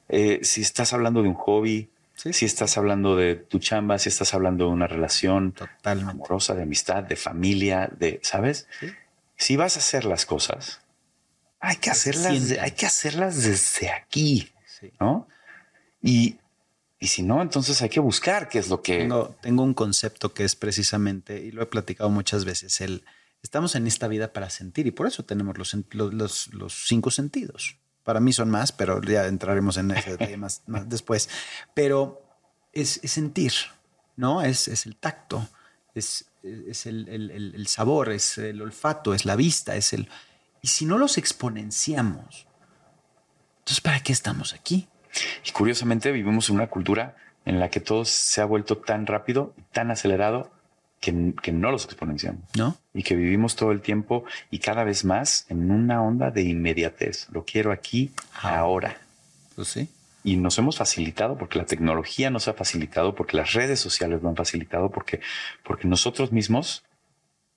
Eh, 0.09 0.39
si 0.43 0.61
estás 0.61 0.91
hablando 0.93 1.21
de 1.23 1.29
un 1.29 1.35
hobby, 1.35 1.89
Sí. 2.15 2.31
si 2.31 2.45
estás 2.45 2.77
hablando 2.77 3.15
de 3.17 3.35
tu 3.35 3.59
chamba, 3.59 3.99
si 3.99 4.07
estás 4.09 4.33
hablando 4.33 4.65
de 4.67 4.71
una 4.71 4.87
relación 4.87 5.51
Totalmente. 5.51 6.11
amorosa, 6.11 6.55
de 6.55 6.63
amistad, 6.63 7.03
de 7.03 7.17
familia, 7.17 7.89
de, 7.97 8.19
¿sabes? 8.23 8.67
Sí. 8.79 8.87
Si 9.37 9.55
vas 9.55 9.75
a 9.75 9.79
hacer 9.79 10.05
las 10.05 10.25
cosas, 10.25 10.81
hay 11.59 11.77
que 11.77 11.89
hacerlas, 11.89 12.51
hay 12.59 12.71
que 12.71 12.85
hacerlas 12.85 13.43
desde 13.43 13.89
aquí, 13.89 14.51
Sí. 14.79 14.91
¿no? 14.99 15.27
Y, 16.01 16.37
y 16.99 17.07
si 17.07 17.23
no, 17.23 17.41
entonces 17.41 17.81
hay 17.81 17.89
que 17.89 17.99
buscar 17.99 18.49
qué 18.49 18.59
es 18.59 18.67
lo 18.67 18.81
que... 18.81 18.99
Tengo, 18.99 19.35
tengo 19.41 19.63
un 19.63 19.73
concepto 19.73 20.33
que 20.33 20.43
es 20.43 20.55
precisamente, 20.55 21.41
y 21.41 21.51
lo 21.51 21.61
he 21.63 21.65
platicado 21.65 22.09
muchas 22.09 22.45
veces, 22.45 22.81
el 22.81 23.03
estamos 23.41 23.75
en 23.75 23.85
esta 23.85 24.07
vida 24.07 24.33
para 24.33 24.49
sentir 24.49 24.87
y 24.87 24.91
por 24.91 25.05
eso 25.07 25.23
tenemos 25.23 25.57
los, 25.59 25.73
los- 25.93 26.47
los 26.53 26.73
cinco 26.87 27.11
sentidos. 27.11 27.77
Para 28.03 28.19
mí 28.19 28.33
son 28.33 28.49
más, 28.49 28.71
pero 28.71 29.01
ya 29.01 29.27
entraremos 29.27 29.77
en 29.77 29.91
ese 29.91 30.11
detalle 30.11 30.37
más, 30.37 30.63
más 30.67 30.89
después. 30.89 31.29
Pero 31.75 32.23
es, 32.73 32.99
es 33.03 33.11
sentir, 33.11 33.53
¿no? 34.15 34.41
Es, 34.41 34.67
es 34.67 34.85
el 34.87 34.95
tacto, 34.95 35.47
es, 35.95 36.25
es 36.43 36.85
el, 36.85 37.07
el- 37.09 37.31
el- 37.55 37.67
sabor, 37.67 38.11
es 38.11 38.37
el 38.37 38.61
olfato, 38.61 39.13
es 39.13 39.25
la 39.25 39.35
vista, 39.35 39.75
es 39.75 39.93
el... 39.93 40.07
Y 40.61 40.67
si 40.67 40.85
no 40.85 40.97
los 40.97 41.17
exponenciamos, 41.17 42.47
entonces 43.59 43.81
¿para 43.81 43.99
qué 44.01 44.11
estamos 44.13 44.53
aquí? 44.53 44.87
Y 45.47 45.51
curiosamente 45.51 46.11
vivimos 46.11 46.49
en 46.49 46.55
una 46.55 46.67
cultura 46.67 47.15
en 47.45 47.59
la 47.59 47.69
que 47.69 47.79
todo 47.79 48.05
se 48.05 48.41
ha 48.41 48.45
vuelto 48.45 48.77
tan 48.77 49.05
rápido, 49.07 49.53
tan 49.71 49.91
acelerado, 49.91 50.51
que, 50.99 51.33
que 51.41 51.51
no 51.51 51.71
los 51.71 51.85
exponenciamos. 51.85 52.41
¿No? 52.57 52.77
Y 52.93 53.03
que 53.03 53.15
vivimos 53.15 53.55
todo 53.55 53.71
el 53.71 53.81
tiempo 53.81 54.25
y 54.49 54.59
cada 54.59 54.83
vez 54.83 55.05
más 55.05 55.45
en 55.49 55.69
una 55.71 56.01
onda 56.01 56.31
de 56.31 56.41
inmediatez. 56.43 57.27
Lo 57.31 57.45
quiero 57.45 57.71
aquí, 57.71 58.11
Ah. 58.33 58.57
ahora. 58.59 58.97
Pues 59.55 59.67
sí. 59.69 59.87
Y 60.25 60.37
nos 60.37 60.57
hemos 60.57 60.77
facilitado 60.77 61.37
porque 61.37 61.57
la 61.59 61.65
tecnología 61.65 62.29
nos 62.31 62.47
ha 62.47 62.53
facilitado, 62.53 63.13
porque 63.15 63.37
las 63.37 63.53
redes 63.53 63.79
sociales 63.79 64.21
lo 64.23 64.29
han 64.29 64.35
facilitado, 64.35 64.89
porque, 64.89 65.21
porque 65.63 65.87
nosotros 65.87 66.31
mismos 66.31 66.83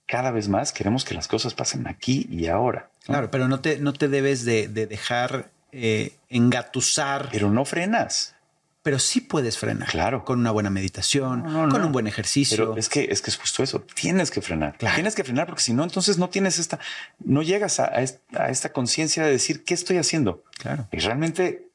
cada 0.06 0.30
vez 0.30 0.48
más 0.48 0.72
queremos 0.72 1.04
que 1.04 1.14
las 1.14 1.28
cosas 1.28 1.54
pasen 1.54 1.86
aquí 1.88 2.26
y 2.30 2.46
ahora. 2.46 2.90
¿no? 3.08 3.14
Claro, 3.14 3.30
pero 3.30 3.48
no 3.48 3.60
te, 3.60 3.78
no 3.78 3.92
te 3.92 4.08
debes 4.08 4.44
de, 4.44 4.68
de 4.68 4.86
dejar 4.86 5.50
eh, 5.72 6.12
engatusar. 6.28 7.28
Pero 7.32 7.50
no 7.50 7.64
frenas. 7.64 8.34
pero 8.82 8.98
sí 8.98 9.20
puedes 9.20 9.58
frenar. 9.58 9.88
Claro. 9.88 10.24
Con 10.24 10.38
una 10.38 10.50
buena 10.50 10.70
meditación, 10.70 11.42
No, 11.42 11.66
no, 11.66 11.72
con 11.72 11.80
no. 11.82 11.86
un 11.88 11.92
buen 11.92 12.06
ejercicio. 12.06 12.56
Pero 12.56 12.76
es 12.78 12.88
que 12.88 13.04
es 13.10 13.20
que 13.20 13.30
es 13.30 13.36
justo 13.36 13.62
eso. 13.62 13.80
Tienes 13.94 14.30
que 14.30 14.40
frenar. 14.40 14.76
Claro. 14.78 14.94
Tienes 14.94 15.14
que 15.14 15.24
frenar 15.24 15.46
porque 15.46 15.62
si 15.62 15.74
no, 15.74 15.84
entonces 15.84 16.16
no 16.16 16.30
tienes 16.30 16.58
esta, 16.58 16.78
no 17.24 17.42
llegas 17.42 17.78
a, 17.80 17.92
a 17.94 18.48
esta 18.50 18.72
conciencia 18.72 19.24
de 19.24 19.30
decir 19.32 19.64
qué 19.64 19.74
estoy 19.74 19.98
haciendo. 19.98 20.42
Claro. 20.58 20.88
Y 20.90 20.98
realmente 21.00 21.67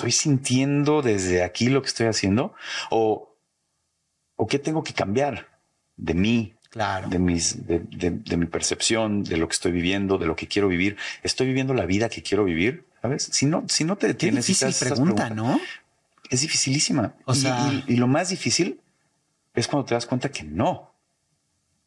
estoy 0.00 0.12
sintiendo 0.12 1.02
desde 1.02 1.42
aquí 1.42 1.68
lo 1.68 1.82
que 1.82 1.88
estoy 1.88 2.06
haciendo 2.06 2.54
o, 2.90 3.34
o 4.36 4.46
qué 4.46 4.58
tengo 4.58 4.82
que 4.82 4.92
cambiar 4.94 5.48
de 5.96 6.14
mí, 6.14 6.54
Claro. 6.70 7.08
de 7.08 7.18
mis, 7.18 7.66
de, 7.66 7.80
de- 7.80 8.10
de 8.10 8.36
mi 8.36 8.46
percepción, 8.46 9.24
de 9.24 9.36
lo 9.36 9.48
que 9.48 9.54
estoy 9.54 9.72
viviendo, 9.72 10.18
de 10.18 10.26
lo 10.26 10.36
que 10.36 10.46
quiero 10.46 10.68
vivir. 10.68 10.96
Estoy 11.24 11.48
viviendo 11.48 11.74
la 11.74 11.84
vida 11.84 12.08
que 12.08 12.22
quiero 12.22 12.44
vivir. 12.44 12.84
¿Sabes? 13.02 13.24
Si 13.32 13.46
no, 13.46 13.64
si 13.68 13.82
no 13.84 13.96
te 13.96 14.06
detienes, 14.08 14.44
te 14.46 14.52
difícil 14.52 14.88
pregunta, 14.88 15.30
¿no? 15.30 15.58
es 16.30 16.42
dificilísima. 16.42 17.14
O 17.24 17.34
sea- 17.34 17.72
y, 17.88 17.94
y 17.94 17.96
lo 17.96 18.06
más 18.06 18.28
difícil 18.28 18.78
es 19.54 19.66
cuando 19.66 19.84
te 19.86 19.94
das 19.94 20.06
cuenta 20.06 20.30
que 20.30 20.44
no. 20.44 20.92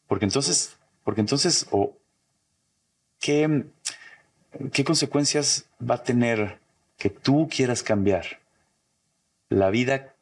Porque 0.06 0.24
entonces, 0.26 0.76
porque 1.02 1.20
entonces, 1.22 1.66
o 1.70 1.96
qué, 3.20 3.64
qué 4.72 4.84
consecuencias 4.84 5.64
va 5.80 5.94
a 5.94 6.02
tener 6.02 6.60
que 6.98 7.10
tú 7.10 7.48
quieras 7.50 7.82
cambiar 7.82 8.40
la 9.48 9.70
vida 9.70 10.14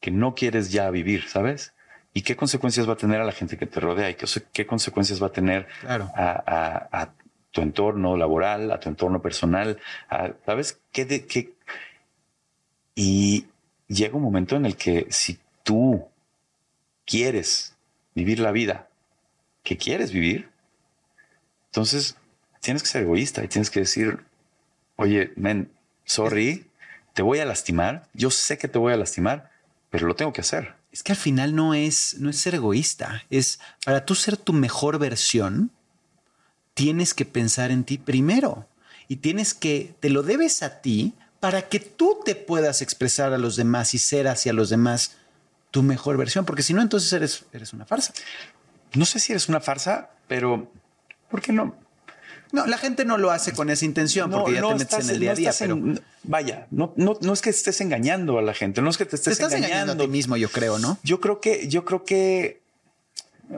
que 0.00 0.10
no 0.10 0.34
quieres 0.34 0.70
ya 0.70 0.90
vivir, 0.90 1.28
¿sabes? 1.28 1.72
¿Y 2.12 2.22
qué 2.22 2.36
consecuencias 2.36 2.88
va 2.88 2.94
a 2.94 2.96
tener 2.96 3.20
a 3.20 3.24
la 3.24 3.32
gente 3.32 3.56
que 3.56 3.66
te 3.66 3.80
rodea? 3.80 4.10
¿Y 4.10 4.14
qué, 4.14 4.26
qué 4.52 4.66
consecuencias 4.66 5.22
va 5.22 5.26
a 5.28 5.32
tener 5.32 5.66
Claro. 5.80 6.10
a, 6.14 6.30
a- 6.30 7.02
a 7.02 7.14
tu 7.50 7.62
entorno 7.62 8.16
laboral, 8.16 8.70
a 8.70 8.78
tu 8.80 8.88
entorno 8.88 9.20
personal, 9.22 9.78
a- 10.08 10.32
¿sabes? 10.44 10.78
¿Qué 10.92 11.04
de, 11.06 11.24
qué? 11.26 11.52
Y 12.94 13.46
llega 13.88 14.16
un 14.16 14.22
momento 14.22 14.56
en 14.56 14.66
el 14.66 14.76
que 14.76 15.06
si 15.10 15.38
tú 15.62 16.06
quieres 17.04 17.76
vivir 18.14 18.40
la 18.40 18.50
vida 18.52 18.88
que 19.62 19.76
quieres 19.76 20.12
vivir, 20.12 20.48
entonces 21.66 22.16
tienes 22.60 22.82
que 22.82 22.88
ser 22.88 23.02
egoísta 23.02 23.44
y 23.44 23.48
tienes 23.48 23.70
que 23.70 23.80
decir, 23.80 24.20
oye, 24.96 25.32
men, 25.36 25.70
sorry, 26.06 26.70
te 27.12 27.20
voy 27.20 27.40
a 27.40 27.44
lastimar, 27.44 28.08
yo 28.14 28.30
sé 28.30 28.56
que 28.56 28.68
te 28.68 28.78
voy 28.78 28.94
a 28.94 28.96
lastimar, 28.96 29.50
pero 29.90 30.06
lo 30.06 30.16
tengo 30.16 30.32
que 30.32 30.40
hacer. 30.40 30.74
Es 30.90 31.02
que 31.02 31.12
al 31.12 31.18
final 31.18 31.54
no 31.54 31.74
es, 31.74 32.16
no 32.18 32.30
es 32.30 32.38
ser 32.38 32.54
egoísta. 32.54 33.22
Es 33.28 33.60
para 33.84 34.06
tú 34.06 34.14
ser 34.14 34.38
tu 34.38 34.54
mejor 34.54 34.98
versión, 34.98 35.70
tienes 36.72 37.12
que 37.12 37.26
pensar 37.26 37.70
en 37.70 37.84
ti 37.84 37.98
primero 37.98 38.66
y 39.08 39.16
tienes 39.16 39.52
que, 39.52 39.94
te 40.00 40.08
lo 40.10 40.22
debes 40.22 40.62
a 40.62 40.80
ti 40.80 41.14
para 41.40 41.68
que 41.68 41.80
tú 41.80 42.20
te 42.24 42.34
puedas 42.34 42.82
expresar 42.82 43.32
a 43.32 43.38
los 43.38 43.56
demás 43.56 43.94
y 43.94 43.98
ser 43.98 44.28
hacia 44.28 44.52
los 44.52 44.70
demás 44.70 45.16
tu 45.70 45.82
mejor 45.82 46.16
versión, 46.16 46.44
porque 46.44 46.62
si 46.62 46.72
no, 46.72 46.80
entonces 46.80 47.12
eres, 47.12 47.44
eres 47.52 47.72
una 47.72 47.84
farsa. 47.84 48.14
No 48.94 49.04
sé 49.04 49.20
si 49.20 49.32
eres 49.32 49.48
una 49.48 49.60
farsa, 49.60 50.10
pero 50.28 50.70
¿por 51.30 51.42
qué 51.42 51.52
no? 51.52 51.76
No, 52.52 52.64
la 52.66 52.78
gente 52.78 53.04
no 53.04 53.18
lo 53.18 53.30
hace 53.30 53.52
con 53.52 53.70
esa 53.70 53.84
intención 53.84 54.30
porque 54.30 54.52
ya 54.54 54.60
te 54.62 54.66
metes 54.68 54.82
estás- 54.82 55.08
en 55.08 55.14
el 55.14 55.20
día 55.20 55.32
a 55.32 55.34
día, 55.34 55.52
pero 55.58 55.74
en- 55.74 56.00
vaya, 56.22 56.66
no, 56.70 56.92
no, 56.96 57.18
no 57.20 57.32
es 57.32 57.42
que 57.42 57.50
estés 57.50 57.80
engañando 57.80 58.38
a 58.38 58.42
la 58.42 58.54
gente, 58.54 58.82
no 58.82 58.90
es 58.90 58.96
que 58.98 59.04
te 59.04 59.10
te 59.10 59.16
estés 59.16 59.32
estás 59.34 59.52
engañando 59.52 59.92
a 59.92 59.96
ti 59.98 60.06
mismo, 60.08 60.36
yo 60.36 60.48
creo, 60.48 60.78
¿no? 60.78 60.98
Yo 61.02 61.20
creo 61.20 61.40
que, 61.40 61.68
yo 61.68 61.84
creo 61.84 62.04
que 62.04 62.60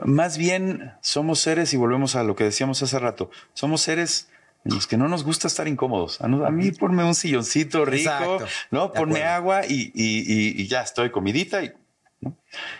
más 0.05 0.37
bien 0.37 0.91
somos 1.01 1.39
seres 1.39 1.73
y 1.73 1.77
volvemos 1.77 2.15
a 2.15 2.23
lo 2.23 2.35
que 2.35 2.43
decíamos 2.43 2.81
hace 2.83 2.99
rato. 2.99 3.31
Somos 3.53 3.81
seres 3.81 4.27
en 4.65 4.75
los 4.75 4.87
que 4.87 4.97
no 4.97 5.07
nos 5.07 5.23
gusta 5.23 5.47
estar 5.47 5.67
incómodos. 5.67 6.19
A, 6.21 6.27
mí 6.27 6.71
ponme 6.71 7.03
un 7.03 7.15
silloncito 7.15 7.85
rico, 7.85 8.11
Exacto. 8.11 8.45
no, 8.71 8.91
ponme 8.91 9.23
agua 9.23 9.65
y, 9.65 9.91
y- 9.95 10.19
y- 10.19 10.61
y 10.61 10.67
ya 10.67 10.81
estoy 10.81 11.09
comidita. 11.11 11.63
Y, 11.63 11.71
¿no? 12.21 12.35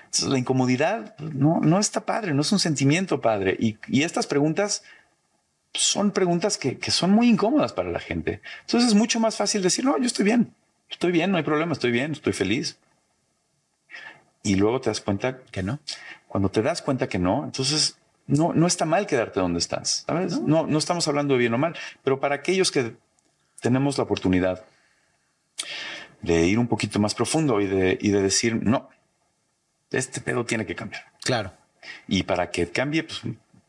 Entonces, 0.06 0.28
la 0.30 0.38
incomodidad 0.38 1.16
pues, 1.18 1.34
no, 1.34 1.60
no 1.62 1.80
está 1.80 2.06
padre, 2.06 2.34
no 2.34 2.42
es 2.42 2.52
un 2.52 2.60
sentimiento 2.60 3.22
padre. 3.22 3.56
Y 3.60 4.04
estas 4.04 4.28
preguntas 4.28 4.84
son 5.74 6.12
preguntas 6.12 6.58
que, 6.58 6.78
que 6.78 6.92
son 6.92 7.12
muy 7.12 7.28
incómodas 7.30 7.74
para 7.74 7.90
la 7.90 8.00
gente. 8.00 8.42
Entonces 8.62 8.90
es 8.90 8.96
mucho 8.96 9.20
más 9.20 9.36
fácil 9.36 9.62
decir, 9.62 9.86
no, 9.86 9.98
yo 9.98 10.06
estoy 10.06 10.26
bien, 10.26 10.54
estoy 10.90 11.12
bien, 11.12 11.32
no 11.32 11.38
hay 11.38 11.44
problema, 11.44 11.74
estoy 11.74 11.92
bien, 11.92 12.12
estoy 12.12 12.34
feliz. 12.34 12.78
Y 14.44 14.56
luego 14.56 14.80
te 14.82 14.90
das 14.90 15.02
cuenta 15.02 15.40
Que 15.52 15.62
no. 15.64 15.80
cuando 16.28 16.50
te 16.50 16.62
das 16.62 16.82
cuenta 16.82 17.08
que 17.10 17.20
no, 17.20 17.44
entonces 17.46 17.98
no, 18.26 18.54
no 18.54 18.68
está 18.68 18.86
mal 18.86 19.06
quedarte 19.06 19.40
donde 19.40 19.60
estás. 19.60 20.06
¿sabes? 20.08 20.40
No, 20.40 20.66
no 20.66 20.78
estamos 20.78 21.08
hablando 21.08 21.34
de 21.34 21.40
bien 21.40 21.54
o 21.54 21.58
mal, 21.58 21.76
pero 22.04 22.20
para 22.20 22.36
aquellos 22.36 22.72
que 22.72 22.96
tenemos 23.62 23.98
la 23.98 24.06
oportunidad 24.06 24.66
de 26.22 26.48
ir 26.48 26.60
un 26.60 26.68
poquito 26.68 27.00
más 27.00 27.16
profundo 27.16 27.60
y 27.62 27.68
de, 27.68 27.98
y 28.02 28.10
de 28.10 28.22
decir, 28.22 28.56
no, 28.64 28.90
este 29.92 30.22
pedo 30.22 30.46
tiene 30.46 30.66
que 30.66 30.76
cambiar. 30.76 31.06
Claro, 31.24 31.52
Y 32.08 32.24
para 32.24 32.50
que 32.52 32.70
cambie, 32.70 33.04
pues 33.04 33.22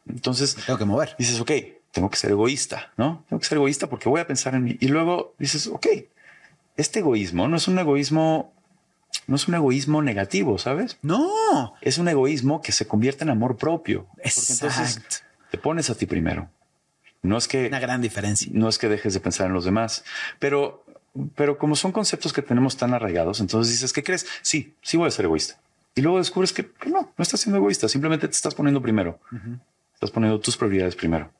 entonces 0.08 0.54
tengo 0.66 0.78
que 0.78 0.84
mover. 0.84 1.14
dices, 1.18 1.40
ok, 1.40 1.50
tengo 1.92 2.10
que 2.10 2.16
ser 2.16 2.30
egoísta, 2.30 2.92
¿no? 2.96 3.24
Tengo 3.28 3.40
que 3.40 3.46
ser 3.46 3.56
egoísta 3.56 3.88
porque 3.88 4.08
voy 4.08 4.20
a 4.20 4.26
pensar 4.26 4.54
en 4.54 4.64
mí. 4.64 4.76
Y 4.80 4.88
luego 4.88 5.34
dices, 5.38 5.66
ok, 5.66 5.86
este 6.76 7.00
egoísmo 7.00 7.48
no 7.48 7.56
es 7.56 7.68
un 7.68 7.78
egoísmo, 7.78 8.52
no 9.26 9.36
es 9.36 9.48
un 9.48 9.54
egoísmo 9.54 10.02
negativo, 10.02 10.58
¿sabes? 10.58 10.98
No, 11.02 11.74
es 11.80 11.98
un 11.98 12.08
egoísmo 12.08 12.62
que 12.62 12.72
se 12.72 12.86
convierte 12.86 13.24
en 13.24 13.30
amor 13.30 13.56
propio. 13.56 14.06
Porque 14.16 14.30
entonces 14.50 14.96
Exacto. 14.96 15.16
te 15.50 15.58
pones 15.58 15.90
a 15.90 15.94
ti 15.94 16.06
primero. 16.06 16.48
No 17.22 17.36
es 17.36 17.48
que 17.48 17.66
una 17.66 17.80
gran 17.80 18.00
diferencia. 18.00 18.50
no 18.54 18.68
es 18.68 18.78
que 18.78 18.88
dejes 18.88 19.12
de 19.12 19.20
pensar 19.20 19.46
en 19.46 19.52
los 19.52 19.64
demás, 19.64 20.04
pero, 20.38 20.84
pero 21.34 21.58
como 21.58 21.76
son 21.76 21.92
conceptos 21.92 22.32
que 22.32 22.40
tenemos 22.40 22.76
tan 22.76 22.94
arraigados, 22.94 23.40
entonces 23.40 23.72
dices, 23.72 23.92
¿qué 23.92 24.02
crees? 24.02 24.26
Sí, 24.40 24.74
sí 24.80 24.96
voy 24.96 25.08
a 25.08 25.10
ser 25.10 25.26
egoísta. 25.26 25.60
Y 25.94 26.00
luego 26.02 26.18
descubres 26.18 26.52
que, 26.52 26.70
que 26.70 26.88
no, 26.88 27.12
no 27.16 27.22
estás 27.22 27.40
siendo 27.40 27.58
egoísta, 27.58 27.88
simplemente 27.88 28.26
te 28.28 28.34
estás 28.34 28.54
poniendo 28.54 28.80
primero. 28.80 29.20
Estás 29.92 30.10
poniendo 30.12 30.40
tus 30.40 30.56
prioridades 30.56 30.96
primero, 30.96 31.30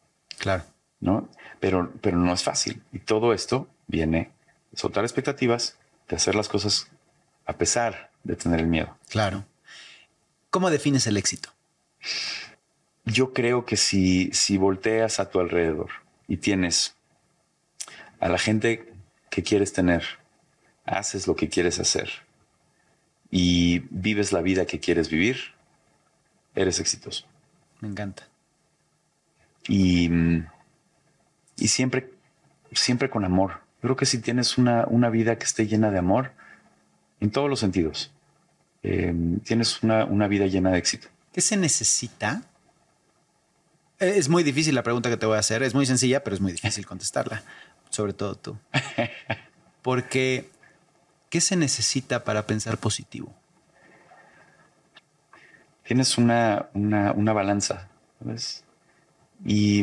Claro. 0.41 0.65
¿no? 1.01 1.29
Pero, 1.61 1.93
pero 2.01 2.19
no 2.19 2.33
es 2.33 2.43
fácil. 2.43 2.83
Y 2.93 3.01
todo 3.01 3.33
esto 3.33 3.69
viene 3.87 4.31
de 4.71 4.79
soltar 4.79 5.05
expectativas, 5.05 5.77
de 6.09 6.17
hacer 6.17 6.35
las 6.35 6.49
cosas 6.49 6.89
a 7.47 7.55
pesar 7.55 8.11
de 8.25 8.37
tener 8.37 8.61
el 8.61 8.67
miedo. 8.67 8.97
Claro. 9.09 9.45
¿Cómo 10.51 10.71
defines 10.71 11.07
el 11.07 11.17
éxito? 11.17 11.51
Yo 13.05 13.33
creo 13.33 13.65
que 13.65 13.77
si, 13.77 14.31
si 14.33 14.57
volteas 14.57 15.21
a 15.21 15.31
tu 15.31 15.41
alrededor 15.41 15.91
y 16.29 16.39
tienes 16.39 16.95
a 18.19 18.29
la 18.29 18.39
gente 18.39 18.93
que 19.31 19.43
quieres 19.43 19.73
tener, 19.73 20.05
haces 20.85 21.27
lo 21.27 21.37
que 21.37 21.49
quieres 21.49 21.79
hacer 21.81 22.11
y 23.31 23.81
vives 23.91 24.33
la 24.33 24.41
vida 24.41 24.67
que 24.67 24.81
quieres 24.81 25.09
vivir, 25.09 25.55
eres 26.55 26.81
exitoso. 26.81 27.27
Me 27.81 27.89
encanta. 27.89 28.30
Y, 29.69 30.11
y 31.57 31.69
siempre, 31.69 32.13
siempre 32.73 33.11
con 33.11 33.25
amor. 33.25 33.61
Yo 33.77 33.89
creo 33.89 33.97
que 33.97 34.07
si 34.07 34.19
tienes 34.19 34.59
una, 34.59 34.87
una 34.87 35.11
vida 35.11 35.39
que 35.39 35.45
esté 35.45 35.67
llena 35.67 35.91
de 35.91 35.99
amor, 35.99 36.33
en 37.21 37.31
todos 37.31 37.49
los 37.49 37.61
sentidos, 37.61 38.13
eh, 38.83 39.15
tienes 39.45 39.83
una, 39.83 40.05
una 40.05 40.27
vida 40.29 40.47
llena 40.47 40.71
de 40.71 40.79
éxito. 40.79 41.09
¿Qué 41.33 41.41
se 41.41 41.57
necesita? 41.57 42.43
Eh, 43.99 44.15
Es 44.17 44.29
muy 44.29 44.43
difícil 44.43 44.75
la 44.75 44.83
pregunta 44.83 45.09
que 45.11 45.17
te 45.17 45.27
voy 45.27 45.37
a 45.37 45.41
hacer. 45.41 45.63
Es 45.63 45.75
muy 45.75 45.87
sencilla, 45.87 46.25
pero 46.25 46.35
es 46.35 46.41
muy 46.41 46.53
difícil 46.53 46.87
contestarla. 46.93 47.43
Sobre 47.91 48.13
todo 48.13 48.35
tú. 48.37 48.57
Porque, 49.83 50.51
¿qué 51.29 51.41
se 51.41 51.57
necesita 51.57 52.25
para 52.25 52.47
pensar 52.47 52.79
positivo? 52.79 53.35
tienes 55.91 56.19
una, 56.19 56.69
una, 56.73 57.11
una 57.11 57.33
balanza, 57.33 57.89
¿sabes? 58.21 58.63
Y, 59.45 59.83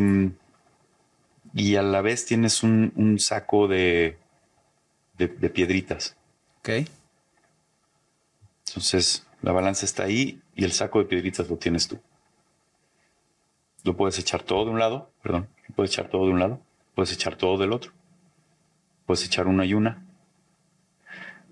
y 1.54 1.76
a 1.76 1.82
la 1.82 2.02
vez 2.02 2.26
tienes 2.26 2.64
un, 2.64 2.94
un 2.96 3.20
saco 3.20 3.68
de, 3.68 4.18
de, 5.18 5.28
de 5.28 5.50
piedritas. 5.50 6.16
¿Ok? 6.60 6.70
Entonces, 8.68 9.26
la 9.42 9.52
balanza 9.52 9.86
está 9.86 10.04
ahí 10.04 10.42
y 10.56 10.66
el 10.66 10.72
saco 10.72 11.00
de 11.00 11.06
piedritas 11.06 11.50
lo 11.50 11.58
tienes 11.58 11.88
tú. 11.88 12.00
Lo 13.84 13.96
puedes 13.96 14.20
echar 14.20 14.44
todo 14.44 14.66
de 14.66 14.72
un 14.72 14.80
lado, 14.80 15.12
perdón, 15.24 15.48
lo 15.70 15.76
puedes 15.76 15.92
echar 15.92 16.10
todo 16.10 16.26
de 16.26 16.34
un 16.34 16.40
lado, 16.40 16.62
puedes 16.94 17.14
echar 17.14 17.38
todo 17.38 17.58
del 17.58 17.72
otro, 17.72 17.92
puedes 19.06 19.26
echar 19.26 19.48
una 19.48 19.66
y 19.66 19.74
una. 19.74 20.06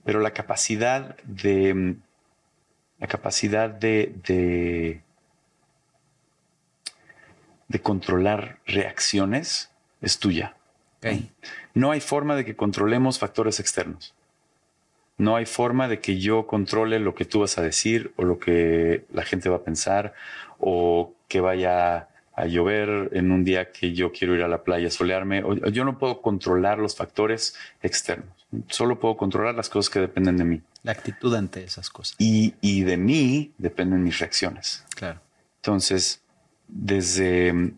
Pero 0.03 0.19
la 0.19 0.31
capacidad 0.31 1.17
de, 1.23 1.95
la 2.99 3.07
capacidad 3.07 3.69
de, 3.69 4.13
de, 4.27 5.01
de 7.67 7.81
controlar 7.81 8.59
reacciones 8.65 9.71
es 10.01 10.19
tuya. 10.19 10.55
Ok. 10.97 11.07
No 11.73 11.91
hay 11.91 11.99
forma 11.99 12.35
de 12.35 12.45
que 12.45 12.55
controlemos 12.55 13.19
factores 13.19 13.59
externos. 13.59 14.13
No 15.17 15.35
hay 15.35 15.45
forma 15.45 15.87
de 15.87 15.99
que 15.99 16.19
yo 16.19 16.45
controle 16.45 16.99
lo 16.99 17.15
que 17.15 17.25
tú 17.25 17.39
vas 17.39 17.57
a 17.57 17.61
decir 17.61 18.13
o 18.17 18.23
lo 18.23 18.37
que 18.37 19.05
la 19.13 19.23
gente 19.23 19.49
va 19.49 19.57
a 19.57 19.63
pensar 19.63 20.13
o 20.59 21.13
que 21.27 21.39
vaya 21.39 22.09
a 22.35 22.45
llover 22.47 23.11
en 23.13 23.31
un 23.31 23.45
día 23.45 23.71
que 23.71 23.93
yo 23.93 24.11
quiero 24.11 24.35
ir 24.35 24.43
a 24.43 24.49
la 24.49 24.63
playa 24.63 24.87
a 24.87 24.91
solearme. 24.91 25.41
Yo 25.71 25.85
no 25.85 25.97
puedo 25.97 26.21
controlar 26.21 26.79
los 26.79 26.95
factores 26.95 27.55
externos. 27.81 28.45
Solo 28.67 28.99
puedo 28.99 29.15
controlar 29.15 29.55
las 29.55 29.69
cosas 29.69 29.89
que 29.89 29.99
dependen 29.99 30.35
de 30.37 30.43
mí. 30.43 30.61
La 30.83 30.91
actitud 30.91 31.33
ante 31.33 31.63
esas 31.63 31.89
cosas. 31.89 32.15
Y, 32.19 32.55
y 32.59 32.83
de 32.83 32.97
mí 32.97 33.53
dependen 33.57 34.03
mis 34.03 34.19
reacciones. 34.19 34.83
Claro. 34.95 35.21
Entonces, 35.57 36.21
desde... 36.67 37.73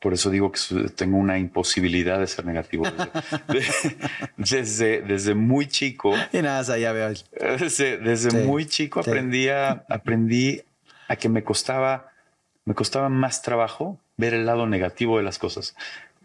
Por 0.00 0.14
eso 0.14 0.30
digo 0.30 0.50
que 0.50 0.88
tengo 0.96 1.18
una 1.18 1.38
imposibilidad 1.38 2.18
de 2.18 2.26
ser 2.26 2.46
negativo. 2.46 2.84
Desde, 4.38 5.02
desde, 5.02 5.34
muy 5.34 5.68
chico. 5.68 6.14
Y 6.32 6.40
nada, 6.40 6.78
ya 6.78 6.92
veo. 6.92 7.12
Desde, 7.58 7.98
desde 7.98 8.46
muy 8.46 8.64
chico 8.64 9.00
aprendí, 9.00 9.50
a, 9.50 9.84
aprendí 9.90 10.62
a 11.06 11.16
que 11.16 11.28
me 11.28 11.44
costaba, 11.44 12.12
me 12.64 12.74
costaba 12.74 13.10
más 13.10 13.42
trabajo 13.42 13.98
ver 14.16 14.32
el 14.32 14.46
lado 14.46 14.66
negativo 14.66 15.18
de 15.18 15.22
las 15.22 15.38
cosas. 15.38 15.76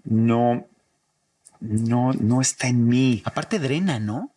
No, 0.06 0.66
no, 1.60 2.14
no 2.14 2.42
está 2.42 2.68
en 2.68 2.88
mí. 2.88 3.22
Aparte 3.26 3.60
drena, 3.60 4.00
¿no? 4.00 4.32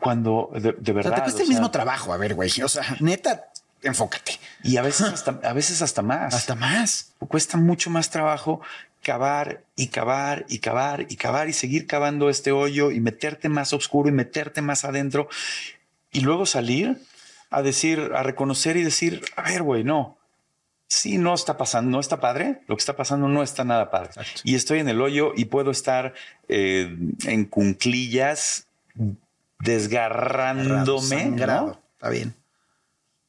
Cuando 0.00 0.50
de, 0.52 0.92
verdad. 0.92 1.14
te 1.14 1.22
cuesta 1.22 1.42
el 1.42 1.48
mismo 1.48 1.70
trabajo. 1.70 2.12
A 2.12 2.16
ver, 2.16 2.34
güey. 2.34 2.50
O 2.62 2.68
sea, 2.68 2.84
neta, 3.00 3.50
enfócate. 3.82 4.38
Y 4.62 4.76
a 4.76 4.82
veces 4.82 5.08
hasta, 5.12 5.40
a 5.42 5.52
veces 5.52 5.82
hasta 5.82 6.02
más. 6.02 6.34
Hasta 6.34 6.54
más. 6.54 7.12
Cuesta 7.28 7.56
mucho 7.56 7.90
más 7.90 8.10
trabajo 8.10 8.60
cavar 9.02 9.62
y 9.76 9.88
cavar 9.88 10.44
y 10.48 10.58
cavar 10.58 11.06
y 11.08 11.16
cavar 11.16 11.48
y 11.48 11.52
seguir 11.52 11.86
cavando 11.86 12.28
este 12.28 12.52
hoyo 12.52 12.90
y 12.90 13.00
meterte 13.00 13.48
más 13.48 13.72
oscuro 13.72 14.08
y 14.08 14.12
meterte 14.12 14.60
más 14.60 14.84
adentro 14.84 15.28
y 16.12 16.20
luego 16.20 16.44
salir 16.44 16.98
a 17.50 17.62
decir, 17.62 18.12
a 18.14 18.22
reconocer 18.22 18.76
y 18.76 18.82
decir, 18.82 19.22
a 19.36 19.42
ver, 19.42 19.62
güey, 19.62 19.84
no. 19.84 20.18
Sí, 20.86 21.18
no 21.18 21.34
está 21.34 21.56
pasando, 21.56 21.90
no 21.90 22.00
está 22.00 22.20
padre. 22.20 22.62
Lo 22.66 22.76
que 22.76 22.80
está 22.80 22.96
pasando 22.96 23.28
no 23.28 23.44
está 23.44 23.64
nada 23.64 23.90
padre. 23.90 24.10
Y 24.42 24.56
estoy 24.56 24.80
en 24.80 24.88
el 24.88 25.00
hoyo 25.00 25.32
y 25.36 25.44
puedo 25.44 25.70
estar 25.70 26.14
eh, 26.48 26.96
en 27.26 27.44
cunclillas 27.44 28.66
desgarrándome. 29.60 31.26
¿no? 31.26 31.80
Está 31.94 32.08
bien 32.10 32.39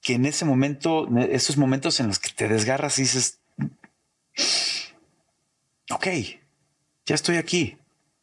que 0.01 0.15
en 0.15 0.25
ese 0.25 0.45
momento, 0.45 1.07
esos 1.29 1.57
momentos 1.57 1.99
en 1.99 2.07
los 2.07 2.19
que 2.19 2.29
te 2.29 2.47
desgarras 2.47 2.97
y 2.97 3.03
dices, 3.03 3.39
ok, 5.91 6.07
ya 7.05 7.15
estoy 7.15 7.37
aquí. 7.37 7.77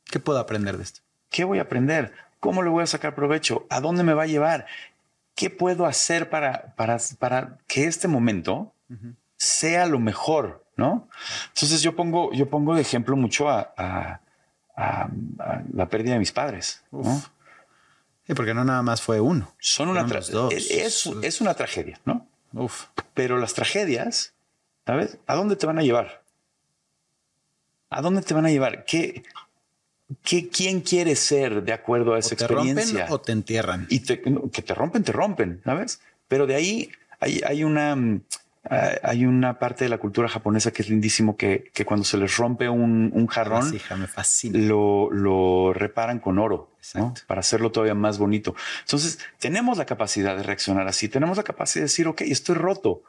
¿Qué 0.04 0.18
puedo 0.18 0.38
aprender 0.38 0.76
de 0.76 0.82
esto? 0.82 1.00
¿Qué 1.30 1.44
voy 1.44 1.58
a 1.58 1.62
aprender? 1.62 2.12
¿Cómo 2.40 2.62
le 2.62 2.70
voy 2.70 2.82
a 2.82 2.86
sacar 2.86 3.14
provecho? 3.14 3.66
¿A 3.70 3.80
dónde 3.80 4.02
me 4.02 4.14
va 4.14 4.24
a 4.24 4.26
llevar? 4.26 4.66
¿Qué 5.34 5.50
puedo 5.50 5.86
hacer 5.86 6.30
para, 6.30 6.74
para, 6.74 6.98
para 7.18 7.58
que 7.66 7.84
este 7.84 8.08
momento 8.08 8.72
sea 9.36 9.86
lo 9.86 10.00
mejor? 10.00 10.64
¿No? 10.76 11.08
Entonces 11.48 11.82
yo 11.82 11.94
pongo, 11.94 12.32
yo 12.32 12.48
pongo 12.48 12.74
de 12.74 12.80
ejemplo 12.80 13.16
mucho 13.16 13.48
a, 13.48 13.72
a, 13.76 14.20
la 15.72 15.88
pérdida 15.88 16.14
de 16.14 16.20
mis 16.20 16.32
padres. 16.32 16.82
¿no? 16.92 17.22
Sí, 18.28 18.34
porque 18.34 18.52
no 18.52 18.62
nada 18.62 18.82
más 18.82 19.00
fue 19.00 19.20
uno. 19.20 19.54
Son 19.58 19.88
una 19.88 20.06
tragedia. 20.06 20.48
Es, 20.50 21.06
es, 21.22 21.40
una 21.40 21.54
tragedia, 21.54 21.98
¿no? 22.04 22.28
Uf. 22.52 22.84
Pero 23.14 23.38
las 23.38 23.54
tragedias, 23.54 24.34
¿sabes? 24.86 25.16
¿A 25.26 25.34
dónde 25.34 25.56
te 25.56 25.64
van 25.66 25.78
a 25.78 25.82
llevar? 25.82 26.22
¿A 27.88 28.02
dónde 28.02 28.20
te 28.20 28.34
van 28.34 28.44
a 28.44 28.50
llevar? 28.50 28.84
¿Qué, 28.84 29.22
qué 30.22 30.50
quién 30.50 30.82
quieres 30.82 31.20
ser 31.20 31.62
de 31.62 31.72
acuerdo 31.72 32.12
a 32.12 32.18
esa 32.18 32.36
te 32.36 32.44
experiencia? 32.44 33.00
Rompen 33.00 33.14
o 33.14 33.20
te 33.20 33.32
entierran. 33.32 33.86
Y 33.88 34.00
te, 34.00 34.20
que 34.20 34.62
te 34.62 34.74
rompen, 34.74 35.02
te 35.02 35.12
rompen, 35.12 35.62
¿sabes? 35.64 36.00
Pero 36.28 36.46
de 36.46 36.54
ahí 36.54 36.90
hay, 37.20 37.40
hay 37.46 37.64
una 37.64 37.96
Ah, 37.96 38.20
hay 38.64 39.24
una 39.24 39.58
parte 39.58 39.84
de 39.84 39.90
la 39.90 39.98
cultura 39.98 40.28
japonesa 40.28 40.72
que 40.72 40.82
es 40.82 40.90
lindísimo 40.90 41.36
que, 41.36 41.70
cuando 41.86 42.04
se 42.04 42.18
les 42.18 42.36
rompe 42.36 42.68
un, 42.68 43.26
jarrón, 43.28 43.72
Lo, 44.52 45.10
lo, 45.10 45.72
reparan 45.72 46.18
con 46.18 46.38
oro 46.38 46.72
para 47.26 47.40
hacerlo 47.40 47.70
todavía 47.72 47.94
más 47.94 48.18
bonito. 48.18 48.54
Entonces 48.80 49.18
tenemos 49.38 49.78
la 49.78 49.86
capacidad 49.86 50.36
de 50.36 50.42
reaccionar 50.42 50.86
así, 50.88 51.08
tenemos 51.08 51.36
la 51.36 51.44
capacidad 51.44 51.82
de 51.82 51.86
decir, 51.86 52.08
ok, 52.08 52.22
estoy 52.22 52.56
roto, 52.56 53.02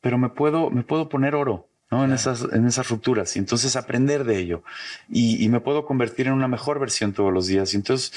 pero 0.00 0.18
me 0.18 0.28
puedo, 0.28 0.70
me 0.70 0.82
puedo 0.82 1.08
poner 1.08 1.34
oro. 1.34 1.68
¿no? 1.90 2.04
En, 2.06 2.12
esas, 2.12 2.46
en 2.50 2.66
esas 2.66 2.88
rupturas 2.88 3.36
y 3.36 3.38
entonces 3.38 3.76
aprender 3.76 4.24
de 4.24 4.38
ello 4.38 4.62
y, 5.10 5.44
y 5.44 5.50
me 5.50 5.60
puedo 5.60 5.84
convertir 5.84 6.26
en 6.26 6.32
una 6.32 6.48
mejor 6.48 6.80
versión 6.80 7.12
todos 7.12 7.30
los 7.30 7.46
días. 7.48 7.74
Y 7.74 7.76
entonces 7.76 8.14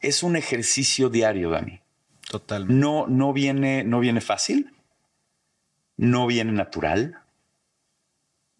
es 0.00 0.24
un 0.24 0.34
ejercicio 0.34 1.08
diario, 1.08 1.50
Dani. 1.50 1.80
Totalmente. 2.28 2.74
No, 2.74 3.06
no 3.06 3.32
viene, 3.32 3.84
no 3.84 4.00
viene 4.00 4.20
fácil, 4.20 4.72
no 5.96 6.26
viene 6.26 6.52
natural 6.52 7.22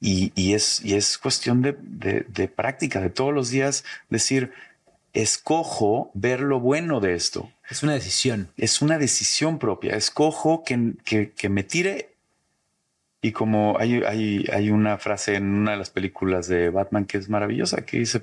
y, 0.04 0.54
es, 0.54 0.84
y 0.84 0.94
es 0.94 1.16
cuestión 1.16 1.62
de, 1.62 2.48
práctica, 2.48 3.00
de 3.00 3.08
todos 3.08 3.32
los 3.32 3.50
días 3.50 3.84
decir, 4.10 4.52
escojo 5.12 6.10
ver 6.12 6.40
lo 6.40 6.58
bueno 6.58 6.98
de 6.98 7.14
esto. 7.14 7.52
Es 7.70 7.84
una 7.84 7.92
decisión. 7.92 8.48
Es 8.56 8.82
una 8.82 8.98
decisión 8.98 9.60
propia. 9.60 9.94
Escojo 9.94 10.64
que, 10.64 10.94
que, 11.04 11.48
me 11.48 11.62
tire. 11.62 12.08
Y 13.20 13.30
como 13.30 13.78
hay, 13.78 14.02
hay, 14.02 14.44
hay, 14.52 14.70
una 14.70 14.98
frase 14.98 15.36
en 15.36 15.44
una 15.44 15.70
de 15.70 15.76
las 15.76 15.90
películas 15.90 16.48
de 16.48 16.70
Batman 16.70 17.04
que 17.04 17.18
es 17.18 17.28
maravillosa, 17.28 17.84
que 17.86 18.00
dice, 18.00 18.22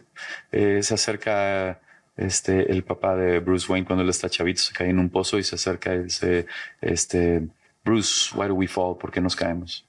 eh, 0.52 0.82
se 0.84 0.96
acerca 0.96 1.80
este, 2.18 2.74
el 2.74 2.84
papá 2.84 3.16
de 3.16 3.40
Bruce 3.40 3.72
Wayne 3.72 3.88
cuando 3.88 4.04
él 4.04 4.10
está 4.10 4.30
chavito, 4.30 4.62
se 4.62 4.74
cae 4.74 4.90
en 4.90 5.00
un 5.00 5.10
pozo 5.10 5.40
y 5.40 5.44
se 5.44 5.56
acerca 5.56 5.96
y 5.96 6.04
dice, 6.04 6.46
este, 6.82 7.48
Bruce, 7.90 8.32
why 8.36 8.48
do 8.48 8.54
we 8.54 8.68
fall? 8.68 8.96
¿Por 8.96 9.12
qué 9.12 9.20
nos 9.20 9.36
caemos? 9.36 9.84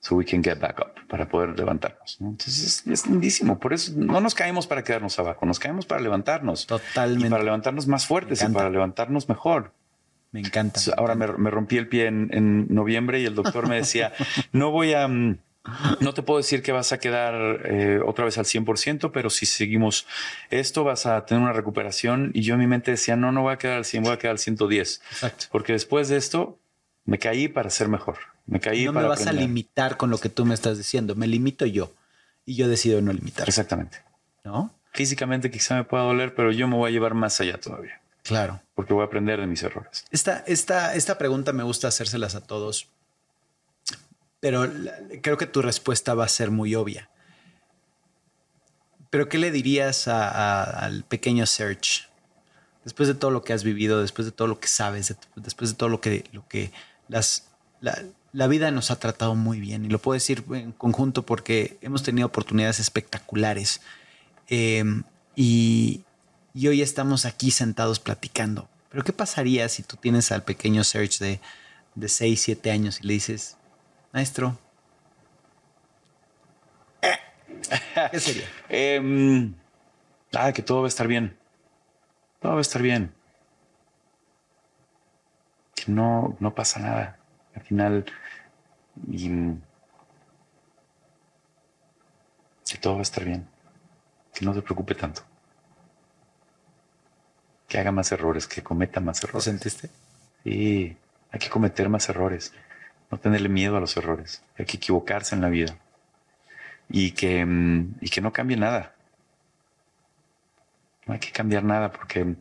So 0.00 0.14
we 0.14 0.26
can 0.26 0.42
get 0.42 0.60
back 0.60 0.78
up 0.78 1.08
para 1.08 1.26
poder 1.26 1.58
levantarnos. 1.58 2.18
Entonces 2.20 2.86
es, 2.86 3.06
lindísimo. 3.06 3.58
Por 3.58 3.72
eso 3.72 3.92
no 3.96 4.20
nos 4.20 4.34
caemos 4.34 4.66
para 4.66 4.84
quedarnos 4.84 5.18
abajo, 5.18 5.46
nos 5.46 5.58
caemos 5.58 5.86
para 5.86 6.02
levantarnos. 6.02 6.66
Totalmente. 6.66 7.26
Y 7.26 7.30
para 7.30 7.42
levantarnos 7.42 7.86
más 7.86 8.06
fuertes 8.06 8.42
y 8.42 8.48
para 8.52 8.68
levantarnos 8.68 9.28
mejor. 9.30 9.72
Me 10.32 10.40
encanta. 10.40 10.80
Ahora 10.98 11.14
Me, 11.14 11.26
rompí 11.26 11.78
el 11.78 11.88
pie 11.88 12.06
en, 12.08 12.66
noviembre 12.68 13.20
y 13.20 13.24
el 13.24 13.34
doctor 13.34 13.66
me 13.68 13.76
decía, 13.76 14.12
no 14.52 14.70
voy 14.70 14.92
a... 14.92 15.08
Mm, 15.08 15.38
no 16.00 16.14
te 16.14 16.22
puedo 16.22 16.36
decir 16.36 16.62
que 16.62 16.70
vas 16.70 16.92
a 16.92 16.98
quedar 16.98 17.62
eh, 17.64 18.00
otra 18.04 18.24
vez 18.26 18.38
al 18.38 18.44
100%, 18.44 19.10
pero 19.12 19.30
si 19.30 19.46
seguimos 19.46 20.06
esto 20.50 20.84
vas 20.84 21.06
a 21.06 21.24
tener 21.24 21.42
una 21.42 21.54
recuperación. 21.54 22.30
Y 22.34 22.42
yo 22.42 22.54
en 22.54 22.60
mi 22.60 22.66
mente 22.68 22.92
decía, 22.92 23.16
no, 23.16 23.32
no 23.32 23.42
voy 23.42 23.54
a 23.54 23.58
quedar 23.58 23.78
al 23.78 23.84
100, 23.84 24.04
voy 24.04 24.12
a 24.12 24.18
quedar 24.18 24.32
al 24.32 24.38
110. 24.38 25.00
Exacto. 25.10 25.46
Porque 25.50 25.72
después 25.72 26.08
de 26.08 26.18
esto 26.18 26.60
me 27.06 27.18
caí 27.18 27.48
para 27.48 27.70
ser 27.70 27.88
mejor. 27.88 28.18
Me 28.46 28.60
caí 28.60 28.84
no 28.84 28.92
para 28.92 29.04
me 29.04 29.08
vas 29.08 29.26
a 29.26 29.32
limitar 29.32 29.96
con 29.96 30.10
lo 30.10 30.18
que 30.18 30.28
tú 30.28 30.44
me 30.44 30.54
estás 30.54 30.76
diciendo. 30.76 31.14
Me 31.14 31.26
limito 31.26 31.64
yo 31.64 31.92
y 32.44 32.56
yo 32.56 32.68
decido 32.68 33.00
no 33.00 33.12
limitar. 33.12 33.48
Exactamente. 33.48 34.02
¿No? 34.44 34.72
Físicamente 34.92 35.50
quizá 35.50 35.76
me 35.76 35.84
pueda 35.84 36.04
doler, 36.04 36.34
pero 36.34 36.52
yo 36.52 36.68
me 36.68 36.76
voy 36.76 36.90
a 36.90 36.92
llevar 36.92 37.14
más 37.14 37.40
allá 37.40 37.58
todavía. 37.58 38.00
Claro. 38.22 38.60
Porque 38.74 38.92
voy 38.92 39.02
a 39.02 39.06
aprender 39.06 39.40
de 39.40 39.46
mis 39.46 39.62
errores. 39.62 40.04
Esta, 40.10 40.38
esta, 40.46 40.94
esta 40.94 41.16
pregunta 41.16 41.52
me 41.52 41.62
gusta 41.62 41.88
hacérselas 41.88 42.34
a 42.34 42.40
todos, 42.40 42.88
pero 44.40 44.68
creo 45.22 45.36
que 45.36 45.46
tu 45.46 45.62
respuesta 45.62 46.14
va 46.14 46.24
a 46.24 46.28
ser 46.28 46.50
muy 46.50 46.74
obvia. 46.74 47.08
Pero 49.10 49.28
¿qué 49.28 49.38
le 49.38 49.50
dirías 49.50 50.08
al 50.08 51.04
pequeño 51.04 51.46
Search? 51.46 52.08
Después 52.84 53.08
de 53.08 53.14
todo 53.14 53.30
lo 53.30 53.42
que 53.42 53.52
has 53.52 53.64
vivido, 53.64 54.00
después 54.00 54.26
de 54.26 54.32
todo 54.32 54.48
lo 54.48 54.60
que 54.60 54.68
sabes, 54.68 55.16
después 55.36 55.70
de 55.70 55.76
todo 55.76 55.88
lo 55.88 56.00
que, 56.00 56.24
lo 56.32 56.46
que 56.48 56.72
las, 57.08 57.48
la, 57.80 58.46
vida 58.46 58.70
nos 58.70 58.90
ha 58.90 58.98
tratado 58.98 59.34
muy 59.34 59.60
bien 59.60 59.84
y 59.84 59.88
lo 59.88 59.98
puedo 59.98 60.14
decir 60.14 60.44
en 60.50 60.72
conjunto 60.72 61.24
porque 61.24 61.78
hemos 61.80 62.02
tenido 62.02 62.26
oportunidades 62.26 62.80
espectaculares 62.80 63.80
em, 64.48 65.04
y, 65.34 66.04
hoy 66.54 66.82
estamos 66.82 67.26
aquí 67.26 67.50
sentados 67.50 68.00
platicando. 68.00 68.68
Pero 68.90 69.04
¿qué 69.04 69.12
pasaría 69.12 69.68
si 69.68 69.82
tú 69.82 69.96
tienes 69.96 70.32
al 70.32 70.42
pequeño 70.42 70.84
Serge 70.84 71.24
de, 71.24 71.40
de 71.94 72.08
6, 72.08 72.40
7 72.40 72.70
años 72.70 73.00
y 73.00 73.06
le 73.06 73.12
dices, 73.14 73.56
maestro, 74.12 74.58
¿qué 78.10 78.20
sería? 78.20 78.48
Em, 78.68 79.54
ah, 80.32 80.52
que 80.52 80.62
todo 80.62 80.80
va 80.80 80.86
a 80.86 80.88
estar 80.88 81.06
bien. 81.06 81.36
Todo 82.40 82.52
va 82.52 82.58
a 82.58 82.62
estar 82.62 82.82
bien 82.82 83.15
no, 85.88 86.36
no 86.40 86.54
pasa 86.54 86.80
nada. 86.80 87.18
Al 87.54 87.62
final, 87.62 88.04
y, 89.08 89.28
que 92.76 92.78
todo 92.78 92.94
va 92.94 92.98
a 93.00 93.02
estar 93.02 93.24
bien. 93.24 93.48
Que 94.34 94.44
no 94.44 94.52
se 94.54 94.62
preocupe 94.62 94.94
tanto. 94.94 95.22
Que 97.68 97.78
haga 97.78 97.90
más 97.90 98.12
errores, 98.12 98.46
que 98.46 98.62
cometa 98.62 99.00
más 99.00 99.22
errores. 99.22 99.34
¿Lo 99.34 99.52
sentiste? 99.52 99.88
Sí, 100.44 100.96
hay 101.30 101.40
que 101.40 101.48
cometer 101.48 101.88
más 101.88 102.08
errores. 102.08 102.52
No 103.10 103.18
tenerle 103.18 103.48
miedo 103.48 103.76
a 103.76 103.80
los 103.80 103.96
errores. 103.96 104.42
Hay 104.58 104.66
que 104.66 104.76
equivocarse 104.76 105.34
en 105.34 105.40
la 105.40 105.48
vida. 105.48 105.76
Y 106.88 107.12
que, 107.12 107.44
mm, 107.44 107.94
y 108.00 108.10
que 108.10 108.20
no 108.20 108.32
cambie 108.32 108.56
nada. 108.56 108.94
No 111.06 111.14
hay 111.14 111.20
que 111.20 111.32
cambiar 111.32 111.64
nada 111.64 111.92
porque 111.92 112.36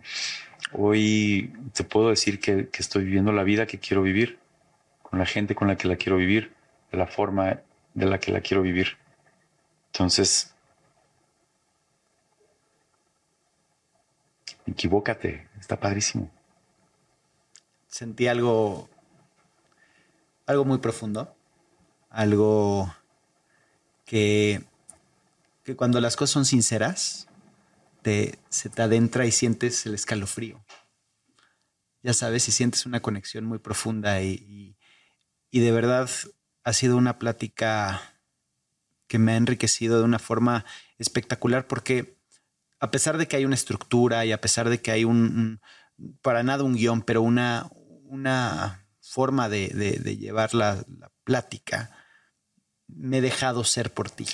Hoy 0.72 1.54
te 1.74 1.84
puedo 1.84 2.10
decir 2.10 2.40
que, 2.40 2.70
estoy 2.78 3.06
viviendo 3.06 3.32
la 3.32 3.44
vida 3.44 3.66
que 3.66 3.80
quiero 3.80 4.02
vivir, 4.02 4.40
con 5.04 5.20
la 5.20 5.26
gente 5.26 5.56
con 5.56 5.68
la 5.68 5.78
que 5.78 5.88
la 5.88 5.96
quiero 5.96 6.18
vivir, 6.18 6.54
de 6.92 6.98
la 6.98 7.08
forma 7.08 7.62
de 7.94 8.06
la 8.06 8.20
que 8.20 8.32
la 8.32 8.42
quiero 8.42 8.62
vivir. 8.62 8.98
Entonces, 9.88 10.54
equivócate, 14.66 15.48
está 15.60 15.80
padrísimo. 15.80 16.30
Sentí 17.88 18.28
algo, 18.28 18.90
algo 20.46 20.66
muy 20.66 20.80
profundo, 20.80 21.34
algo 22.10 22.94
que, 24.04 24.64
que 25.64 25.76
cuando 25.76 26.02
las 26.02 26.16
cosas 26.18 26.32
son 26.32 26.46
sinceras, 26.46 27.28
se 28.50 28.70
te 28.70 28.82
adentra 28.82 29.26
y 29.26 29.32
sientes 29.32 29.86
el 29.86 29.94
escalofrío. 29.94 30.66
Ya 32.04 32.14
sabes, 32.14 32.44
si 32.44 32.52
sientes 32.52 32.86
una 32.86 33.02
conexión 33.02 33.46
muy 33.46 33.60
profunda 33.60 34.22
y, 34.22 34.34
y, 34.34 34.78
y 35.50 35.60
de 35.60 35.72
verdad 35.72 36.10
ha 36.64 36.74
sido 36.74 36.98
una 36.98 37.18
plática 37.18 38.20
que 39.08 39.20
me 39.20 39.34
ha 39.34 39.38
enriquecido 39.38 40.00
de 40.00 40.04
una 40.04 40.20
forma 40.20 40.66
espectacular 40.98 41.68
porque 41.68 42.18
a 42.80 42.92
pesar 42.92 43.18
de 43.18 43.28
que 43.28 43.38
hay 43.38 43.46
una 43.46 43.56
estructura 43.56 44.26
y 44.26 44.32
a 44.32 44.42
pesar 44.42 44.70
de 44.70 44.82
que 44.82 44.92
hay 44.92 45.06
un, 45.06 45.62
para 46.22 46.44
nada 46.44 46.64
un 46.64 46.76
guion, 46.76 47.02
pero 47.02 47.22
una, 47.22 47.70
una 48.04 48.86
forma 49.02 49.50
de, 49.50 49.70
de, 49.70 50.18
llevar 50.18 50.54
la, 50.54 50.84
la, 51.00 51.12
plática, 51.24 51.90
me 52.88 53.18
he 53.18 53.22
dejado 53.22 53.64
ser 53.64 53.94
por 53.94 54.12
ti. 54.12 54.26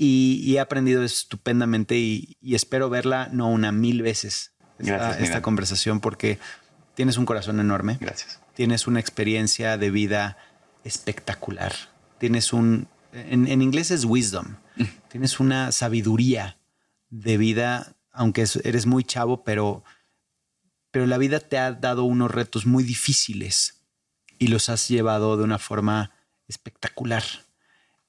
Y, 0.00 0.40
y 0.44 0.56
he 0.56 0.60
aprendido 0.60 1.02
estupendamente 1.02 1.98
y, 1.98 2.36
y, 2.40 2.54
espero 2.54 2.88
verla 2.88 3.28
no 3.32 3.50
una 3.50 3.72
mil 3.72 4.00
veces 4.00 4.52
esta, 4.78 4.92
Gracias, 4.92 5.24
esta 5.24 5.42
conversación 5.42 5.98
porque 5.98 6.38
tienes 6.94 7.16
un 7.16 7.26
corazón 7.26 7.58
enorme. 7.58 7.98
Gracias. 8.00 8.40
Tienes 8.54 8.86
una 8.86 9.00
experiencia 9.00 9.76
de 9.76 9.90
vida 9.90 10.38
espectacular. 10.84 11.72
Tienes 12.18 12.52
un, 12.52 12.86
en, 13.12 13.48
en 13.48 13.60
inglés 13.60 13.90
es 13.90 14.04
wisdom. 14.04 14.56
Tienes 15.10 15.40
una 15.40 15.72
sabiduría 15.72 16.58
de 17.10 17.36
vida, 17.36 17.96
aunque 18.12 18.46
eres 18.64 18.86
muy 18.86 19.02
chavo, 19.02 19.42
pero, 19.42 19.82
pero 20.92 21.06
la 21.06 21.18
vida 21.18 21.40
te 21.40 21.58
ha 21.58 21.72
dado 21.72 22.04
unos 22.04 22.30
retos 22.30 22.66
muy 22.66 22.84
difíciles 22.84 23.82
y 24.38 24.48
los 24.48 24.68
has 24.68 24.88
llevado 24.88 25.36
de 25.36 25.44
una 25.44 25.58
forma 25.58 26.12
espectacular. 26.46 27.24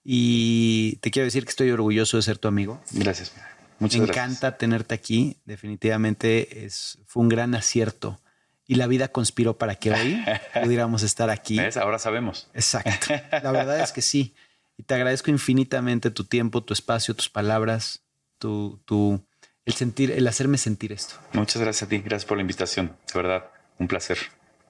Y 0.03 0.97
te 0.97 1.11
quiero 1.11 1.25
decir 1.25 1.43
que 1.43 1.49
estoy 1.49 1.71
orgulloso 1.71 2.17
de 2.17 2.23
ser 2.23 2.37
tu 2.37 2.47
amigo. 2.47 2.81
Gracias. 2.91 3.33
Muchas 3.79 3.99
Me 3.99 4.05
gracias. 4.07 4.25
encanta 4.27 4.57
tenerte 4.57 4.93
aquí. 4.95 5.37
Definitivamente 5.45 6.65
es, 6.65 6.99
fue 7.05 7.23
un 7.23 7.29
gran 7.29 7.55
acierto. 7.55 8.19
Y 8.65 8.75
la 8.75 8.87
vida 8.87 9.07
conspiró 9.07 9.57
para 9.57 9.75
que 9.75 9.91
hoy 9.91 10.21
pudiéramos 10.63 11.03
estar 11.03 11.29
aquí. 11.29 11.57
¿Ves? 11.57 11.77
Ahora 11.77 11.97
sabemos. 11.99 12.49
Exacto. 12.53 13.13
La 13.43 13.51
verdad 13.51 13.79
es 13.81 13.91
que 13.91 14.01
sí. 14.01 14.35
Y 14.77 14.83
te 14.83 14.93
agradezco 14.93 15.31
infinitamente 15.31 16.11
tu 16.11 16.23
tiempo, 16.23 16.63
tu 16.63 16.73
espacio, 16.73 17.15
tus 17.15 17.29
palabras, 17.29 18.03
tu, 18.37 18.81
tu, 18.85 19.25
el 19.65 19.73
sentir, 19.73 20.11
el 20.11 20.27
hacerme 20.27 20.57
sentir 20.57 20.91
esto. 20.93 21.15
Muchas 21.33 21.61
gracias 21.61 21.87
a 21.87 21.89
ti. 21.89 21.97
Gracias 21.97 22.25
por 22.25 22.37
la 22.37 22.41
invitación. 22.41 22.95
De 23.13 23.21
verdad, 23.21 23.45
un 23.79 23.87
placer. 23.87 24.17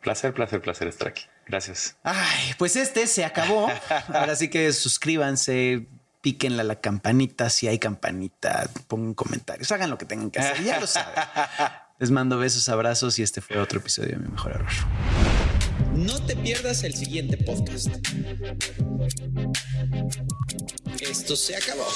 Placer, 0.02 0.34
placer, 0.34 0.62
placer 0.62 0.88
estar 0.88 1.10
aquí. 1.10 1.24
Gracias. 1.50 1.98
Ay, 2.04 2.54
pues 2.60 2.76
este 2.76 3.08
se 3.08 3.26
acabó. 3.26 3.68
Ahora 4.14 4.36
sí 4.36 4.50
que 4.50 4.72
suscríbanse, 4.72 5.88
píquenle 6.22 6.62
a 6.62 6.64
la 6.64 6.80
campanita. 6.80 7.50
Si 7.50 7.68
hay 7.68 7.80
campanita, 7.80 8.70
pongan 8.88 9.16
comentarios, 9.16 9.72
hagan 9.72 9.90
lo 9.90 9.98
que 9.98 10.06
tengan 10.06 10.30
que 10.30 10.40
hacer. 10.40 10.64
Ya 10.64 10.80
lo 10.80 10.86
saben. 10.86 11.16
Les 12.00 12.12
mando 12.12 12.38
besos, 12.38 12.70
abrazos 12.70 13.18
y 13.20 13.24
este 13.24 13.42
fue 13.42 13.58
otro 13.58 13.80
episodio 13.80 14.12
de 14.12 14.18
Mi 14.18 14.30
Mejor 14.30 14.54
Error. 14.54 14.70
No 15.96 16.24
te 16.24 16.36
pierdas 16.36 16.84
el 16.84 16.96
siguiente 16.96 17.36
podcast. 17.36 17.88
Esto 21.02 21.36
se 21.36 21.56
acabó. 21.58 21.88